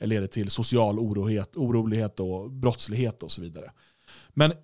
[0.00, 3.70] leder till social orohet, orolighet och brottslighet och så vidare.
[4.34, 4.56] Men eh,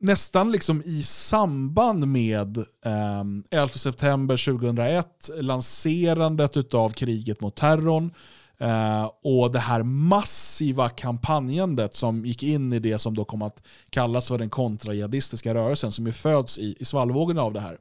[0.00, 8.14] nästan liksom i samband med eh, 11 september 2001, lanserandet av kriget mot terrorn
[8.58, 13.62] eh, och det här massiva kampanjandet som gick in i det som då kom att
[13.90, 17.78] kallas för den kontrajihadistiska rörelsen som ju föds i, i svallvågorna av det här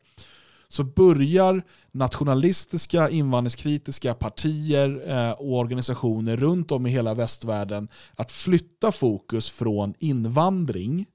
[0.73, 8.91] så börjar nationalistiska, invandringskritiska partier eh, och organisationer runt om i hela västvärlden att flytta
[8.91, 11.05] fokus från invandring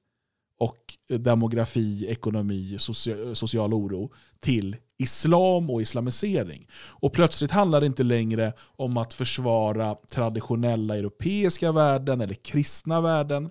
[0.60, 0.78] och
[1.18, 6.68] demografi, ekonomi, socia- social oro till islam och islamisering.
[6.88, 13.50] Och plötsligt handlar det inte längre om att försvara traditionella europeiska värden eller kristna värden,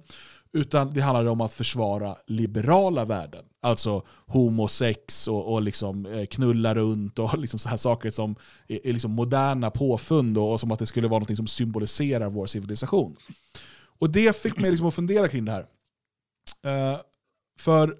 [0.57, 3.45] utan det handlade om att försvara liberala värden.
[3.61, 8.35] Alltså homosex och, och liksom eh, knulla runt och liksom så här saker som
[8.67, 12.29] är, är liksom moderna påfund och, och som att det skulle vara något som symboliserar
[12.29, 13.15] vår civilisation.
[13.99, 15.65] Och det fick mig liksom att fundera kring det här.
[16.65, 16.99] Uh,
[17.59, 17.97] för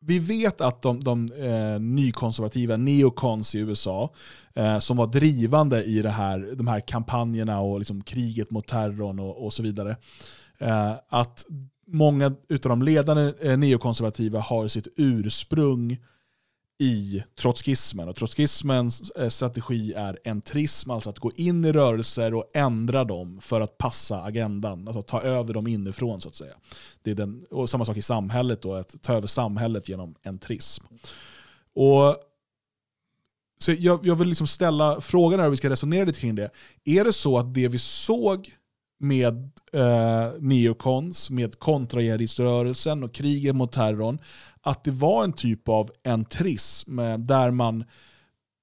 [0.00, 4.12] vi vet att de, de eh, nykonservativa neocons i USA,
[4.54, 9.18] eh, som var drivande i det här, de här kampanjerna och liksom kriget mot terrorn
[9.18, 9.96] och, och så vidare, eh,
[10.60, 11.44] Eh, att
[11.86, 15.98] många av de ledande eh, neokonservativa har sitt ursprung
[16.78, 18.08] i trotskismen.
[18.08, 23.40] Och trotskismens eh, strategi är entrism, alltså att gå in i rörelser och ändra dem
[23.40, 26.54] för att passa agendan, alltså ta över dem inifrån så att säga.
[27.02, 30.84] Det är den, och samma sak i samhället, då, att ta över samhället genom entrism.
[31.74, 32.16] Och
[33.58, 36.50] så jag, jag vill liksom ställa frågan här, och vi ska resonera lite kring det.
[36.84, 38.54] Är det så att det vi såg
[39.00, 44.18] med eh, neokons, med kontrajihadiströrelsen och kriget mot terrorn,
[44.60, 47.84] att det var en typ av entrism eh, där man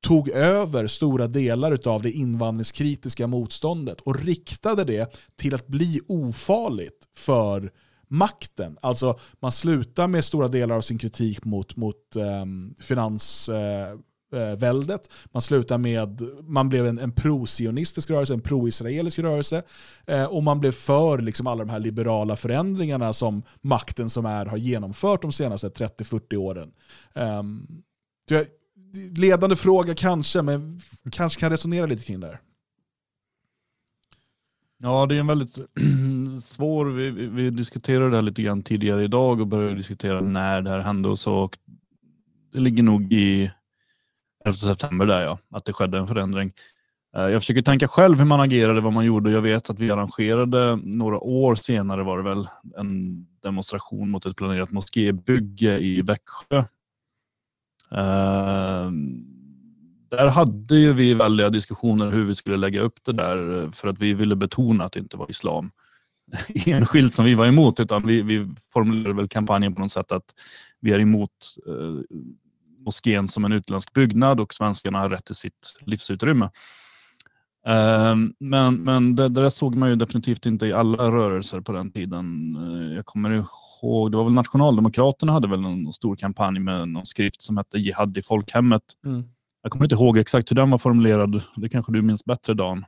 [0.02, 7.08] tog över stora delar av det invandringskritiska motståndet och riktade det till att bli ofarligt
[7.18, 7.72] för
[8.08, 8.78] makten.
[8.82, 12.46] Alltså man slutar med stora delar av sin kritik mot, mot eh,
[12.80, 13.98] finans, eh,
[14.34, 15.10] Eh, väldet.
[15.32, 19.64] Man slutade med, man blev en, en pro-sionistisk rörelse, en pro-israelisk rörelse.
[20.08, 24.46] Eh, och man blev för liksom, alla de här liberala förändringarna som makten som är
[24.46, 26.72] har genomfört de senaste 30-40 åren.
[27.14, 27.68] Um,
[29.18, 30.82] ledande fråga kanske, men
[31.12, 32.40] kanske kan resonera lite kring det här.
[34.80, 35.56] Ja, det är en väldigt
[36.44, 40.62] svår, vi, vi- vi diskuterade det här lite grann tidigare idag och började diskutera när
[40.62, 41.36] det här hände och så.
[41.36, 41.58] Och
[42.54, 43.52] det ligger nog i
[44.48, 46.52] 11 september där ja, att det skedde en förändring.
[47.16, 49.32] Eh, jag försöker tänka själv hur man agerade, vad man gjorde.
[49.32, 52.48] Jag vet att vi arrangerade några år senare var det väl
[52.78, 56.58] en demonstration mot ett planerat moskébygge i Växjö.
[57.92, 58.92] Eh,
[60.10, 63.88] där hade ju vi väldiga diskussioner hur vi skulle lägga upp det där eh, för
[63.88, 65.72] att vi ville betona att det inte var islam
[66.66, 70.34] enskilt som vi var emot utan vi, vi formulerade väl kampanjen på något sätt att
[70.80, 71.32] vi är emot
[71.68, 72.18] eh,
[72.88, 76.50] moskén som en utländsk byggnad och svenskarna har rätt till sitt livsutrymme.
[77.68, 81.72] Eh, men men det, det där såg man ju definitivt inte i alla rörelser på
[81.72, 82.56] den tiden.
[82.56, 87.06] Eh, jag kommer ihåg, det var väl Nationaldemokraterna hade väl en stor kampanj med någon
[87.06, 88.84] skrift som hette Jihad i folkhemmet.
[89.06, 89.24] Mm.
[89.62, 91.44] Jag kommer inte ihåg exakt hur den var formulerad.
[91.56, 92.86] Det kanske du minns bättre Dan.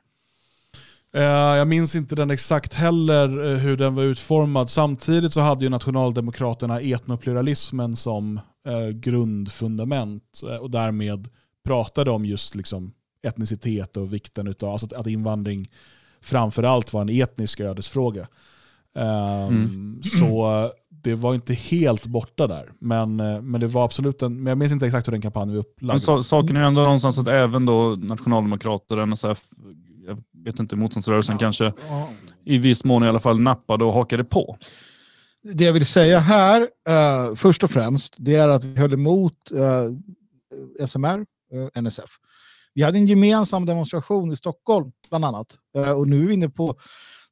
[1.14, 1.22] Eh,
[1.58, 4.70] Jag minns inte den exakt heller, eh, hur den var utformad.
[4.70, 11.28] Samtidigt så hade ju Nationaldemokraterna etnopluralismen som eh, grundfundament eh, och därmed
[11.64, 12.92] pratade om just liksom
[13.22, 15.70] etnicitet och vikten av alltså att, att invandring
[16.20, 18.28] framförallt var en etnisk ödesfråga.
[18.94, 20.02] Ehm, Mm.
[20.02, 22.70] Så eh, det var inte helt borta där.
[22.78, 25.60] Men, men det var absolut en, men jag minns inte exakt hur den kampanjen var
[25.60, 25.92] upplagd.
[25.92, 29.44] Men sa, saken är ju ändå någonstans att även då nationaldemokrater, NSF,
[30.06, 32.08] jag vet inte, motståndsrörelsen kanske, Ja.
[32.44, 34.56] i viss mån i alla fall nappade och hakade på.
[35.42, 39.34] Det jag vill säga här, eh, först och främst, det är att vi höll emot
[39.52, 42.10] eh, SMR, eh, NSF.
[42.74, 45.58] Vi hade en gemensam demonstration i Stockholm, bland annat.
[45.76, 46.76] Eh, och nu är vi inne på,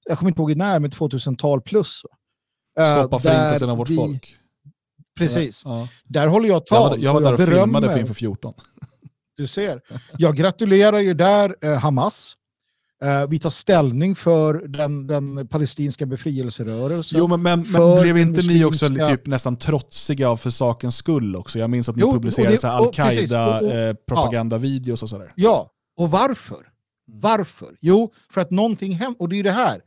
[0.05, 2.03] jag kommer inte ihåg när, men 2000-tal plus.
[2.81, 4.37] Eh, Stoppa förintelsen av vårt vi- folk.
[5.19, 5.63] Precis.
[5.65, 5.89] Ja.
[6.05, 6.91] Där håller jag Jag tal.
[6.91, 8.55] var, jag var och där och berömmer- filmade för inför 14.
[9.37, 9.81] Du ser.
[10.19, 12.35] Jag gratulerar ju där eh, Hamas.
[13.05, 17.19] Eh, vi tar ställning för den, den palestinska befrielserörelsen.
[17.19, 21.37] Jo, men, men, men blev inte ni också muslimska- typ nästan trotsiga för sakens skull
[21.37, 21.59] också?
[21.59, 25.33] Jag minns att ni Jo, publicerade här och och- och- Al-Qaida-propagandavideos och sådär.
[25.37, 26.67] Ja, och varför?
[27.07, 27.77] Varför?
[27.81, 29.21] Jo, för att någonting händer.
[29.23, 29.81] Och det är det här.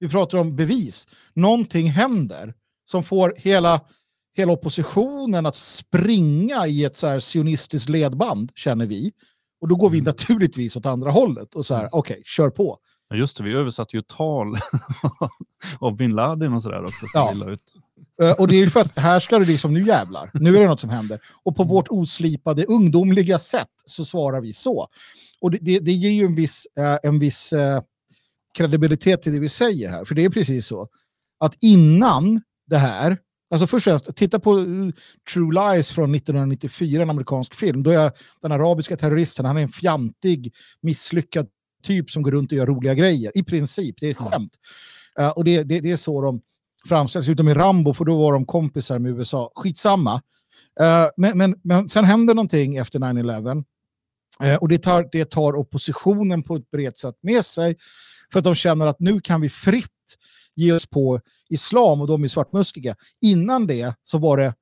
[0.00, 1.06] Vi pratar om bevis.
[1.34, 2.54] Någonting händer
[2.90, 3.80] som får hela,
[4.36, 9.12] hela oppositionen att springa i ett så här sionistiskt ledband, känner vi.
[9.64, 12.78] Och då går vi naturligtvis åt andra hållet och så här, okej, kör på.
[13.08, 14.56] Ja, Just det, vi översatte ju tal
[15.80, 17.06] av bin Laden och sådär också.
[17.06, 17.50] Så Ja.
[17.52, 17.60] ut.
[18.22, 20.60] Eh, Och det är ju för att här ska det liksom, nu jävlar, nu är
[20.60, 21.20] det något som händer.
[21.42, 24.86] Och på vårt oslipade ungdomliga sätt så svarar vi så.
[25.40, 27.82] Och det, det, det ger ju en viss, eh, en viss eh,
[28.58, 30.04] kredibilitet till det vi säger här.
[30.04, 30.88] För det är precis så.
[31.40, 33.18] Att innan det här,
[33.54, 34.64] alltså först och främst, titta på eh,
[35.32, 37.82] True Lies från 1994, en amerikansk film.
[37.82, 38.12] Då är
[38.42, 41.46] den arabiska terroristen, han är en fjantig, misslyckad
[41.82, 43.32] typ som går runt och gör roliga grejer.
[43.34, 44.52] I princip, det är ett skämt.
[45.18, 46.40] Eh, och det, det, det är så de
[46.88, 49.52] framställs, utom i Rambo, för då var de kompisar med USA.
[49.54, 50.22] Skitsamma.
[50.80, 53.64] Eh, men, men, men sen händer någonting efter 9-11.
[54.42, 57.76] Eh, och det tar, det tar oppositionen på ett brett sätt med sig.
[58.32, 59.90] För att de känner att nu kan vi fritt
[60.56, 62.96] ge oss på islam och de är svartmuskiga.
[63.20, 64.54] Innan det så var det,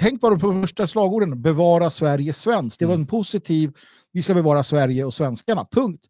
[0.00, 2.78] tänk bara på första slagorden, bevara Sverige svenskt.
[2.78, 3.72] Det var en positiv,
[4.12, 6.06] vi ska bevara Sverige och svenskarna, punkt.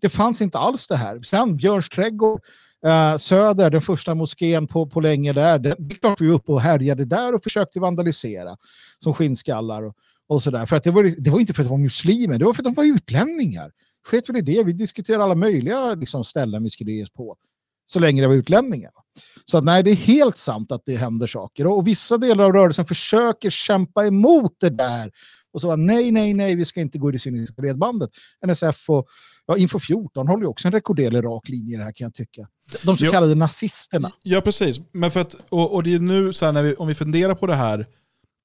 [0.00, 1.22] Det fanns inte alls det här.
[1.22, 2.40] Sen Björns trädgård,
[2.86, 6.34] eh, Söder, den första moskén på, på länge där, det, det är klart vi var
[6.34, 8.56] uppe och härjade där och försökte vandalisera
[8.98, 9.94] som skinnskallar och,
[10.28, 10.66] och sådär.
[10.66, 12.62] För att det, var, det var inte för att de var muslimer, det var för
[12.62, 13.72] att de var utlänningar.
[14.08, 17.36] Sket väl i det, vi diskuterar alla möjliga liksom, ställen vi skulle ge oss på.
[17.92, 18.90] Så länge det var utlänningar.
[19.44, 21.66] Så att, nej, det är helt sant att det händer saker.
[21.66, 25.10] Och, och vissa delar av rörelsen försöker kämpa emot det där.
[25.52, 28.10] Och så var nej, nej, nej, vi ska inte gå i det cyniska ledbandet.
[28.46, 29.06] NSF och
[29.46, 32.14] ja, Info 14 håller ju också en rekorderlig rak linje i det här kan jag
[32.14, 32.48] tycka.
[32.82, 33.10] De så Jo.
[33.12, 34.12] kallade nazisterna.
[34.22, 34.80] Ja, precis.
[34.92, 37.34] Men för att, och, och det är nu, så här, när vi, om vi funderar
[37.34, 37.86] på det här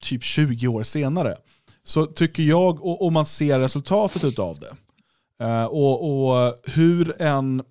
[0.02, 1.36] typ 20 år senare,
[1.84, 4.76] så tycker jag, och, och man ser resultatet av det,
[5.44, 7.62] eh, och, och hur en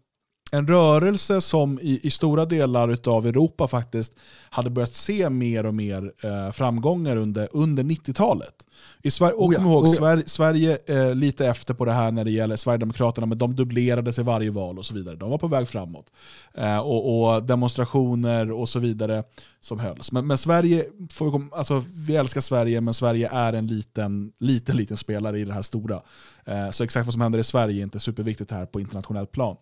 [0.51, 4.13] en rörelse som i, i stora delar av Europa faktiskt
[4.49, 8.53] hade börjat se mer och mer eh, framgångar under, under 90-talet.
[9.01, 9.95] I Sverige, och Oh ja, kom ihåg, oh ja.
[9.95, 14.13] Sverige, Sverige eh, lite efter på det här när det gäller Sverigedemokraterna, men de dubblerade
[14.13, 15.15] sig varje val och så vidare.
[15.15, 16.05] De var på väg framåt.
[16.53, 19.23] Eh, och, och demonstrationer och så vidare
[19.61, 20.11] som hölls.
[20.11, 24.77] Men, men Sverige, vi, kom- alltså, vi älskar Sverige, men Sverige är en liten, liten,
[24.77, 26.01] liten spelare i det här stora.
[26.45, 29.57] Eh, så exakt vad som händer i Sverige är inte superviktigt här på internationellt plan.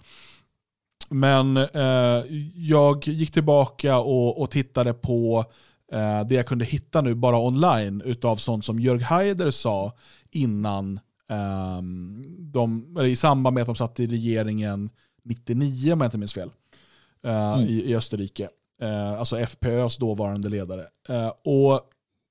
[1.13, 2.23] Men eh,
[2.55, 5.45] jag gick tillbaka och, och tittade på
[5.91, 9.93] eh, det jag kunde hitta nu bara online utav sånt som Jörg Haider sa
[10.31, 10.99] innan
[11.29, 14.89] ehm, de, i samband med att de satt i regeringen
[15.23, 16.49] 99 om jag inte minns fel,
[17.23, 17.67] eh, Mm.
[17.67, 18.49] i, i Österrike.
[18.81, 20.85] Eh, alltså FPÖs dåvarande ledare.
[21.09, 21.81] Eh, och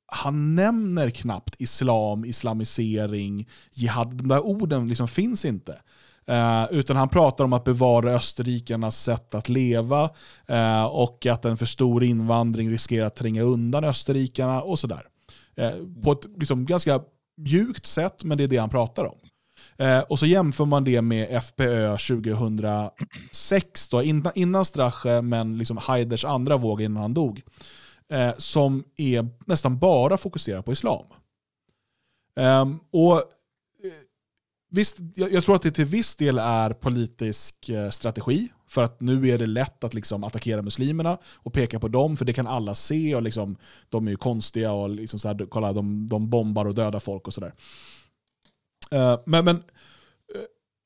[0.06, 4.14] han nämner knappt islam, islamisering, jihad.
[4.14, 5.78] De där orden liksom finns inte.
[6.26, 10.10] Eh, utan han pratar om att bevara österrikarnas sätt att leva
[10.46, 15.02] eh, och att en för stor invandring riskerar att tränga undan österrikarna och sådär.
[15.56, 15.72] Eh,
[16.04, 17.00] på ett liksom, ganska
[17.36, 19.18] mjukt sätt, men det är det han pratar om.
[19.76, 25.76] Eh, och så jämför man det med FPÖ 2006, då, innan, innan Strache, men liksom
[25.76, 27.42] Haiders andra våg innan han dog,
[28.12, 31.04] eh, som är nästan bara fokuserad på islam.
[32.40, 33.22] Ehm, och
[34.74, 39.00] Visst, jag, jag tror att det till viss del är politisk eh, strategi, för att
[39.00, 42.46] nu är det lätt att liksom attackera muslimerna och peka på dem, för det kan
[42.46, 43.56] alla se, och liksom,
[43.88, 47.26] de är ju konstiga och liksom så här, kolla, de, de bombar och dödar folk
[47.26, 47.54] och sådär.
[48.90, 49.56] Eh, men, men,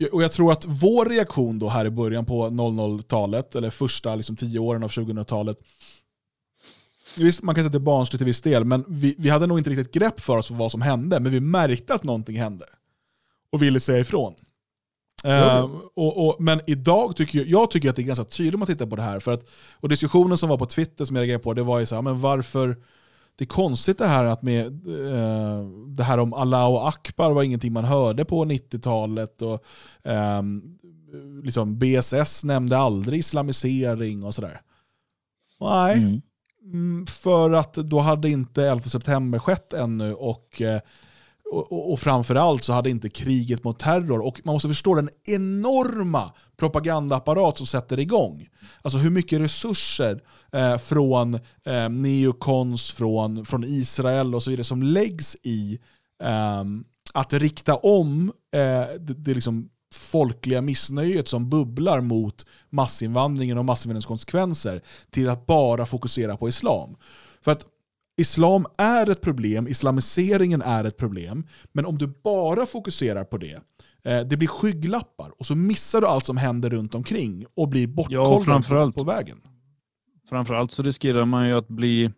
[0.01, 4.15] eh, och jag tror att vår reaktion då här i början på 00-talet, eller första
[4.15, 5.59] liksom, tio åren av 2000-talet,
[7.19, 9.47] Visst, man kan säga att det är barnsligt till viss del, men vi, vi hade
[9.47, 12.39] nog inte riktigt grepp för oss för vad som hände, men vi märkte att någonting
[12.39, 12.65] hände.
[13.51, 14.35] Och ville säga ifrån.
[15.25, 18.61] Eh, och, och, men idag tycker jag, jag tycker att det är ganska tydligt om
[18.61, 19.21] man tittar på det här.
[19.21, 21.87] För att, och diskussionen som var på Twitter som jag reagerade på, det var ju
[21.87, 22.77] så här, men varför,
[23.37, 25.67] det är konstigt det här att med eh,
[25.97, 29.43] det här om Allah och Akbar var ingenting man hörde på 90-talet.
[29.43, 29.65] Och,
[30.05, 30.79] ehm,
[31.43, 34.61] liksom BSS nämnde aldrig islamisering och sådär.
[35.61, 36.21] Nej, Mm.
[36.73, 40.81] Mm, för att då hade inte 11 september skett ännu och, eh,
[41.53, 45.11] och, och, och framförallt så hade inte kriget mot terror, och man måste förstå den
[45.25, 48.49] enorma propagandaapparat som sätter igång.
[48.83, 54.83] Alltså hur mycket resurser eh, från eh, neokons, från, från Israel och så vidare som
[54.83, 55.79] läggs i
[56.23, 56.65] eh,
[57.15, 58.61] att rikta om eh,
[59.01, 65.87] det, det liksom folkliga missnöjet som bubblar mot massinvandringen och massinvandringens konsekvenser till att bara
[65.87, 66.97] fokusera på islam.
[67.43, 67.67] För att
[68.17, 73.61] islam är ett problem, islamiseringen är ett problem, men om du bara fokuserar på det,
[74.05, 77.87] eh, det blir skygglappar och så missar du allt som händer runt omkring och blir
[77.87, 78.95] bortkollrad framförallt.
[78.95, 79.41] på vägen.
[80.29, 82.13] Framförallt så riskerar man ju att bli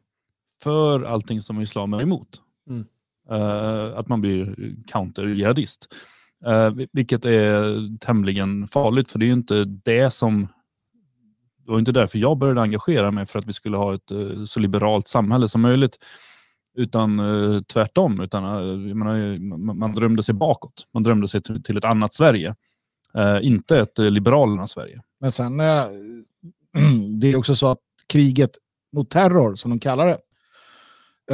[0.63, 2.43] för allting som islam är emot.
[2.69, 2.87] Mm.
[3.31, 4.55] Eh, att man blir
[4.87, 5.89] counter-jihadist.
[6.47, 10.49] Uh, vilket är tämligen farligt för det är ju inte det som
[11.69, 14.45] det var inte därför jag började engagera mig för att vi skulle ha ett eh,
[14.45, 15.99] så liberalt samhälle som möjligt.
[16.77, 18.21] Utan eh, tvärtom.
[18.21, 19.39] Utan, eh, menar,
[19.75, 20.87] man, drömde sig bakåt.
[20.95, 22.55] Man drömde sig till, ett annat Sverige.
[23.43, 25.03] Inte ett liberalernas Sverige.
[25.21, 25.59] Men sen,
[27.21, 28.51] det är också så att kriget
[28.93, 30.19] mot terror, som de kallar det,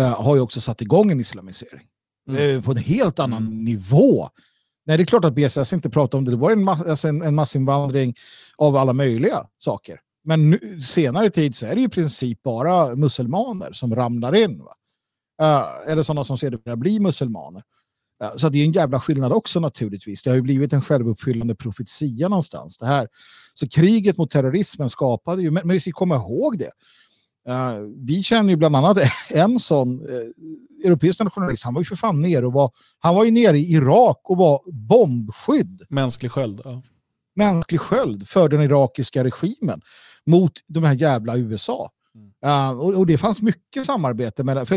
[0.00, 1.86] har ju också satt igång en islamisering.
[2.30, 2.62] Mm.
[2.62, 4.28] På en helt annan nivå.
[4.86, 6.30] Nej, det är klart att BSS inte pratar om det.
[6.30, 8.14] Det var en, ma- alltså en, en massinvandring
[8.56, 10.00] av alla möjliga saker.
[10.24, 14.58] Men nu, senare tid så är det ju i princip bara muselmaner som ramlar in.
[14.58, 14.74] Va?
[15.42, 17.62] Eh, eller sådana som sedermera blir muselmaner.
[18.22, 20.22] Eh, så det är en jävla skillnad också naturligtvis.
[20.22, 22.78] Det har ju blivit en självuppfyllande profetia någonstans.
[22.78, 23.08] Det här.
[23.54, 26.70] Så kriget mot terrorismen skapade ju, men, men vi ska komma ihåg det.
[27.48, 28.98] Eh, vi känner ju bland annat
[29.30, 30.30] en sån uh,
[30.84, 33.72] europeisk nationalist, han var ju för fan nere och var, han var ju nere i
[33.72, 36.60] Irak och var bombskydd, Mänsklig sköld.
[36.64, 36.82] Ja.
[37.36, 39.80] mänsklig sköld för den irakiska regimen
[40.26, 41.90] mot de här jävla USA.
[42.44, 44.66] Eh, och, och det fanns mycket samarbete med det.
[44.66, 44.74] För,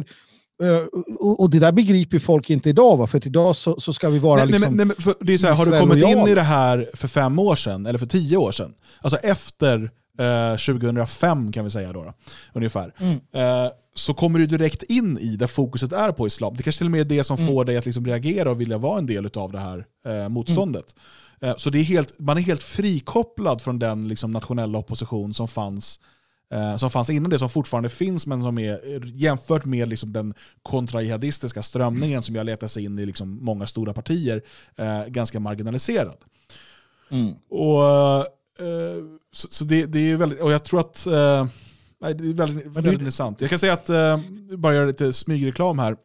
[0.63, 0.77] eh,
[1.19, 3.07] och, och det där begriper folk inte idag, va?
[3.07, 4.73] för idag så, så ska vi vara Nej, liksom...
[4.75, 7.07] nej, nej, för det är så här, har du kommit in i det här för
[7.07, 11.93] fem år sedan, eller för tio år sedan, alltså efter eh, 2005 kan vi säga
[11.93, 12.13] då, då
[12.53, 13.13] ungefär, Mm.
[13.33, 16.53] eh, så kommer du direkt in i där fokuset är på islam.
[16.57, 17.47] Det kanske till och med är det som Mm.
[17.47, 20.85] får dig att liksom reagera och vilja vara en del av det här eh, motståndet.
[20.97, 21.01] Eh,
[21.57, 25.99] så det är helt, man är helt frikopplad från den liksom, nationella opposition som fanns
[26.53, 30.13] eh, som fanns innan det, som fortfarande finns, men som är eh, jämfört med liksom,
[30.13, 34.41] den kontrajihadistiska strömningen som jag letar sig in i liksom, många stora partier,
[34.75, 36.17] eh, ganska marginaliserad.
[37.09, 37.33] Mm.
[37.49, 37.83] Och
[38.65, 41.47] eh, så, så det, det är väldigt, och jag tror att, eh,
[42.01, 43.41] nej, det är väldigt, väldigt intressant.
[43.41, 44.19] Jag kan säga att, eh,
[44.57, 45.97] bara göra lite smygreklam här,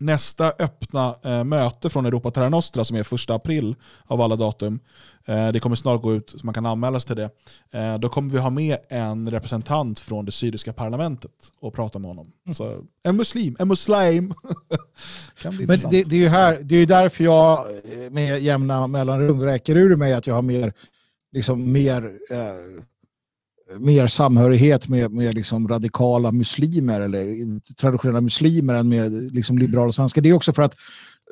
[0.00, 3.74] nästa öppna eh, möte från Europa Terra Nostra som är första april
[4.06, 4.80] av alla datum,
[5.24, 7.30] eh, det kommer snart gå ut så man kan anmäla sig till det.
[7.78, 12.08] Eh, då kommer vi ha med en representant från det syriska parlamentet och prata med
[12.08, 12.32] honom.
[12.52, 14.34] Så, en muslim, en muslim.
[15.42, 15.92] kan bli Men intressant.
[15.92, 19.96] det, det är ju här, det är därför jag eh, med jämna mellanrum räcker ur
[19.96, 20.72] mig att jag har mer,
[21.32, 22.82] liksom mer, eh,
[23.78, 30.22] mer samhörighet med, med liksom radikala muslimer eller traditionella muslimer än med liksom liberala svenskar.
[30.22, 30.74] Det är också för att,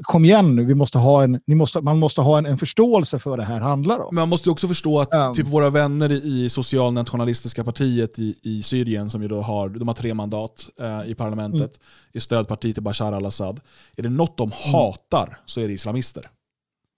[0.03, 3.19] kom igen nu, vi måste ha en, ni måste, man måste ha en, en förståelse
[3.19, 4.15] för vad det här handlar om.
[4.15, 5.35] Men man måste också förstå att Um.
[5.35, 9.95] typ våra vänner i socialnationalistiska partiet i, i Syrien, som ju då har, de har
[9.95, 11.71] tre mandat eh, i parlamentet, Mm.
[12.13, 13.61] i stödparti till Bashar al-Assad.
[13.97, 16.31] Är det något de hatar så är det islamister.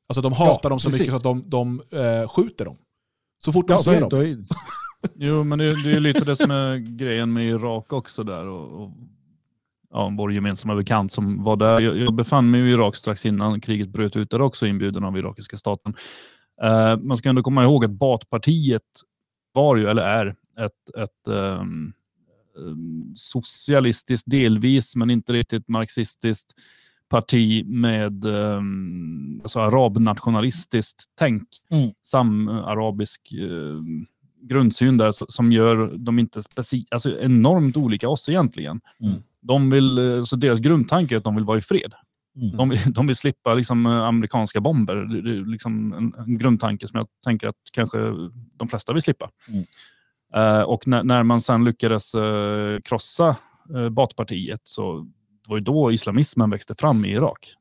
[0.08, 1.00] Alltså de hatar Ja, dem så precis.
[1.00, 2.76] mycket så att de, de eh, skjuter dem.
[3.44, 4.10] Så fort de Ja, ser dem.
[5.14, 8.46] Jo, men det, det är lite det som är grejen med Irak också där.
[8.46, 8.90] Och, och,
[9.90, 11.80] ja, vår gemensamma bekant som var där.
[11.80, 15.18] Jag, jag befann mig i Irak strax innan kriget bröt ut där också inbjuden av
[15.18, 15.94] irakiska staten.
[16.62, 18.82] Eh, man ska ändå komma ihåg att Baathpartiet
[19.52, 20.26] var ju, eller är,
[20.58, 21.92] ett, ett ehm,
[23.14, 26.52] socialistiskt delvis, men inte riktigt marxistiskt
[27.08, 31.48] parti med um, alltså arabnationalistiskt tänk.
[31.70, 31.90] Mm.
[32.02, 33.78] Samarabisk eh,
[34.42, 38.80] grundsyn där som gör dem inte speci- alltså enormt olika oss egentligen.
[39.00, 39.14] Mm.
[39.42, 41.94] De vill, eh, så deras grundtanke är att de vill vara i fred.
[42.36, 42.56] Mm.
[42.56, 44.96] De, vill, de vill slippa liksom, eh, amerikanska bomber.
[44.96, 47.98] Det, det är liksom en, en grundtanke som jag tänker att kanske
[48.56, 49.30] de flesta vill slippa.
[49.48, 49.64] Mm.
[50.34, 53.36] Eh, och när, när man sen lyckades uh, krossa
[53.74, 54.98] uh, Baathpartiet så
[55.44, 57.54] det var ju då islamismen växte fram i Irak.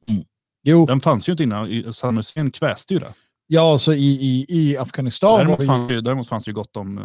[0.63, 1.67] jo, Den fanns ju inte innan.
[1.67, 3.13] I- Saddam Hussein kväste ju det.
[3.47, 6.77] Ja, alltså i, i, i Afghanistan Däremot, fanns det, ju- däremot fanns det ju gott
[6.77, 7.03] om uh,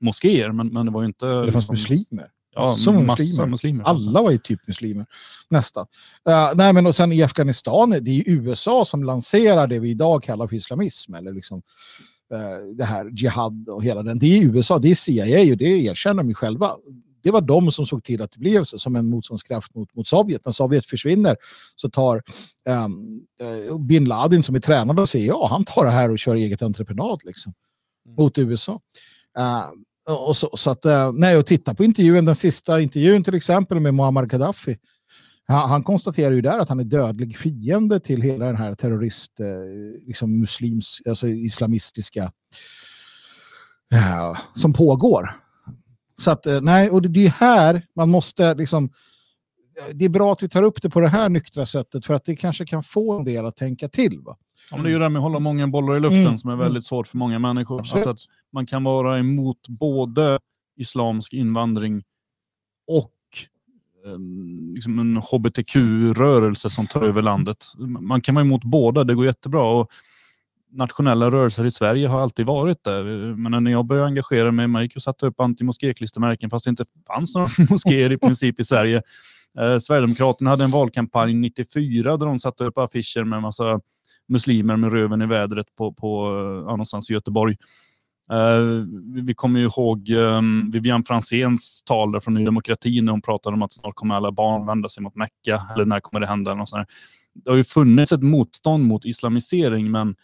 [0.00, 1.26] moskéer, men, men det var ju inte...
[1.26, 2.30] det fanns liksom- muslimer.
[2.54, 3.46] Ja, massa muslimer.
[3.46, 3.84] muslimer.
[3.84, 5.06] Alla var ju typ muslimer,
[5.50, 5.86] nästan.
[6.28, 10.22] Uh, nej, men och sen i Afghanistan, det är USA som lanserar det vi idag
[10.22, 11.62] kallar för islamism, eller liksom
[12.32, 14.18] eh, det här jihad och hela den.
[14.18, 16.70] Det är USA, det är CIA och det erkänner de ju själva.
[17.26, 20.06] Det var de som såg till att det blev så, som en motståndskraft mot, mot
[20.06, 20.44] Sovjet.
[20.44, 21.36] När Sovjet försvinner
[21.76, 22.22] så tar
[22.68, 26.62] eh, bin Laden som är tränad av CIA, han tar det här och kör eget
[26.62, 27.54] entreprenad liksom,
[28.18, 28.80] mot USA.
[29.38, 33.34] Eh, och så, så att, eh, nej, och titta på intervjun, den sista intervjun till
[33.34, 34.76] exempel med Muammar Gaddafi.
[35.46, 39.40] Han, han konstaterar ju där att han är dödlig fiende till hela den här terrorist,
[39.40, 42.22] eh, liksom muslims, alltså islamistiska
[43.92, 45.45] eh, som pågår.
[46.16, 48.90] Så att, eh, nej, och det, är här man måste liksom,
[49.94, 52.24] det är bra att vi tar upp det på det här nyktra sättet för att
[52.24, 54.20] det kanske kan få en del att tänka till.
[54.20, 54.36] Va?
[54.70, 56.38] Ja, men det är ju det här med att hålla många bollar i luften Mm,
[56.38, 56.64] som är mm.
[56.64, 57.78] väldigt svårt för många människor.
[57.78, 58.18] Alltså att
[58.52, 60.38] man kan vara emot både
[60.76, 62.02] islamsk invandring
[62.86, 63.12] och
[64.04, 67.64] um, liksom en hbtq-rörelse som tar över landet.
[68.00, 69.62] Man kan vara emot båda, det går jättebra.
[69.62, 69.90] Och
[70.76, 73.02] nationella rörelser i Sverige har alltid varit det.
[73.36, 76.84] Men när jag började engagera mig, man gick och satte upp anti-moskéklistermärken fast det inte
[77.06, 79.02] fanns några moskéer i princip i Sverige.
[79.58, 83.80] Eh, Sverigedemokraterna hade en valkampanj 94 där de satte upp affischer med massa
[84.28, 87.56] muslimer med röven i vädret på, på eh, ja, någonstans i Göteborg.
[88.32, 88.84] Uh,
[89.14, 93.22] vi, vi kommer ju ihåg ehm, um, Vivian Franzéns tal från Ny Demokrati när hon
[93.22, 96.26] pratade om att snart kommer alla barn vända sig mot Mecka, eller när kommer det
[96.26, 96.50] hända?
[96.50, 96.96] eller något sånt där.
[97.44, 100.16] Det har ju funnits ett motstånd mot islamisering, men,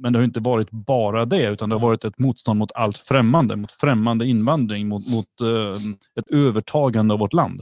[0.00, 2.72] men det har ju inte varit bara det, utan det har varit ett motstånd mot
[2.74, 5.80] allt främmande, mot främmande invandring, mot, mot eh,
[6.20, 7.60] ett övertagande av vårt land.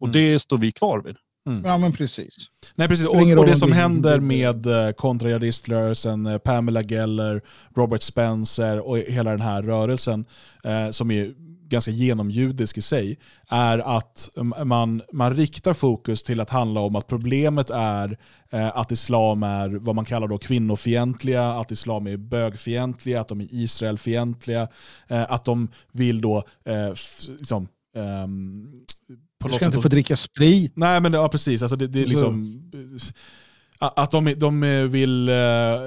[0.00, 0.12] Och Mm.
[0.12, 1.16] det står vi kvar vid.
[1.64, 2.36] Ja, men precis.
[2.74, 3.06] Nej, precis.
[3.06, 7.42] Och, och det om som händer med eh, kontrajihadiströrelsen, eh, Pamela Geller,
[7.76, 10.24] Robert Spencer och hela den här rörelsen,
[10.64, 11.34] eh, som är
[11.70, 13.18] ganska genomjudisk i sig,
[13.48, 18.18] är att mm, man, man riktar fokus till att handla om att problemet är
[18.50, 23.40] eh, att islam är vad man kallar då kvinnofientliga, att islam är bögfientliga, att de
[23.40, 24.68] är Israelfientliga,
[25.08, 26.94] eh, att de vill då eh,
[27.38, 28.72] liksom, ehm,
[29.44, 30.72] Du ska inte få dricka sprit.
[30.76, 32.62] Nej men ja, precis, alltså det, det är Så- liksom...
[33.82, 35.34] Att de, de vill eh,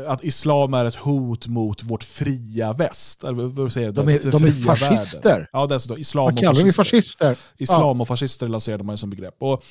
[0.07, 3.23] att islam är ett hot mot vårt fria väst.
[3.23, 3.91] Eller vad säger?
[3.91, 5.29] De är- de är fascister.
[5.29, 5.47] världen.
[5.53, 5.97] Ja, dessutom.
[5.97, 6.83] Islam och kallar fascister.
[6.83, 7.37] fascister?
[7.57, 9.35] Islam och fascister lanserade man som begrepp.
[9.39, 9.63] Och,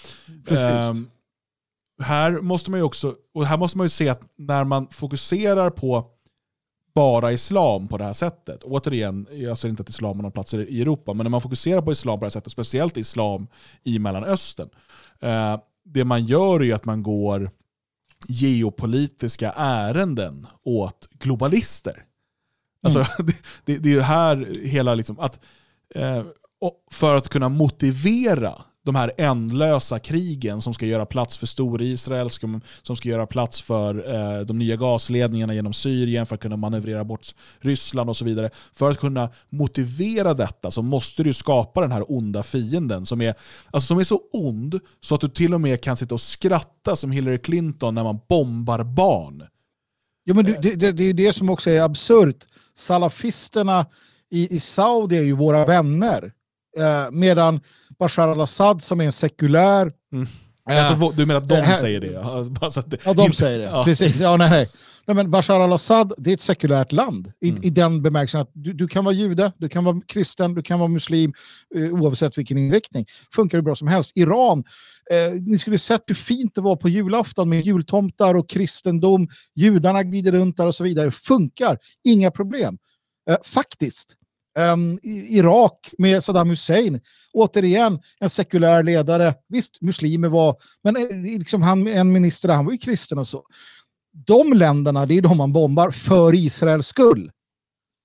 [0.50, 1.08] ehm,
[2.02, 5.70] här måste man ju också, och här måste man ju se att när man fokuserar
[5.70, 6.06] på
[6.94, 10.54] bara islam på det här sättet, återigen, jag säger inte att islam har någon plats
[10.54, 13.46] i Europa, men när man fokuserar på islam på det här sättet, speciellt islam
[13.84, 14.68] i Mellanöstern,
[15.20, 17.50] eh, det man gör är ju att man går
[18.28, 22.04] geopolitiska ärenden åt globalister.
[22.82, 25.40] Alltså, det, det, det är ju här hela, liksom, att,
[25.94, 26.24] eh,
[26.90, 28.54] för att kunna motivera
[28.84, 33.60] de här ändlösa krigen som ska göra plats för Storisrael, som, som ska göra plats
[33.60, 38.24] för eh, de nya gasledningarna genom Syrien för att kunna manövrera bort Ryssland och så
[38.24, 38.50] vidare.
[38.72, 43.34] För att kunna motivera detta så måste du skapa den här onda fienden som är,
[43.70, 46.96] alltså som är så ond så att du till och med kan sitta och skratta
[46.96, 49.42] som Hillary Clinton när man bombar barn.
[50.24, 52.44] Ja, men det, det, det är ju det som också är absurt.
[52.74, 53.86] Salafisterna
[54.30, 56.32] i, i Saudi är ju våra vänner.
[56.78, 57.60] Eh, medan
[57.98, 59.92] Bashar al-Assad som är en sekulär...
[60.12, 60.26] Mm.
[60.70, 62.06] eh, Alltså, du menar att de det här- säger det?
[62.12, 63.64] Ja, bara så att det Ja, de inte- säger det.
[63.64, 63.84] Ja.
[63.84, 64.20] Precis.
[64.20, 64.68] Ja, nej, nej.
[65.06, 67.32] Nej, men Bashar al-Assad, det är ett sekulärt land.
[67.40, 67.62] I, Mm.
[67.64, 70.78] i den bemärkelsen att du, du kan vara jude, du kan vara kristen, du kan
[70.78, 71.32] vara muslim,
[71.76, 73.06] eh, oavsett vilken inriktning.
[73.34, 74.12] Funkar hur bra som helst.
[74.14, 74.64] Iran,
[75.10, 79.28] eh, ni skulle sett hur fint det var på julafton med jultomtar och kristendom.
[79.54, 81.10] Judarna glider runt där och så vidare.
[81.10, 82.78] Funkar, inga problem.
[83.30, 84.16] Eh, faktiskt.
[85.02, 87.00] I- Irak med Saddam Hussein,
[87.32, 89.34] återigen en sekulär ledare.
[89.48, 93.44] Visst, muslimer var, men eh, liksom han, en minister han var ju kristen och så.
[94.26, 97.30] De länderna, det är de man bombar för Israels skull.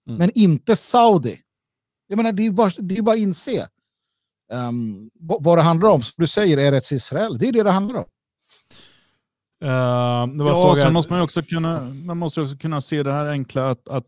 [0.08, 0.18] Mm.
[0.20, 1.40] Men inte Saudi.
[2.08, 3.68] Jag menar, det är ju bara, det är bara att inse.
[4.52, 7.38] Um, vad det handlar om, som du säger, är rätts Israel.
[7.38, 8.06] Det är det det handlar om.
[9.64, 13.04] Eh, det var Ja, så sen måste man också kunna, man måste också kunna se
[13.04, 14.06] det här enkla att, att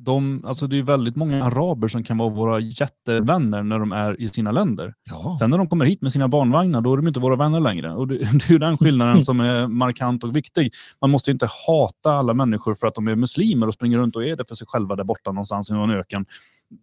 [0.00, 4.20] de, alltså det är väldigt många araber som kan vara våra jättevänner när de är
[4.20, 4.94] i sina länder.
[5.10, 5.36] Ja.
[5.40, 7.92] Sen när de kommer hit med sina barnvagnar, då är de inte våra vänner längre.
[7.94, 8.14] Och det,
[8.48, 10.72] det är den skillnaden som är markant och viktig.
[11.00, 14.24] Man måste inte hata alla människor för att de är muslimer och springer runt och
[14.24, 16.26] är det för sig själva där borta någonstans i någon öken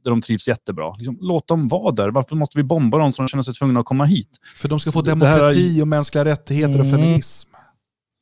[0.03, 0.93] där de trivs jättebra.
[0.97, 2.09] Liksom, låt dem vara där.
[2.11, 4.29] Varför måste vi bomba dem så de känner sig tvungna att komma hit?
[4.57, 6.91] För de ska få det här är- demokrati och mänskliga rättigheter och Mm.
[6.91, 7.49] feminism.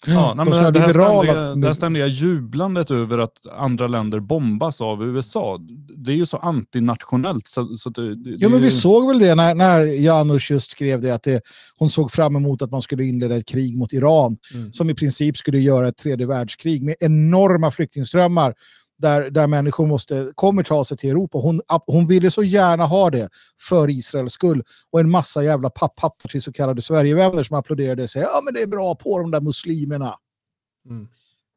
[0.08, 3.48] Ja, nej, De ska men det, här liberala- ständiga, det här ständiga jublandet över att
[3.58, 5.60] andra länder bombas av USA,
[5.98, 7.48] det är ju så antinationellt.
[7.48, 11.02] Så, så det, det, Ja, men vi såg väl det när, när Janusz just skrev
[11.02, 11.42] det, att det,
[11.78, 14.74] hon såg fram emot att man skulle inleda ett krig mot Iran, Mm.
[14.74, 18.54] som i princip skulle göra ett tredje världskrig med enorma flyktingströmmar,
[18.98, 21.38] där, där människor måste, kommer ta sig till Europa.
[21.38, 23.30] Hon, hon ville så gärna ha det
[23.62, 24.64] för Israels skull.
[24.92, 28.54] Och en massa jävla papphattar till så kallade Sverigevänner som applåderade och säger ja men
[28.54, 30.16] det är bra på de där muslimerna.
[30.90, 31.08] Mm.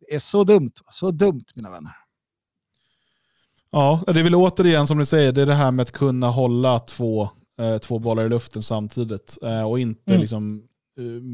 [0.01, 1.93] Det är så dumt, så dumt mina vänner.
[3.71, 6.31] Ja, det är väl återigen som du säger, det är det här med att kunna
[6.31, 7.29] hålla två,
[7.61, 10.21] eh, två bollar i luften samtidigt eh, och inte Mm.
[10.21, 10.63] liksom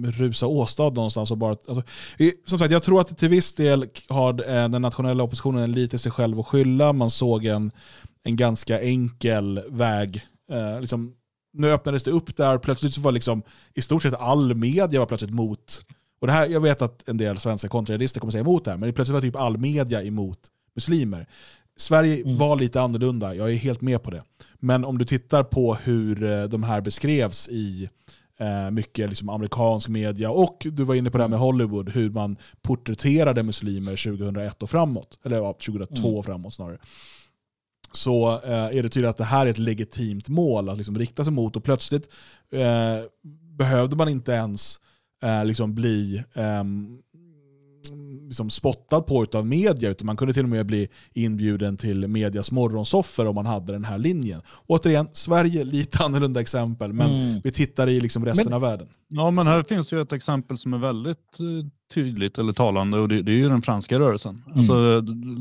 [0.05, 1.31] rusa åstad någonstans.
[1.31, 1.83] Och bara, alltså,
[2.47, 6.13] som sagt, jag tror att till viss del har eh, den nationella oppositionen lite sig
[6.13, 6.93] själv att skylla.
[6.93, 7.71] Man såg en,
[8.23, 10.23] en ganska enkel väg.
[10.53, 11.15] Eh, liksom,
[11.53, 13.43] nu öppnades det upp där, plötsligt så var liksom,
[13.75, 15.85] i stort sett all media var plötsligt mot.
[16.21, 18.79] Och det här, jag vet att en del svenska kontrarister kommer säga emot det här,
[18.79, 20.39] men plötsligt var typ all media emot
[20.75, 21.27] muslimer.
[21.77, 22.39] Sverige Mm.
[22.39, 24.23] var lite annorlunda, jag är helt med på det.
[24.59, 27.89] Men om du tittar på hur eh, de här beskrevs i eh,
[28.71, 30.31] mycket liksom amerikansk media.
[30.31, 34.71] Och du var inne på det här med Hollywood, hur man porträtterade muslimer 2001 och
[34.71, 36.79] framåt, eller ja, 2002 och framåt snarare.
[37.93, 41.25] Så eh, är det tydligt att det här är ett legitimt mål att liksom rikta
[41.25, 41.57] sig mot.
[41.57, 42.09] Och plötsligt
[42.53, 43.05] eh,
[43.59, 44.81] behövde man inte ens
[45.23, 46.99] eh, liksom bli ehm,
[48.27, 52.51] liksom spottad på av media, utan man kunde till och med bli inbjuden till medias
[52.53, 54.41] morgonsoffer om man hade den här linjen.
[54.67, 57.41] Återigen, Sverige, lite annorlunda exempel, men Mm.
[57.45, 58.89] vi tittar i liksom resten Men- av världen.
[59.09, 63.09] Ja, men här finns ju ett exempel som är väldigt eh, tydligt eller talande och
[63.09, 64.43] det, det är ju den franska rörelsen.
[64.57, 65.01] Alltså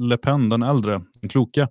[0.10, 1.68] Le Pen, den äldre, den kloka.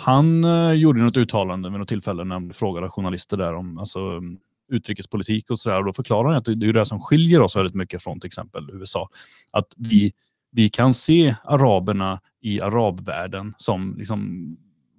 [0.00, 4.20] Han eh, gjorde något uttalande vid något tillfälle när han frågade journalister där om alltså,
[4.68, 5.78] utrikespolitik och sådär.
[5.78, 8.20] Och då förklarar han att det, det är det som skiljer oss väldigt mycket från
[8.20, 9.08] till exempel USA.
[9.50, 10.12] Att vi,
[10.50, 14.50] vi kan se araberna i arabvärlden som liksom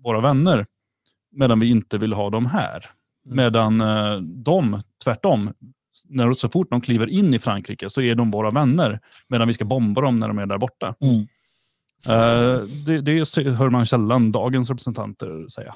[0.03, 0.65] våra vänner,
[1.31, 2.85] medan vi inte vill ha dem här.
[3.25, 5.53] Medan eh, de, tvärtom,
[6.07, 9.53] när, så fort de kliver in i Frankrike så är de våra vänner, medan vi
[9.53, 10.95] ska bomba dem när de är där borta.
[11.01, 11.27] Mm.
[12.05, 15.75] Eh, det, det hör man sällan dagens representanter säga.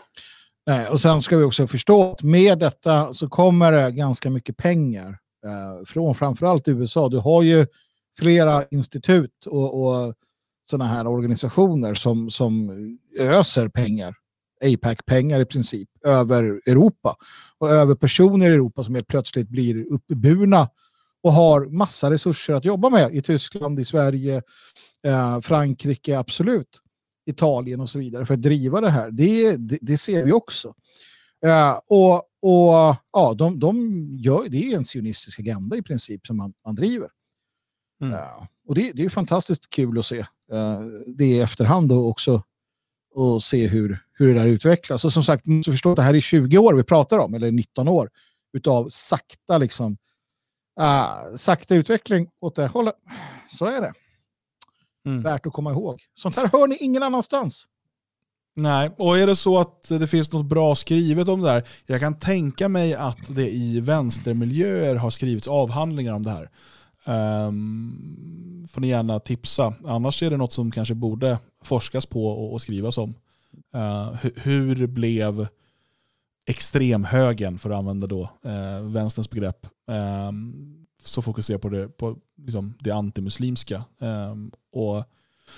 [0.67, 4.57] Nej, och sen ska vi också förstå att med detta så kommer det ganska mycket
[4.57, 7.09] pengar eh, från framförallt USA.
[7.09, 7.67] Du har ju
[8.19, 10.13] flera institut och, och
[10.69, 12.71] sådana här organisationer som, som
[13.19, 14.15] öser pengar,
[14.63, 17.15] APAC-pengar i princip, över Europa
[17.57, 20.69] och över personer i Europa som helt plötsligt blir uppburna
[21.23, 24.41] och har massa resurser att jobba med i Tyskland, i Sverige,
[25.07, 26.81] eh, Frankrike, absolut.
[27.25, 29.11] Italien och så vidare för att driva det här.
[29.11, 30.73] Det, det, det ser vi också.
[31.45, 36.37] Eh, och och ja, de, de gör, det är en sionistisk agenda i princip som
[36.37, 37.09] man, man driver.
[38.01, 38.13] Mm.
[38.13, 40.19] Eh, och det, det är fantastiskt kul att se
[40.53, 42.43] uh, det i efterhand och också
[43.13, 45.05] och se hur, hur det där utvecklas.
[45.05, 47.33] Och som sagt, ni måste förstå att det här är 20 år vi pratar om,
[47.33, 48.09] eller 19 år,
[48.53, 49.97] utav sakta liksom,
[50.79, 52.95] uh, sakta utveckling åt det hållet.
[53.49, 53.93] Så är det.
[55.05, 55.21] Mm.
[55.21, 56.01] Värt att komma ihåg.
[56.15, 57.67] Sånt här hör ni ingen annanstans.
[58.55, 61.99] Nej, och är det så att det finns något bra skrivet om det här, jag
[61.99, 66.49] kan tänka mig att det i vänstermiljöer har skrivits avhandlingar om det här.
[67.47, 69.73] Um, får ni gärna tipsa.
[69.85, 73.09] Annars är det något som kanske borde forskas på och, och skrivas om.
[73.75, 75.47] Uh, hu- hur blev
[76.45, 79.67] extremhögern, för att använda då uh, vänsterns begrepp,
[80.27, 83.83] um, så fokusera på det, på liksom det antimuslimska.
[83.97, 85.03] Um, och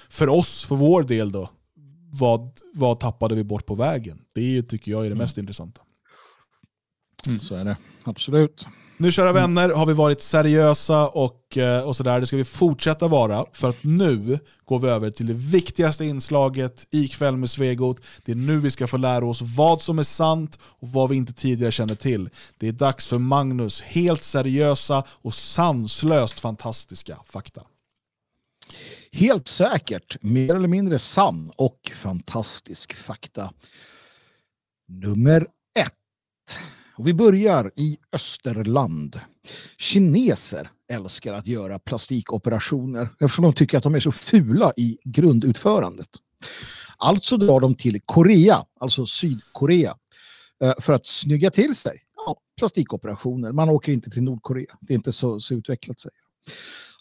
[0.10, 1.50] för oss, för vår del då,
[2.20, 4.22] vad, vad tappade vi bort på vägen?
[4.34, 5.82] Det tycker jag är det mest intressanta.
[7.42, 7.78] Så är det.
[8.04, 8.66] Absolut.
[9.04, 12.20] Nu kära vänner har vi varit seriösa och, eh, och sådär.
[12.20, 13.46] Det ska vi fortsätta vara.
[13.54, 18.02] För att nu går vi över till det viktigaste inslaget i kväll med Svegot.
[18.26, 21.16] Det är nu vi ska få lära oss vad som är sant och vad vi
[21.16, 22.30] inte tidigare känner till.
[22.58, 27.62] Det är dags för Magnus helt seriösa och sanslöst fantastiska fakta.
[29.12, 33.54] Helt säkert, mer eller mindre sann och fantastisk fakta.
[34.88, 35.48] Nummer
[35.80, 35.94] ett.
[36.95, 39.20] Och vi börjar i Österland.
[39.78, 46.10] Kineser älskar att göra plastikoperationer eftersom de tycker att de är så fula i grundutförandet.
[46.98, 49.95] Alltså drar de till Korea, alltså Sydkorea,
[50.64, 51.99] eh, för att snygga till sig.
[52.15, 53.52] Ja, plastikoperationer.
[53.52, 54.78] Man åker inte till Nordkorea.
[54.82, 56.18] Det är inte så, så utvecklat säger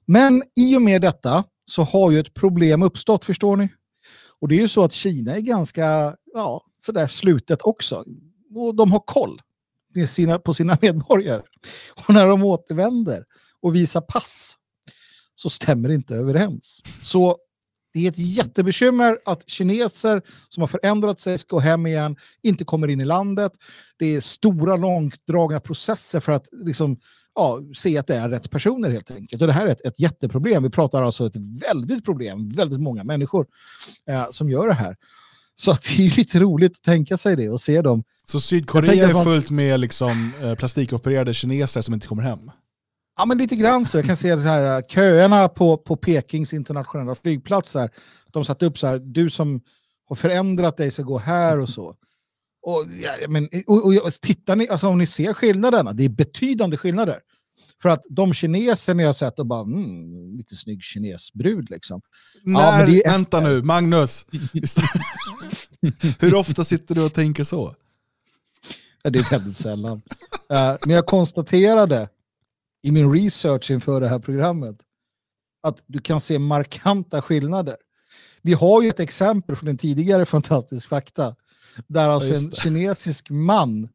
[0.07, 3.69] Men i och med detta så har ju ett problem uppstått, förstår ni?
[4.41, 8.05] Och det är ju så att Kina är ganska ja, sådär slutet också.
[8.55, 9.41] Och de har koll
[10.09, 11.43] sina, på sina medborgare.
[12.07, 13.25] Och när de återvänder
[13.63, 14.57] och visar pass
[15.35, 16.83] så stämmer det inte överens.
[17.03, 17.39] Så
[17.95, 22.89] det är ett jättebekymmer att kineser som har förändrat sig ska hem igen, inte kommer
[22.89, 23.53] in i landet.
[23.99, 27.01] Det är stora långdragna processer för att liksom,
[27.35, 29.43] ja, se att det är rätt personer helt enkelt.
[29.43, 30.63] Och det här är ett, ett jätteproblem.
[30.63, 31.37] Vi pratar alltså ett
[31.69, 33.47] väldigt problem, väldigt många människor
[34.09, 34.97] eh, som gör det här.
[35.55, 38.05] Så att det är lite roligt att tänka sig det och se dem.
[38.27, 42.51] Så Sydkorea är fullt med liksom, eh, plastikopererade kineser som inte kommer hem.
[43.19, 43.99] Ja, men lite grann så.
[43.99, 47.75] Jag kan se så här, äh, köerna på, på Pekings internationella flygplats.
[47.75, 47.91] Här,
[48.33, 49.61] de satt upp så här, du som
[50.09, 51.95] har förändrat dig ska gå här och så.
[52.63, 56.77] Och, ja, men, och, och tittar ni, alltså om ni ser skillnaderna, det är betydande
[56.77, 57.21] skillnader.
[57.83, 62.01] För att de kineser ni har sett och bara, mm, lite snygg kinesbrud liksom.
[62.43, 63.51] När, men det är vänta efter.
[63.51, 64.27] nu, Magnus.
[66.21, 67.75] Hur ofta sitter du och tänker så?
[69.03, 70.03] Ja, det är väldigt sällan.
[70.51, 72.09] Eh, men jag konstaterade
[72.83, 74.77] i min research inför det här programmet
[75.63, 77.77] att du kan se markanta skillnader.
[78.43, 81.37] Vi har ju ett exempel från en tidigare fantastisk fakta
[81.87, 83.89] där alltså just en kinesisk man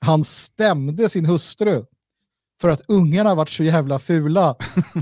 [0.00, 1.84] han stämde sin hustru
[2.60, 4.54] för att ungarna varit så jävla fula.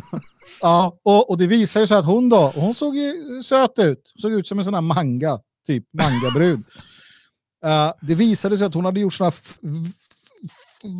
[0.60, 4.12] ja, och, och det visar ju sig att hon då, hon såg ju söt ut,
[4.22, 6.64] såg ut som en sån här manga, typ mangabrud.
[7.64, 9.32] Eh, det visade sig att hon hade gjort såna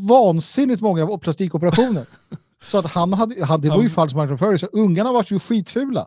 [0.09, 2.07] vansinnigt många plastikoperationer.
[2.69, 6.07] Så att han hade, han, det var ju falsk marknadsföring, så ungarna var ju skitfula.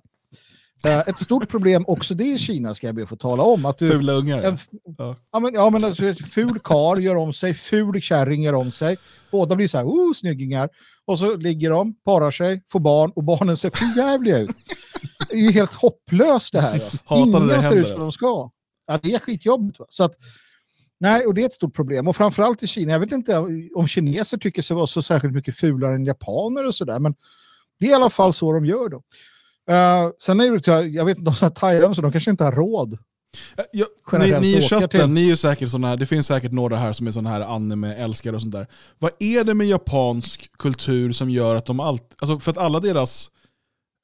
[0.83, 3.65] Eh, ett stort problem också det i Kina ska jag be att få tala om.
[3.65, 4.43] Att du, Fula ungar.
[4.43, 4.57] en,
[4.97, 5.15] Ja.
[5.31, 5.39] ja.
[5.39, 8.97] men, ja, men alltså, ful kar gör om sig, ful kärring gör om sig.
[9.31, 10.69] Båda blir så här, oh, snyggingar.
[11.05, 14.55] Och så ligger de, parar sig, får barn och barnen ser för jävliga ut.
[15.29, 16.71] Det är ju helt hopplöst det här.
[17.09, 18.11] när det Ingen ser ut som de alltså.
[18.17, 18.51] ska.
[18.87, 19.79] Ja, det är skitjobbigt.
[19.79, 19.85] Va?
[19.89, 20.13] Så att,
[20.99, 22.07] nej, och det är ett stort problem.
[22.07, 23.37] Och framförallt i Kina, jag vet inte
[23.75, 27.15] om kineser tycker sig vara så särskilt mycket fulare än japaner och sådär, men
[27.79, 29.01] det är i alla fall så de gör då.
[29.71, 32.97] Uh, sen är det, jag vet inte, de här så de kanske inte har råd.
[33.71, 33.85] Ja,
[34.19, 37.07] ni, ni i chatten, ni är säkert såna här, det finns säkert några här som
[37.07, 38.67] är såna här anime-älskare och sånt där.
[38.99, 42.79] Vad är det med japansk kultur som gör att de alltid, alltså för att alla
[42.79, 43.31] deras,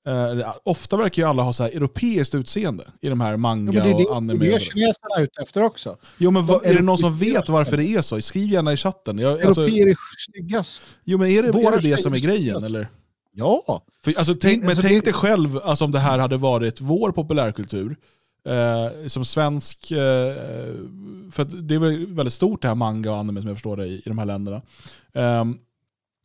[0.08, 3.72] eh, ofta verkar ju alla ha så här europeiskt utseende i de här Ja, manga
[3.72, 4.46] men det det, och anime.
[4.46, 5.98] det är kineserna är ute efter också.
[6.18, 8.22] Jo men de är det någon som vet varför det är så?
[8.22, 9.20] Skriv gärna i chatten.
[9.20, 10.84] Jag, alltså, Europeer är snyggast.
[11.04, 12.88] jo men är det, är det det som är grejen eller?
[13.38, 13.84] Ja.
[14.04, 16.82] För, alltså, tänk, men alltså, tänk det- dig själv alltså, om det här hade varit
[16.82, 17.98] vår populärkultur.
[18.48, 19.98] Eh, som svensk, eh,
[21.32, 23.86] för det är väl väldigt stort det här manga och anime som jag förstår det
[23.86, 24.62] i, i de här länderna.
[25.14, 25.58] Ehm,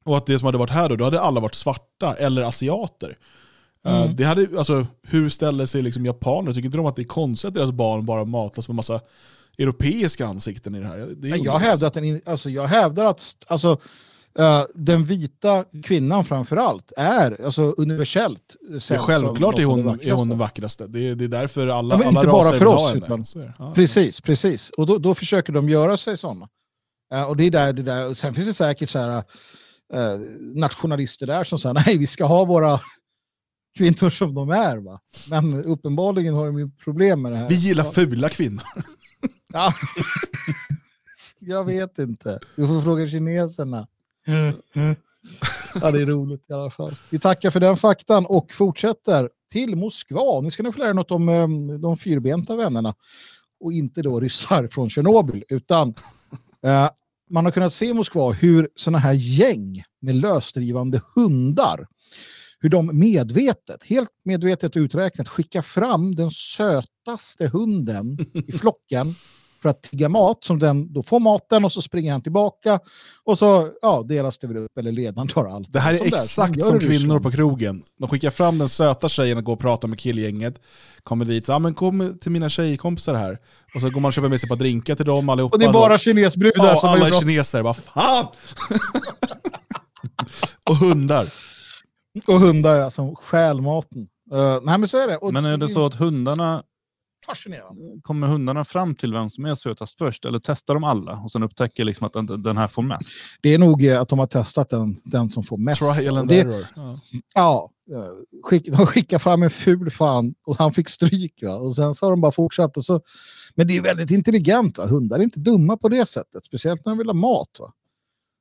[0.05, 3.19] och att det som hade varit här då, då hade alla varit svarta eller asiater.
[3.87, 4.17] Eh, Mm.
[4.17, 6.53] det hade, alltså, hur ställer sig liksom japaner?
[6.53, 9.01] Tycker inte de att det är konstigt att deras barn bara matas med massa
[9.59, 10.99] europeiska ansikten i det här?
[11.17, 13.79] Det Jag hävdar att, den, alltså, jag hävdar att alltså,
[14.39, 20.29] Eh, den vita kvinnan framför allt är alltså universellt sett självklart är hon, är hon
[20.29, 20.87] den vackraste.
[20.87, 23.25] Det är, det är därför alla, Ja, alla inte bara för oss, utan-.
[23.59, 23.73] Ja.
[23.75, 24.71] Precis, precis.
[24.71, 26.49] Och då, då försöker de göra sig sådana.
[27.15, 28.09] Eh, och det är där, det där.
[28.09, 29.17] Och sen finns det säkert så här,
[29.95, 32.81] eh, nationalister där som säger nej, vi ska ha våra
[33.79, 34.77] kvinnor som de är.
[34.77, 35.01] Va?
[35.31, 37.49] Men uppenbarligen har de ju problem med det här.
[37.49, 38.63] Vi gillar fula kvinnor.
[39.53, 39.75] Ja.
[41.39, 42.41] Jag vet inte.
[42.57, 43.87] Du får fråga kineserna.
[45.75, 46.97] Ja, det är roligt i alla fall.
[47.11, 50.41] Vi tackar för den faktan och fortsätter till Moskva.
[50.41, 52.95] Nu ska ni få lära er något om ehm, de fyrbenta vännerna.
[53.61, 55.95] Och inte då ryssar från Tjernobyl, utan
[56.65, 56.91] eh,
[57.31, 61.87] man har kunnat se i Moskva hur sådana här gäng med lösdrivande hundar,
[62.59, 68.19] hur de medvetet, helt medvetet uträknat, skickar fram den sötaste hunden
[68.49, 69.15] i flocken
[69.63, 72.81] för att tigga mat, som den då får maten och så springer han tillbaka
[73.25, 75.73] och så ja, delas det väl upp eller ledaren tar allt.
[75.73, 77.83] Det här är Som där, exakt gör som i kvinnor på krogen.
[77.99, 80.61] De skickar fram den söta tjejen och går och pratar med killgänget.
[81.03, 83.39] Kommer dit, ja men kom till mina tjejkompisar här.
[83.75, 85.55] Och så går man och köper med sig ett par drinkar till dem allihopa.
[85.55, 88.27] Och det är bara kinesbrudar ja, som alla är kineser, vad fan!
[90.71, 91.27] och hundar.
[92.27, 94.09] Och hundar ja, som stjäl maten.
[94.33, 95.17] Eh, nej men så är det.
[95.17, 96.63] Och Men är det så att hundarna,
[97.27, 98.01] Fascinerande.
[98.03, 100.25] kommer hundarna fram till vem som är sötast först?
[100.25, 103.09] Eller testar de alla och sen upptäcker liksom att den, den här får mest?
[103.41, 105.95] Det är nog eh, att de har testat den, den som får mest.
[105.95, 106.67] Trial and det, error.
[106.77, 106.99] Ja.
[107.35, 111.43] Ja, eh, skick, de skickar fram en ful fan och han fick stryk.
[111.43, 111.57] Va?
[111.57, 112.77] Och sen så har de bara fortsatt.
[112.77, 113.01] Och så,
[113.55, 114.79] men det är väldigt intelligent.
[114.79, 114.87] Va?
[114.87, 116.45] Hundar är inte dumma på det sättet.
[116.45, 117.57] Speciellt när de vill ha mat.
[117.59, 117.73] Va?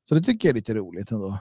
[0.10, 1.38] Så det tycker jag är lite roligt ändå.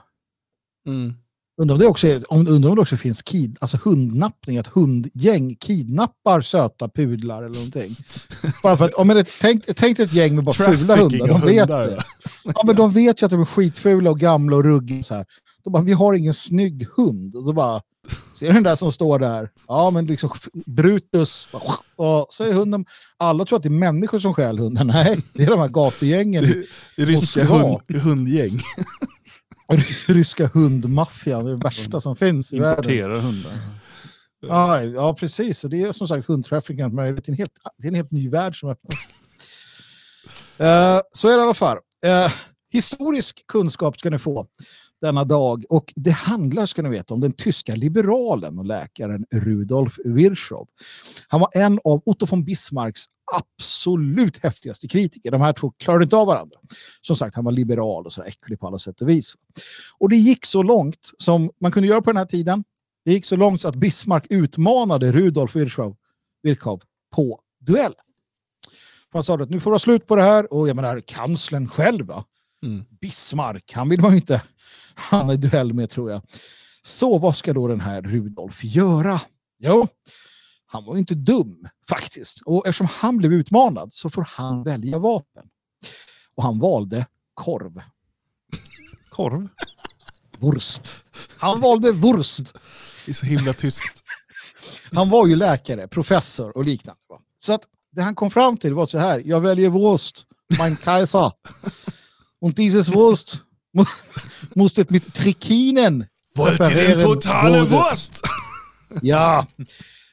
[0.87, 1.13] Mm.
[1.61, 4.67] Undrar om det också, är, om, undrar om det också finns kid, alltså hundnappning, att
[4.67, 7.95] hundgäng kidnappar söta pudlar eller någonting.
[8.63, 11.59] Bara för att, om det, tänk, tänk ett gäng med bara fula hundar, de vet
[11.59, 12.03] hundar, det.
[12.43, 15.03] Ja, men de vet ju att de är skitfula och gamla och ruggiga.
[15.03, 15.25] Så här.
[15.63, 17.35] Då bara, vi har ingen snygg hund.
[17.35, 17.81] Och då bara,
[18.35, 19.49] ser du den där som står där?
[19.67, 20.29] Ja, men liksom
[20.67, 21.47] Brutus.
[21.95, 22.85] Och så är hunden,
[23.17, 24.87] alla tror att det är människor som stjäl hunden.
[24.87, 26.63] Nej, det är de här gatugängen.
[26.95, 28.61] Ryska hund, hundgäng.
[30.07, 32.77] Ryska hundmaffian, det är det värsta som finns i världen.
[32.77, 33.51] Importerar hundar.
[34.39, 35.61] Ja, ja, precis.
[35.61, 37.25] Det är som sagt hundtrafficking allt möjligt.
[37.25, 38.99] Det är en helt, det är en helt ny värld som öppnas.
[40.57, 41.77] Eh, så är det i alla fall.
[42.05, 42.31] Eh,
[42.71, 44.47] historisk kunskap ska ni få
[45.01, 45.65] denna dag.
[45.69, 50.67] Och det handlar, ska ni veta, om den tyska liberalen och läkaren Rudolf Virchow.
[51.27, 55.31] Han var en av Otto von Bismarcks absolut häftigaste kritiker.
[55.31, 56.57] De här två klarade inte av varandra.
[57.01, 59.33] Som sagt, han var liberal och så äcklig på alla sätt och vis.
[59.97, 62.63] Och det gick så långt som man kunde göra på den här tiden.
[63.05, 65.95] Det gick så långt så att Bismarck utmanade Rudolf Virchow,
[66.43, 66.81] Virchow
[67.15, 67.93] på duell.
[69.13, 70.53] Han sa att nu får det vara slut på det här.
[70.53, 72.25] Och jag menar, kanslern själv, va?
[72.65, 72.85] Mm.
[73.01, 74.41] Bismarck, han vill man ju inte
[74.95, 76.21] han i duell med tror jag.
[76.81, 79.21] Så vad ska då den här Rudolf göra?
[79.59, 79.87] Jo,
[80.65, 82.41] han var ju inte dum faktiskt.
[82.45, 85.49] Och eftersom han blev utmanad så får han välja vapen.
[86.35, 87.81] Och han valde korv.
[89.09, 89.47] Korv?
[90.39, 90.97] Wurst.
[91.37, 92.53] Han valde wurst.
[93.05, 94.03] Det är så himla tyskt.
[94.91, 96.99] Han var ju läkare, professor och liknande.
[97.39, 100.25] Så att det han kom fram till var så här, jag väljer Wurst,
[100.59, 101.31] mein Kaiser.
[102.41, 103.41] Und dieses Wurst
[103.73, 103.85] mu-
[104.55, 107.65] musste mit Trikinen präparieren wurde.
[107.69, 108.21] Wurst?
[109.01, 109.47] Ja,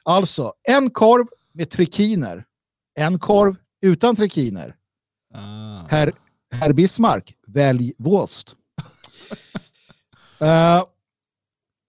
[0.04, 2.44] alltså en korv med trikiner,
[2.98, 4.74] en korv utan trikiner.
[5.34, 5.86] Ah.
[5.88, 6.12] Herr,
[6.50, 8.54] herr Bismarck, välj Wurst.
[10.40, 10.84] Eh,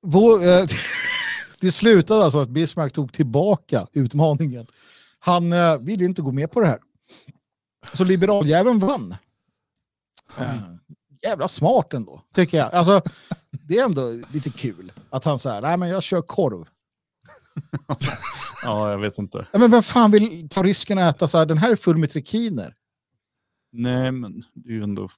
[0.02, 0.68] vår, eh,
[1.60, 4.68] det slutade alltså att Bismarck tog tillbaka utmaningen.
[5.20, 6.80] Han uh, ville inte gå med på det här.
[7.94, 9.16] Så liberaljäveln vann.
[10.38, 10.54] Eh,
[11.24, 12.74] jävla smart ändå, tycker jag.
[12.74, 13.02] Alltså,
[13.52, 16.66] det är ändå lite kul att han säger, nej men jag kör korv.
[18.64, 19.48] Ja, jag vet inte.
[19.52, 21.98] Ja, men vem fan vill ta risken att äta så här, den här är full
[21.98, 22.74] med trikiner?
[23.72, 25.10] Nej, men det är ju ändå...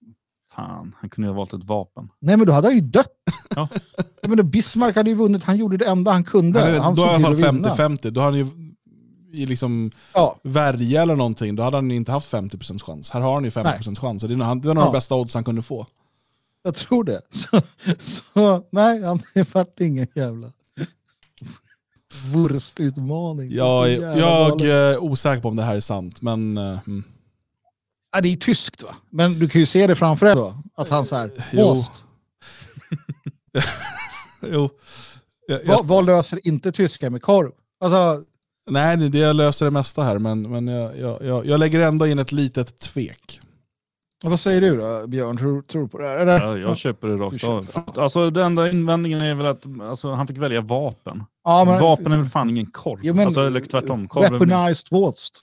[0.55, 2.09] Fan, han kunde ju ha valt ett vapen.
[2.19, 3.13] Nej men då hade han ju dött.
[3.55, 3.67] Ja.
[4.21, 6.59] Men då Bismarck hade ju vunnit, han gjorde det enda han kunde.
[6.59, 7.75] Han, han då är i alla fall att vinna.
[7.75, 8.09] 50-50.
[8.09, 8.47] Då har han ju
[9.33, 13.09] i liksom Ja, värja eller någonting, då hade han inte haft 50% chans.
[13.09, 14.21] Här har han ju 50% chans.
[14.21, 14.91] Så det, är, det var nog Ja.
[14.91, 15.87] bästa odds han kunde få.
[16.63, 17.21] jag tror det.
[17.29, 17.61] Så,
[17.99, 19.19] så nej, han
[19.53, 20.51] vart ingen jävla
[22.33, 23.51] wurstutmaning.
[23.51, 26.57] Jag, jag är osäker på om det här är sant, men...
[26.57, 27.03] eh, mm.
[28.13, 28.95] Ja, det är tyskt va?
[29.09, 30.55] Men du kan ju se det framför dig då.
[30.75, 31.73] Att han så här, Jo.
[31.73, 32.03] Wurst.
[34.41, 34.69] Jo.
[35.47, 37.51] Jag, jag, Vad, vad löser inte tyska med korv?
[37.79, 38.23] Alltså,
[38.71, 42.07] nej, det- det löser det mesta här, men, men jag, jag, jag, jag lägger ändå
[42.07, 43.39] in ett litet tvek.
[44.23, 45.37] Vad säger du då, Björn?
[45.37, 46.17] Tror, tror du på det här?
[46.17, 46.45] Eller?
[46.47, 47.79] Ja, jag köper det rakt köper.
[47.79, 47.99] av.
[47.99, 51.23] Alltså den enda invändningen är väl att alltså, han fick välja vapen.
[51.43, 52.99] Ja, men, Vapen är väl fan ingen korv?
[53.03, 54.07] Jo, men- alltså, eller tvärtom.
[54.07, 55.39] Korv är väl- Weaponized Wurst.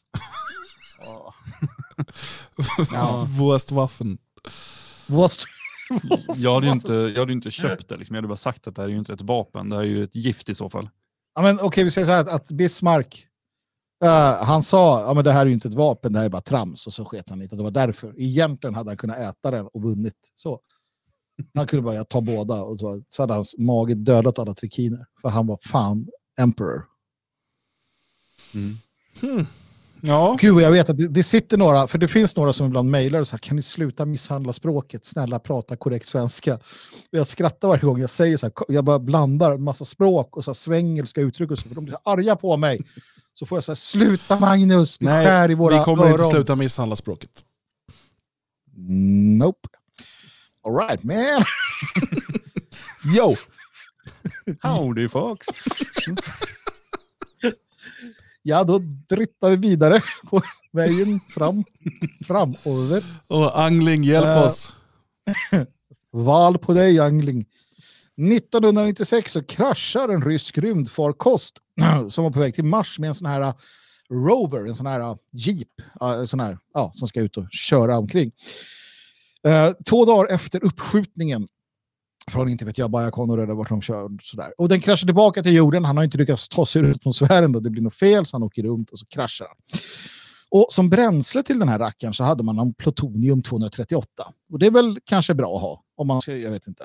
[2.93, 3.27] Ja.
[3.41, 4.19] Wurstwaffen.
[5.07, 5.43] Wurst.
[6.35, 8.15] Jag hade ju inte, jag hade ju inte köpt det, liksom.
[8.15, 9.87] jag hade bara sagt att det här är ju inte ett vapen, det här är
[9.87, 10.89] ju ett gift i så fall.
[11.39, 13.27] Ja, men okej, vi säger så här att, att Bismarck,
[14.05, 16.31] eh, han sa ja, men det här är ju inte ett vapen, det här är
[16.31, 16.86] bara trams.
[16.86, 18.15] Och så sket han lite, det var därför.
[18.20, 20.15] Egentligen hade han kunnat äta den och vunnit.
[20.35, 20.60] Så.
[21.55, 25.06] Han kunde bara ta båda och så, så hade hans mage dödat alla trikiner.
[25.23, 26.09] För han var fan
[26.39, 26.85] emperor.
[30.03, 32.91] Ja, Gud, jag vet att det, det sitter några, för det finns några som ibland
[32.91, 35.05] mejlar och så här, kan ni sluta misshandla språket?
[35.05, 36.55] Snälla prata korrekt svenska.
[36.55, 36.61] Och
[37.11, 40.45] jag skrattar varje gång jag säger så här, jag bara blandar en massa språk och
[40.45, 42.81] så här svengelska uttryck och så, för de blir så arga på mig.
[43.35, 46.20] Så får jag säga, sluta Magnus, det nej, skär i våra vi kommer öron.
[46.20, 47.31] inte sluta misshandla språket.
[49.39, 49.69] Nope.
[50.66, 51.45] All right man.
[53.16, 53.35] Yo!
[54.69, 55.47] Howdy Fox!
[58.49, 60.43] Ja, då drittar vi vidare på
[60.73, 61.65] vägen fram,
[62.27, 63.05] framover.
[63.27, 64.73] Och Angling, hjälp Eh, oss.
[66.12, 67.47] Val på dig, Angling.
[68.33, 71.59] 1996 så kraschar en rysk rymdfarkost
[72.09, 73.55] som var på väg till Mars med en sån här uh,
[74.11, 75.69] Rover, en sån här uh, Jeep,
[76.03, 78.33] uh, en sån här, ja, som ska ut och köra omkring.
[79.47, 81.49] Eh, två dagar efter uppskjutningen
[82.29, 84.11] från inte vet jag, Bajakonur eller vart de kör.
[84.23, 84.53] Sådär.
[84.59, 85.85] Och den kraschar tillbaka till jorden.
[85.85, 87.53] Han har inte lyckats ta sig ur atmosfären.
[87.53, 87.61] Då.
[87.61, 89.81] Det blir något fel så han åker runt och så kraschar han.
[90.51, 94.09] Och som bränsle till den här rackaren så hade man en plutonium 238.
[94.53, 95.83] Och det är väl kanske bra att ha.
[95.97, 96.85] Om man ska, jag vet inte.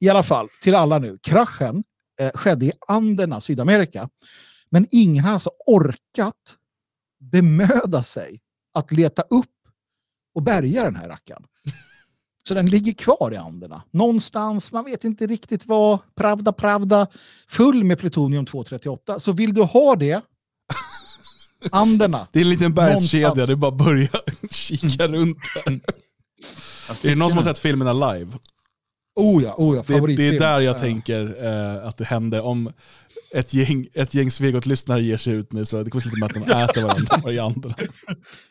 [0.00, 1.18] I alla fall, till alla nu.
[1.22, 1.84] Kraschen
[2.20, 4.08] eh, skedde i Anderna, Sydamerika.
[4.70, 6.56] Men ingen har alltså orkat
[7.20, 8.40] bemöda sig
[8.74, 9.46] att leta upp
[10.34, 11.44] och bärga den här rackaren.
[12.48, 13.82] Så den ligger kvar i Anderna.
[13.90, 15.98] Någonstans, man vet inte riktigt vad.
[16.16, 17.06] Pravda, pravda.
[17.48, 19.18] Full med plutonium 238.
[19.20, 20.20] Så vill du ha det,
[21.72, 22.28] Anderna.
[22.32, 24.08] Det är en liten bergskedja, det är bara att börja
[24.50, 25.72] kika runt där.
[27.04, 28.32] Är det någon som har sett filmerna live?
[29.16, 30.80] Oh ja, oh ja Det, det är där jag Ja.
[30.80, 32.40] tänker eh, att det händer.
[32.40, 32.72] Om
[33.32, 36.34] ett gäng, ett gäng Svegot-lyssnare ger sig ut nu så det kommer sluta med att
[36.46, 37.74] de äter varandra varianterna.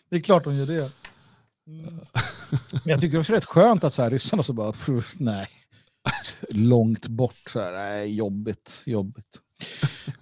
[0.09, 0.91] Det är klart de gör det.
[1.67, 1.99] Mm.
[2.71, 5.13] Men jag tycker också det är rätt skönt att så här, ryssarna så bara, pff,
[5.17, 5.47] nej,
[6.49, 9.41] långt bort, så här, nej, jobbigt, jobbigt.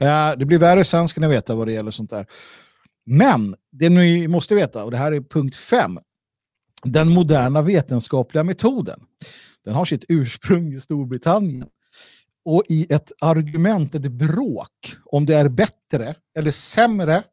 [0.02, 2.28] uh, det blir värre sen ska ni veta vad det gäller sånt där.
[3.06, 6.00] Men det ni måste veta, och det här är punkt fem,
[6.84, 9.00] den moderna vetenskapliga metoden.
[9.64, 11.68] Den har sitt ursprung i Storbritannien.
[12.46, 17.24] Och i ett argument, ett bråk, om det är bättre eller sämre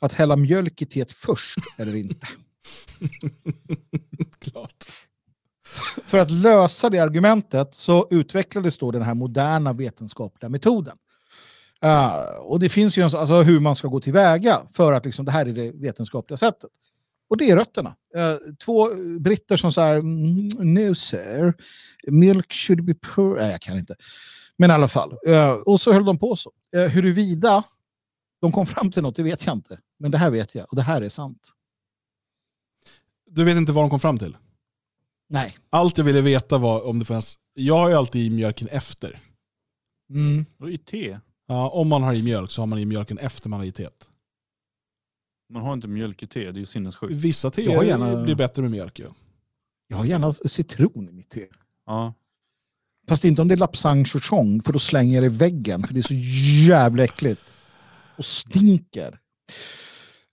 [0.00, 2.26] att hälla mjölk i teet först eller inte.
[4.38, 4.86] Klart.
[6.04, 10.98] För att lösa det argumentet så utvecklades då den här moderna vetenskapliga metoden.
[11.84, 15.24] Uh, och det finns ju en, alltså hur man ska gå tillväga för att liksom,
[15.24, 16.70] det här är det vetenskapliga sättet.
[17.28, 17.96] Och det är rötterna.
[18.16, 18.88] Uh, två
[19.20, 21.54] britter som säger mm, no sir,
[22.06, 23.36] milk should be poor.
[23.36, 23.94] Nej, jag kan inte.
[24.58, 25.12] Men i alla fall.
[25.28, 26.52] Uh, och så höll de på så.
[26.76, 27.64] Uh, huruvida
[28.40, 29.78] de kom fram till något, det vet jag inte.
[29.98, 31.52] Men det här vet jag och det här är sant.
[33.36, 34.36] Du vet inte vad de kom fram till?
[35.28, 35.56] Nej.
[35.70, 37.38] Allt jag ville veta var om det fanns...
[37.54, 39.20] Jag har ju alltid i mjölken efter.
[40.58, 41.18] Och i te.
[41.46, 43.72] Ja, om man har i mjölk så har man i mjölken efter man har i
[43.72, 44.08] teet.
[45.52, 47.14] Man har inte mjölk i te, det är ju sinnessjukt.
[47.14, 48.98] Vissa Jag har teer gärna- blir bättre med mjölk.
[48.98, 49.14] Ja.
[49.86, 51.46] Jag har gärna citron i mitt te.
[51.86, 52.14] Ja.
[53.08, 55.82] Fast inte om det är lapsang chouchong, för då slänger jag det i väggen.
[55.82, 56.14] För det är så
[56.68, 57.54] jävla äckligt.
[58.16, 59.18] Och stinker.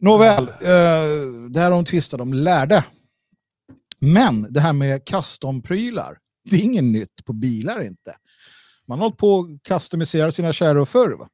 [0.03, 1.71] Nåväl, eh, det här
[2.17, 2.84] de lärde.
[3.99, 6.17] Men det här med customprylar,
[6.49, 8.15] det är inget nytt på bilar inte.
[8.88, 11.11] Man har hållit på att customisera sina kärror förr.
[11.11, 11.27] Va?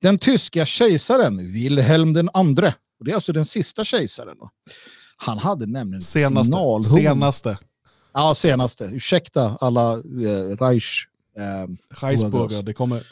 [0.00, 4.36] Den tyska kejsaren Wilhelm den andre, och det är alltså den sista kejsaren.
[4.40, 4.50] Va?
[5.16, 6.44] Han hade nämligen Senaste.
[6.44, 6.84] signalhorn.
[6.84, 7.58] Senaste.
[8.14, 8.84] Ja, senaste.
[8.84, 11.06] Ursäkta alla eh, Reich.
[11.38, 13.06] Eh, Scheisburger, det kommer...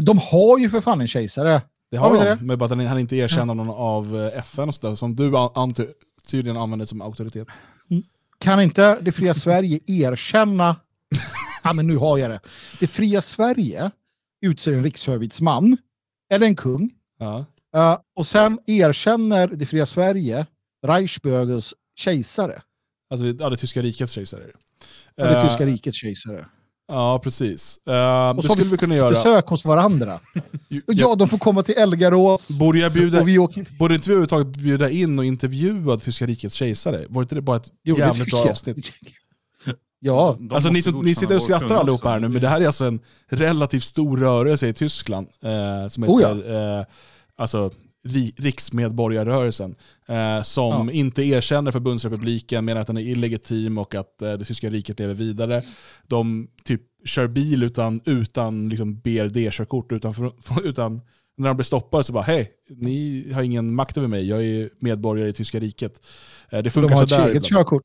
[0.00, 1.62] de har ju för fan en kejsare.
[1.90, 2.38] Det har vi de, det?
[2.40, 5.30] men bara att han- inte erkänner någon av eh, FN och sådär, som du
[6.28, 7.48] tydligen använder som auktoritet.
[8.40, 10.76] Kan inte det fria Sverige erkänna...
[11.64, 12.40] ja, men nu har jag det.
[12.80, 13.90] Det fria Sverige
[14.46, 15.76] utser en rikshövitsman,
[16.32, 17.44] eller en kung, Ja.
[17.76, 20.46] eh, och sen erkänner det fria Sverige
[20.86, 22.62] Reichsbögels kejsare.
[23.10, 24.44] Alltså, ja, det tyska rikets kejsare.
[25.14, 26.46] Ja, det Eh, tyska rikets kejsare.
[26.88, 27.78] Ja, precis.
[27.88, 29.10] Uh, Och så har skulle vi kunna vi göra.
[29.10, 30.18] besök hos varandra.
[30.86, 32.58] Ja, de får komma till Elgarås.
[32.58, 33.66] Borde jag bjuda, Och vi åker...
[33.78, 37.04] borde inte vi överhuvudtaget bjuda in och intervjua Tyska rikets kejsare?
[37.08, 38.50] Var inte det bara ett Jo, jävligt bra jag.
[38.50, 38.92] avsnitt?
[40.00, 42.60] Ja, De Alltså ni, som, ni sitter och skrattar allihopa här nu, men det här
[42.60, 46.34] är alltså en relativt stor rörelse i Tyskland eh, som Oh ja.
[46.34, 46.84] heter eh,
[47.36, 47.70] alltså,
[48.36, 49.74] Riksmedborgarrörelsen,
[50.06, 50.92] eh, som Ja.
[50.92, 55.14] inte erkänner förbundsrepubliken, menar att den är illegitim och att eh, det tyska riket lever
[55.14, 55.62] vidare.
[56.06, 60.32] De typ kör bil utan, utan liksom BRD-körkort, utan,
[60.64, 61.00] utan
[61.36, 64.70] när de blir stoppade så bara hej, ni har ingen makt över mig, jag är
[64.78, 66.00] medborgare i tyska riket.
[66.50, 67.82] Eh, det de funkar har ett eget körkort.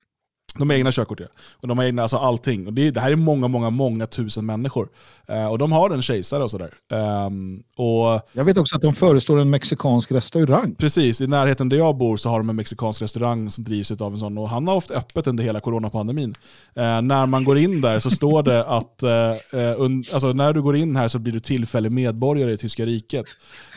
[0.57, 1.25] De har egna körkort ja.
[1.61, 2.67] Och de har egna, alltså allting.
[2.67, 4.89] Och det, det här är många, många, många tusen människor.
[5.27, 6.73] Eh, och de har en kejsare och sådär.
[6.91, 10.75] Ehm, och Jag vet också att de förestår en mexikansk restaurang.
[10.75, 14.13] precis, i närheten där jag bor så har de en mexikansk restaurang som drivs av
[14.13, 14.38] en sån.
[14.38, 16.35] Och han har haft öppet under hela coronapandemin.
[16.75, 20.53] Eh, när man går in där så står det att eh, eh, und, alltså, när
[20.53, 23.25] du går in här så blir du tillfällig medborgare i tyska riket.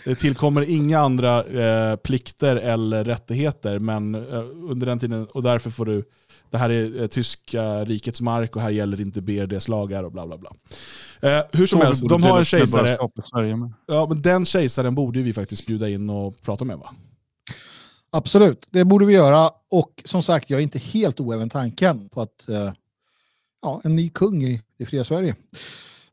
[0.05, 5.71] Det tillkommer inga andra eh, plikter eller rättigheter, men eh, under den tiden, och därför
[5.71, 6.05] får du
[6.51, 10.27] det här är eh, tyska rikets mark och här gäller inte BRDs lagar och bla
[10.27, 10.51] bla bla.
[11.21, 12.99] Eh, hur som Så helst, de har dela en kejsare.
[13.87, 16.95] Ja, men den kejsaren borde vi faktiskt bjuda in och prata med va?
[18.11, 19.51] Absolut, det borde vi göra.
[19.71, 22.73] Och som sagt, jag är inte helt oäven tanken på att eh,
[23.63, 25.35] ja, en ny kung i det fria Sverige.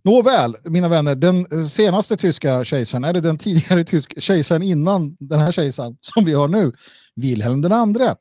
[0.04, 5.40] Nåväl, mina vänner, den eh, senaste tyska kejsaren, eller den tidigare tyska kejsaren innan den
[5.40, 6.72] här kejsaren som vi har nu,
[7.16, 8.16] Wilhelm den andre.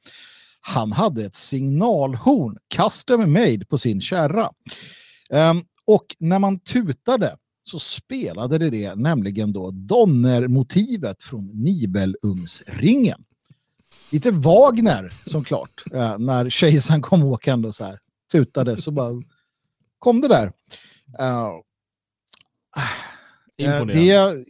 [0.64, 4.50] Han hade ett signalhorn, custom made, på sin kärra.
[5.30, 13.24] Ehm, och när man tutade så spelade det det, nämligen då Donnermotivet från Nibelungsringen.
[14.12, 17.98] Lite Wagner som klart, eh, när kejsaren kom åkande och så här
[18.32, 19.22] tutade så bara
[19.98, 20.52] kom det där.
[21.18, 21.50] Eh,
[23.56, 24.44] Imponerande.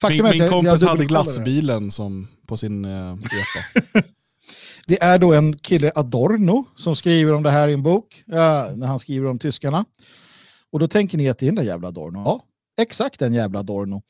[0.00, 2.86] det, min min kompis hade glassbilen som på sin
[3.16, 4.02] repa.
[4.86, 8.76] Det är då en kille, Adorno, som skriver om det här i en bok, eh,
[8.76, 9.84] när han skriver om tyskarna.
[10.72, 12.22] Och då tänker ni att det är den där jävla Adorno.
[12.24, 12.44] Ja,
[12.78, 14.02] exakt den jävla Adorno.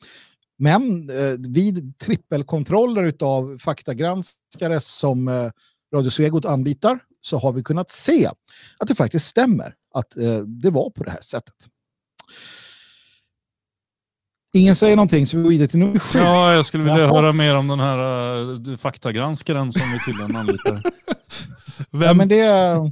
[0.57, 5.51] Men eh, vid trippelkontroller av faktagranskare som eh,
[5.95, 8.27] Radio Svegot anlitar så har vi kunnat se
[8.77, 11.55] att det faktiskt stämmer att eh, det var på det här sättet.
[14.57, 16.19] Ingen säger någonting så vi går vidare till nummer sju.
[16.19, 17.13] Ja, jag skulle vilja Jaha.
[17.21, 17.99] höra mer om den här
[18.69, 20.81] uh, faktagranskaren som vi tydligen anlitar.
[20.83, 22.91] Ja, Vem, men det, är-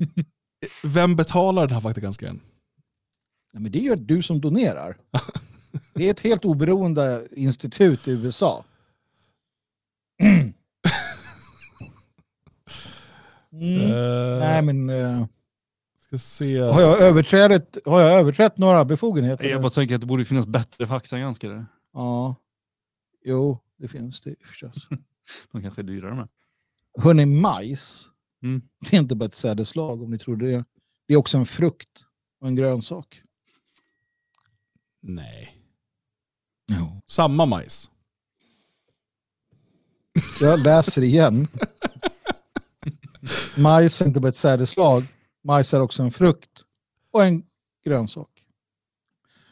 [0.83, 2.39] vem betalar den här faktagranskaren?
[3.53, 4.97] Ja, men det gör du som donerar.
[5.93, 8.63] Det är ett helt oberoende institut i USA.
[13.53, 13.81] Mm.
[13.81, 15.27] Eh, Nej, men ska
[16.19, 16.57] se.
[16.59, 19.45] har, jag överträtt, har jag överträtt några befogenheter?
[19.45, 21.65] Jag bara tänker att det borde finnas bättre faktagranskare.
[21.93, 22.35] Ja.
[23.25, 24.87] Jo, det finns det förstås.
[25.51, 26.27] De kanske är dyrare med.
[26.99, 28.09] Hörni, majs,
[28.43, 28.61] Mm.
[28.89, 30.65] det är inte bara ett sädeslag om ni tror det.
[31.07, 32.05] Det är också en frukt
[32.41, 33.21] och en grönsak.
[35.01, 35.57] Nej.
[36.67, 37.01] Jo.
[37.07, 37.89] Samma majs.
[40.41, 41.47] Jag läser igen.
[43.57, 45.03] Majs är inte bara ett sädeslag.
[45.45, 46.51] Majs är också en frukt
[47.11, 47.43] och en
[47.83, 48.29] grönsak.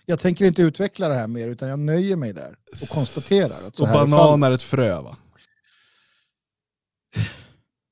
[0.05, 3.77] Jag tänker inte utveckla det här mer utan jag nöjer mig där och konstaterar att
[3.77, 4.49] så Och här är banan fallet.
[4.49, 5.17] är ett frö va?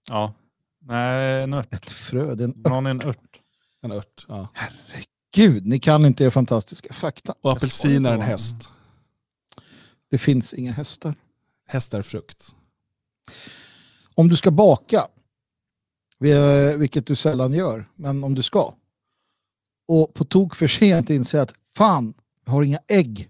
[0.09, 0.33] Ja.
[0.79, 1.73] Nej, en ört.
[1.73, 2.57] Ett frö, det är en ört.
[2.57, 3.39] Banan är en ört.
[3.81, 4.25] En ört.
[4.27, 4.47] Ja.
[5.35, 7.33] Gud, ni kan inte er fantastiska fakta.
[7.41, 8.55] Och apelsin är en häst.
[10.09, 11.15] Det finns inga hästar.
[11.67, 12.53] Häst är frukt.
[14.15, 15.07] Om du ska baka,
[16.77, 18.73] vilket du sällan gör, men om du ska,
[19.87, 22.13] och på tok för sent inse att fan,
[22.45, 23.29] jag har inga ägg.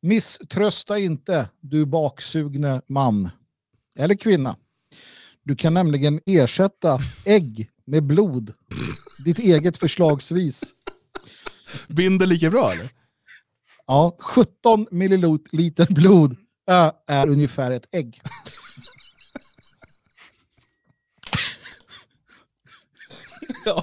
[0.00, 3.30] Misströsta inte, du baksugne man
[3.98, 4.56] eller kvinna.
[5.42, 8.52] Du kan nämligen ersätta ägg med blod.
[9.24, 10.74] Ditt eget förslagsvis.
[11.88, 12.90] Binder lika bra eller?
[13.86, 16.36] Ja, 17 milliliter blod
[17.06, 18.20] är ungefär ett ägg.
[23.64, 23.82] Ja.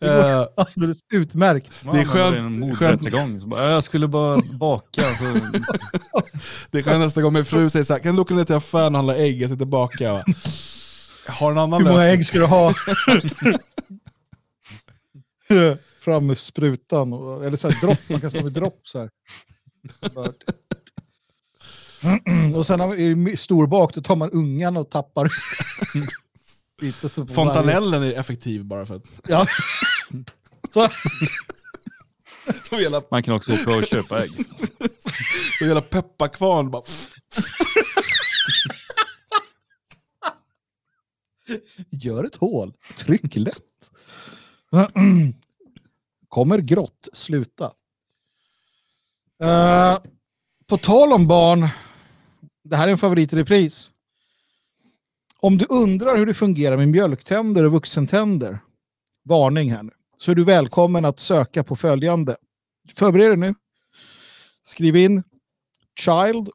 [0.00, 1.84] Eh, Alldeles utmärkt.
[1.84, 3.40] Man Det är skönt- En skönt-.
[3.42, 5.02] Så bara, Jag skulle bara baka.
[5.02, 5.24] Så,
[6.70, 8.86] det kan nästa gång min fru säger så här, kan du åka ner till affären
[8.94, 10.12] och handla ägg, jag sitter baka.
[10.12, 10.24] Va?
[11.26, 12.14] Jag har en annan Hur många lösning.
[12.18, 12.74] ägg ska du ha?
[16.00, 17.12] Fram med sprutan.
[17.12, 19.10] Och, eller så här dropp, man kan slå med dropp så här.
[20.14, 20.32] Så
[22.56, 25.28] och sen är det stor bak, då tar man ungan och tappar.
[26.84, 29.02] Lite så på varje- Fontanellen är effektiv bara för att...
[29.28, 29.46] Ja.
[30.70, 30.88] Så,
[32.68, 34.30] Som hela, Man kan också åka och köpa ägg.
[35.58, 36.82] som hela pepparkvarn bara...
[41.90, 42.74] gör ett hål.
[42.96, 43.90] Tryck lätt.
[46.28, 47.72] Kommer grått, sluta.
[49.42, 49.98] Eh,
[50.66, 51.68] på tal om barn,
[52.64, 53.90] det här är en favorit i repris.
[55.44, 58.58] Om du undrar hur det fungerar med mjölktänder och vuxentänder,
[59.24, 62.36] varning här nu, så är du välkommen att söka på följande.
[62.94, 63.54] Förbered dig nu.
[64.62, 65.22] Skriv in
[65.98, 66.50] child,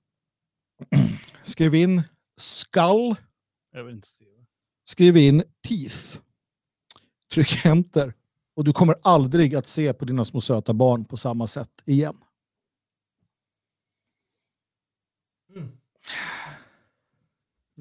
[1.43, 2.03] skriv in
[2.37, 3.15] skull,
[4.85, 6.19] skriv in teeth.
[7.33, 8.13] Tryck enter.
[8.55, 12.17] Och du kommer aldrig att se på dina små söta barn på samma sätt igen.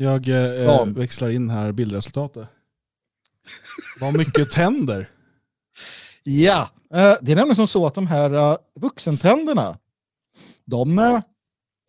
[0.00, 0.92] Jag eh, Dan.
[0.92, 2.48] växlar in här bildresultatet.
[4.00, 5.10] Vad mycket tänder.
[6.22, 9.78] Ja, eh, det är nämligen som så att de här eh, vuxentänderna,
[10.64, 11.20] de eh,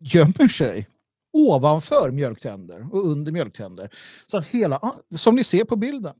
[0.00, 0.88] gömmer sig
[1.32, 3.90] ovanför mjölktänder och under mjölktänder.
[4.26, 6.14] Så att hela, ah, som ni ser på bilden.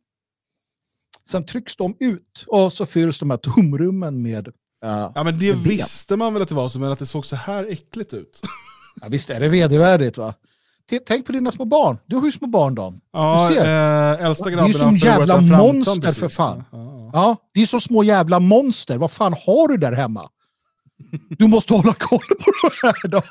[1.25, 4.49] Sen trycks de ut och så fylls de här tomrummen med
[4.85, 7.27] eh, Ja men det visste man väl att det var så, men att det såg
[7.27, 8.41] så här äckligt ut.
[9.01, 10.35] Ja, visst är det vedervärdigt va?
[10.99, 11.99] Tänk på dina små barn.
[12.07, 13.01] Du har ju små barn Dan.
[13.13, 13.65] Ja, Du ser.
[13.65, 16.19] eh, äldsta Det är grabben ju som jävla monster, precis.
[16.21, 16.65] för fan.
[16.73, 17.11] Ja, ja.
[17.13, 18.99] Ja, det är så små jävla monster.
[18.99, 20.29] Vad fan har du där hemma?
[21.29, 23.23] Du måste hålla koll på de här då.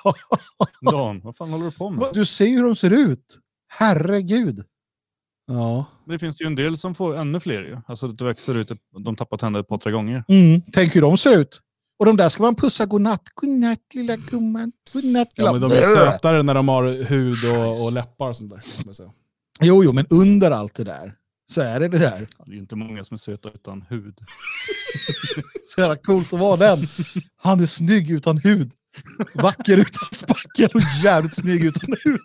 [0.92, 2.06] Dan, vad fan håller du på med?
[2.14, 3.38] Du ser ju hur de ser ut.
[3.72, 4.64] Herregud.
[5.48, 5.86] ja.
[6.08, 7.78] Det finns ju en del som får ännu fler ju.
[7.88, 8.72] Alltså det växer ut,
[9.04, 10.24] de tappar tänder ett par, tre gånger.
[10.28, 11.62] Mm, tänk hur de ser ut.
[12.00, 13.24] Och de där ska man pussa godnatt.
[13.34, 14.72] Godnatt lilla gumman.
[14.94, 18.50] Godnatt ja, men de är sötare när de har hud och, och läppar och sånt
[18.50, 18.62] där.
[18.86, 19.14] man.
[19.62, 21.16] Jo, jo, men under allt det där
[21.50, 22.28] så är det det där.
[22.46, 24.20] Det är inte många som är söta utan hud.
[25.64, 26.88] Så jävla coolt att vara den.
[27.38, 28.72] Han är snygg utan hud.
[29.34, 32.20] Vacker utan spackel och jävligt snygg utan hud.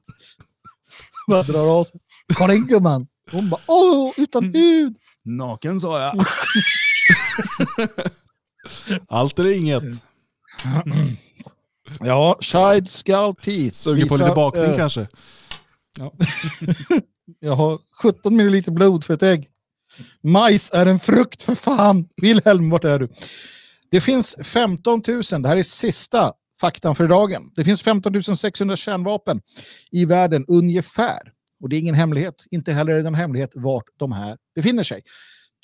[1.29, 2.01] Bara drar av sig.
[2.35, 3.07] Kolla in gumman.
[3.31, 4.97] Hon bara åh, utan hud.
[5.25, 6.27] Naken sa jag.
[9.09, 9.83] Allt eller inget.
[12.01, 13.75] Ja, child skull teeth.
[13.75, 15.09] Suger på lite bakning eh, kanske.
[17.41, 19.49] Jag har 17 milliliter blod för ett ägg.
[20.23, 22.09] Majs är en frukt för fan.
[22.17, 23.09] Wilhelm, vart är du?
[23.91, 27.53] Det finns 15 000, det här är sista faktan för dagen.
[27.57, 29.41] Det finns 15 600 kärnvapen
[29.91, 31.33] i världen ungefär.
[31.63, 34.85] Och det är ingen hemlighet, inte heller är det en hemlighet vart de här befinner
[34.85, 35.03] sig.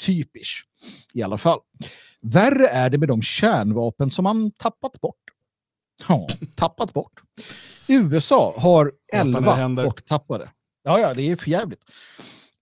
[0.02, 0.66] Typisch
[1.14, 1.58] i alla fall.
[2.22, 5.16] Värre är det med de kärnvapen som man tappat bort.
[6.08, 6.26] Ja,
[6.56, 7.20] tappat bort.
[7.88, 9.84] USA har Satan, det 11 händer.
[9.84, 10.50] borttappade.
[10.82, 11.80] Ja, ja, det är för jävligt.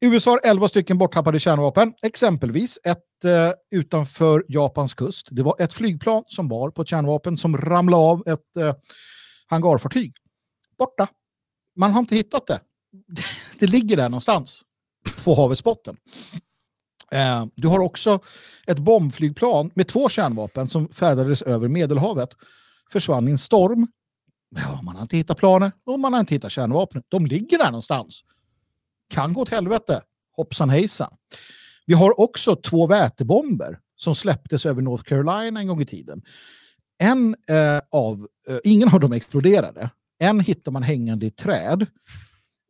[0.00, 5.28] USA har 11 stycken borttappade kärnvapen, exempelvis ett eh, utanför Japans kust.
[5.30, 8.74] Det var ett flygplan som var på ett kärnvapen som ramlade av ett eh,
[9.46, 10.14] hangarfartyg.
[10.78, 11.08] Borta.
[11.76, 12.60] Man har inte hittat det.
[13.58, 14.62] Det ligger där någonstans
[15.24, 15.96] på havets botten.
[17.12, 18.20] Eh, du har också
[18.66, 22.28] ett bombflygplan med två kärnvapen som färdades över Medelhavet.
[22.92, 23.86] Försvann i en storm.
[24.56, 27.04] Ja, man har inte hittat planet och man har inte hittat kärnvapnet.
[27.08, 28.20] De ligger där någonstans.
[29.10, 30.00] Kan gå åt helvete.
[30.36, 31.14] Hoppsan hejsan.
[31.86, 36.22] Vi har också två vätebomber som släpptes över North Carolina en gång i tiden.
[36.98, 39.90] En eh, av, eh, ingen av dem exploderade.
[40.18, 41.86] En hittar man hängande i ett träd.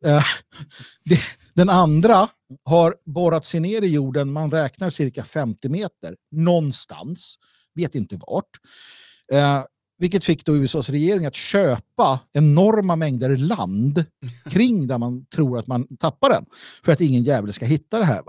[0.05, 0.23] Eh,
[1.05, 1.19] det,
[1.53, 2.27] den andra
[2.63, 7.35] har borrat sig ner i jorden, man räknar cirka 50 meter, någonstans,
[7.75, 8.59] vet inte vart.
[9.31, 9.63] Eh,
[9.97, 14.05] vilket fick då USAs regering att köpa enorma mängder land
[14.49, 16.45] kring där man tror att man tappar den.
[16.83, 18.23] För att ingen jävel ska hitta det här.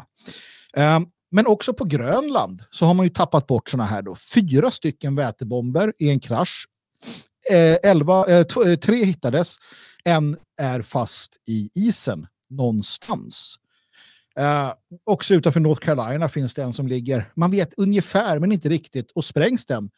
[0.76, 4.16] Eh, men också på Grönland så har man ju tappat bort såna här då.
[4.34, 6.66] Fyra stycken vätebomber i en krasch.
[7.50, 9.56] Eh, elva, eh, eh, tre hittades.
[10.04, 13.54] En är fast i isen någonstans.
[14.38, 14.72] Eh,
[15.04, 19.10] också utanför North Carolina finns det en som ligger, man vet ungefär men inte riktigt,
[19.10, 19.90] och sprängs den,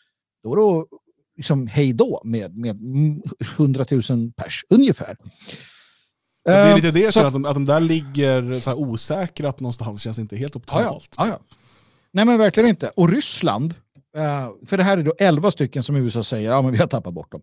[0.44, 0.86] då är det
[1.36, 3.22] liksom hej då med, med mm,
[3.56, 5.16] 100 000 pers ungefär.
[6.44, 8.78] Det är Eh, lite det så att- att de, att de där ligger så här
[8.78, 10.76] osäkrat någonstans känns inte helt Ja, ja.
[10.90, 11.14] optimalt.
[11.16, 11.56] ja, ja.
[12.12, 12.88] Nej, men verkligen inte.
[12.88, 13.74] Och Ryssland,
[14.66, 17.14] för det här är då 11 stycken som USA säger, ja men vi har tappat
[17.14, 17.42] bort dem.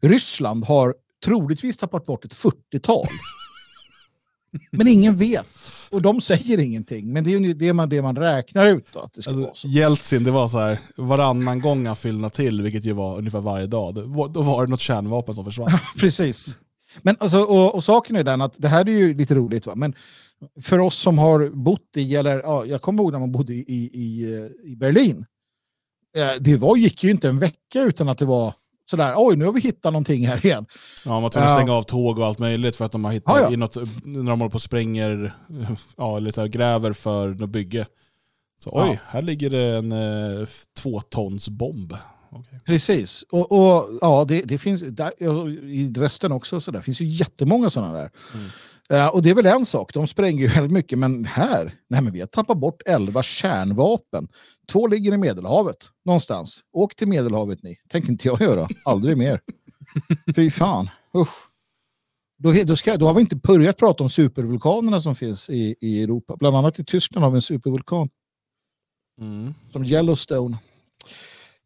[0.00, 3.06] Ryssland har troligtvis tappat bort ett 40-tal.
[4.70, 5.46] men ingen vet.
[5.90, 7.12] Och de säger ingenting.
[7.12, 9.48] Men det är ju det man, det man räknar ut då, att det ska vara
[9.48, 9.68] Alltså, så.
[9.68, 13.66] Jeltsin, det var så här varannan gång han fyllde till, vilket ju var ungefär varje
[13.66, 13.94] dag.
[14.32, 15.68] Då var det något kärnvapen som försvann.
[15.98, 16.56] Precis.
[17.02, 19.74] Men alltså, och, och saken är den att det här är ju lite roligt, va?
[19.76, 19.94] men
[20.62, 23.64] för oss som har bott i, eller ja, jag kommer ihåg när man bodde i,
[23.68, 25.24] i, i, eh, Berlin, eh,
[26.40, 28.54] det var, gick ju inte en vecka utan att det var
[28.90, 30.66] sådär, oj nu har vi hittat någonting här igen.
[31.04, 33.12] Ja, man var tvungen att stänga av tåg och allt möjligt för att de har
[33.12, 33.52] hittat Ja, ja.
[33.52, 35.34] i något, när de håller på och spränger,
[35.96, 37.86] ja, eller så här, gräver för något bygge.
[38.60, 38.98] Så oj, Ja.
[39.06, 40.48] här ligger det en eh,
[40.78, 41.94] två tons bomb.
[42.30, 42.60] Okej.
[42.66, 45.22] Precis, och, och ja, det, det finns där,
[45.64, 48.10] i resten också, så där finns ju jättemånga sådana där.
[48.34, 48.48] Mm.
[48.92, 52.02] Eh, och det är väl en sak, de spränger ju väldigt mycket, men här, nej
[52.02, 54.28] men vi har tappat bort 11 kärnvapen.
[54.72, 56.60] Två ligger i Medelhavet, någonstans.
[56.72, 59.40] Åk till Medelhavet ni, tänker inte jag göra, aldrig mer.
[60.36, 61.48] Fy fan, usch.
[62.38, 66.02] Då, då, ska, då har vi inte börjat prata om supervulkanerna som finns i, i
[66.02, 66.36] Europa.
[66.36, 68.08] Bland annat i Tyskland har vi en supervulkan
[69.20, 69.54] Mm.
[69.72, 70.58] som Yellowstone.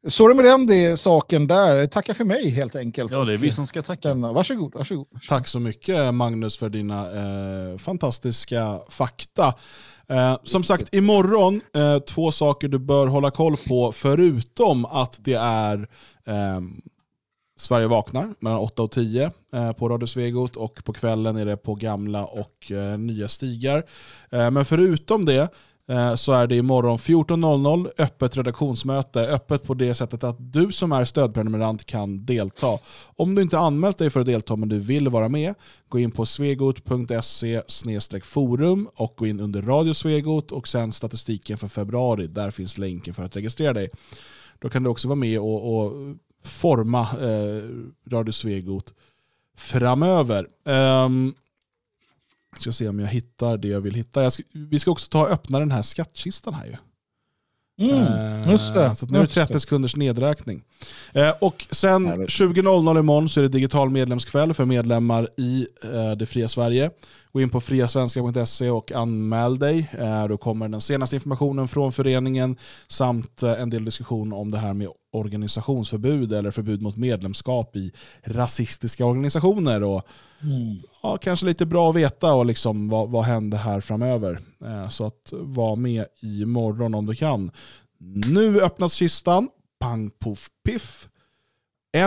[0.09, 1.87] Så är det med den det, saken där.
[1.87, 3.13] Tacka för mig helt enkelt.
[3.13, 4.09] Ja, det är vi som ska tacka.
[4.09, 4.33] Denna.
[4.33, 5.07] Varsågod, varsågod.
[5.29, 9.55] Tack så mycket Magnus för dina eh, fantastiska fakta.
[10.09, 15.35] Eh, som sagt, imorgon, eh, två saker du bör hålla koll på förutom att det
[15.35, 15.89] är
[16.27, 16.83] ehm,
[17.57, 21.57] Sverige vaknar mellan 8 och 10 eh, på Radio Svegot och på kvällen är det
[21.57, 23.85] på gamla och eh, nya stigar.
[24.31, 25.49] Eh, men förutom det eh,
[25.89, 29.21] Eh, så är det imorgon 14.00 öppet redaktionsmöte.
[29.21, 32.79] Öppet på det sättet att du som är stödprenumerant kan delta.
[33.17, 35.55] Om du inte anmält dig för att delta men du vill vara med,
[35.89, 37.63] gå in på svegot.se
[38.25, 42.27] forum och gå in under Radio Svegot och sen statistiken för februari.
[42.27, 43.91] Där finns länken för att registrera dig.
[44.59, 45.93] Då kan du också vara med och, och
[46.45, 47.63] forma eh,
[48.11, 48.95] Radio Svegot
[49.57, 50.47] framöver.
[50.65, 51.35] Um,
[52.59, 54.23] ska se om jag hittar det jag vill hitta.
[54.23, 56.77] Jag ska, vi ska också ta och öppna den här skattkistan här ju.
[57.79, 58.85] Mm, just det.
[58.85, 59.47] Eh, Så nu är det just det.
[59.47, 60.63] 30 sekunders nedräkning.
[61.13, 62.29] Eh, och sen Jag vet.
[62.29, 66.91] 20.00 imorgon så är det digital medlemskväll för medlemmar i eh, det fria Sverige.
[67.33, 69.91] Gå in på friasvenska.se och anmäl dig.
[69.99, 72.57] Eh, då kommer den senaste informationen från föreningen
[72.89, 77.93] samt eh, en del diskussion om det här med organisationsförbud eller förbud mot medlemskap i
[78.25, 79.83] rasistiska organisationer.
[79.83, 80.03] Och
[80.43, 80.77] Mm.
[81.03, 84.41] ja, kanske lite bra att veta och liksom vad, vad händer här framöver.
[84.65, 87.51] Eh, så att var med imorgon om du kan.
[88.27, 89.49] Nu öppnas kistan.
[89.81, 91.09] Pang poff piff.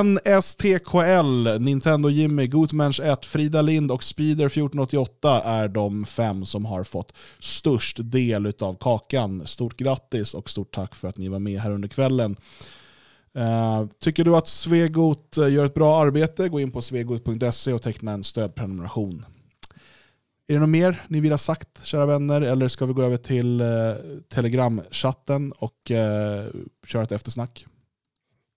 [0.04, 6.84] NSTKL, Nintendo Jimmy, Gootmensch 1, Frida Lind och Speeder 1488 är de fem som har
[6.84, 9.48] fått störst del av kakan.
[9.48, 12.36] Stort grattis och stort tack för att ni var med här under kvällen.
[13.36, 17.82] Eh, tycker du att Svegot eh, gör ett bra arbete, gå in på svegot.se och
[17.82, 19.26] teckna en stödprenumeration.
[20.48, 23.18] Är det något mer ni vill ha sagt, kära vänner, eller ska vi gå över
[23.18, 23.68] till eh,
[24.30, 25.92] Telegramchatten och
[26.86, 27.66] köra ett eftersnack?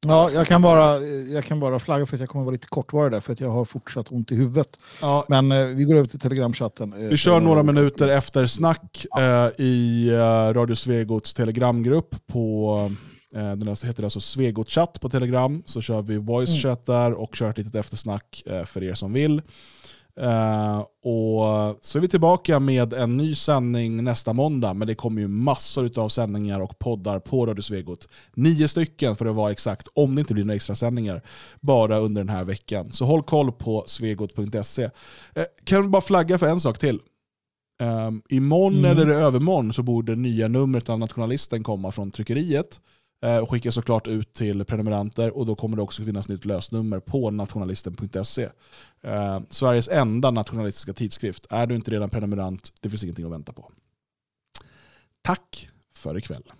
[0.07, 3.13] Ja, jag kan, bara, jag kan bara flagga för att jag kommer vara lite kortvarig
[3.13, 4.79] där för att jag har fortsatt ont i huvudet.
[5.01, 7.09] Ja, Men eh, vi går över till telegramchatten.
[7.09, 12.93] Vi kör några minuter efter snack eh, i eh, Radio Svegots telegramgrupp på
[13.33, 15.63] den heter alltså Svegot chatt på telegram.
[15.67, 19.13] Så kör vi voice chat där och kör ett litet eftersnack eh, för er som
[19.13, 19.43] vill.
[20.21, 25.21] Eh, och så är vi tillbaka med en ny sändning nästa måndag, men det kommer
[25.21, 28.09] ju massor av sändningar och poddar på Radio Svegot.
[28.35, 31.23] Nio stycken för att vara exakt, om det inte blir några extra sändningar
[31.61, 32.93] bara under den här veckan.
[32.93, 34.83] Så håll koll på svegot.se.
[35.35, 37.01] Eh, kan du bara flagga för en sak till?
[37.83, 38.91] Um, imorgon Mm.
[38.91, 42.81] eller övermorgon så borde nya numret av Nationalisten komma från tryckeriet eh,
[43.23, 47.01] Eh, och skickas såklart ut till prenumeranter och då kommer det också finnas nytt lösnummer
[47.01, 48.49] på nationalisten.se.
[49.03, 51.47] Eh, Sveriges enda nationalistiska tidskrift.
[51.51, 53.73] Är du inte redan prenumerant, det finns ingenting att vänta på.
[55.23, 56.53] Tack för ikväll.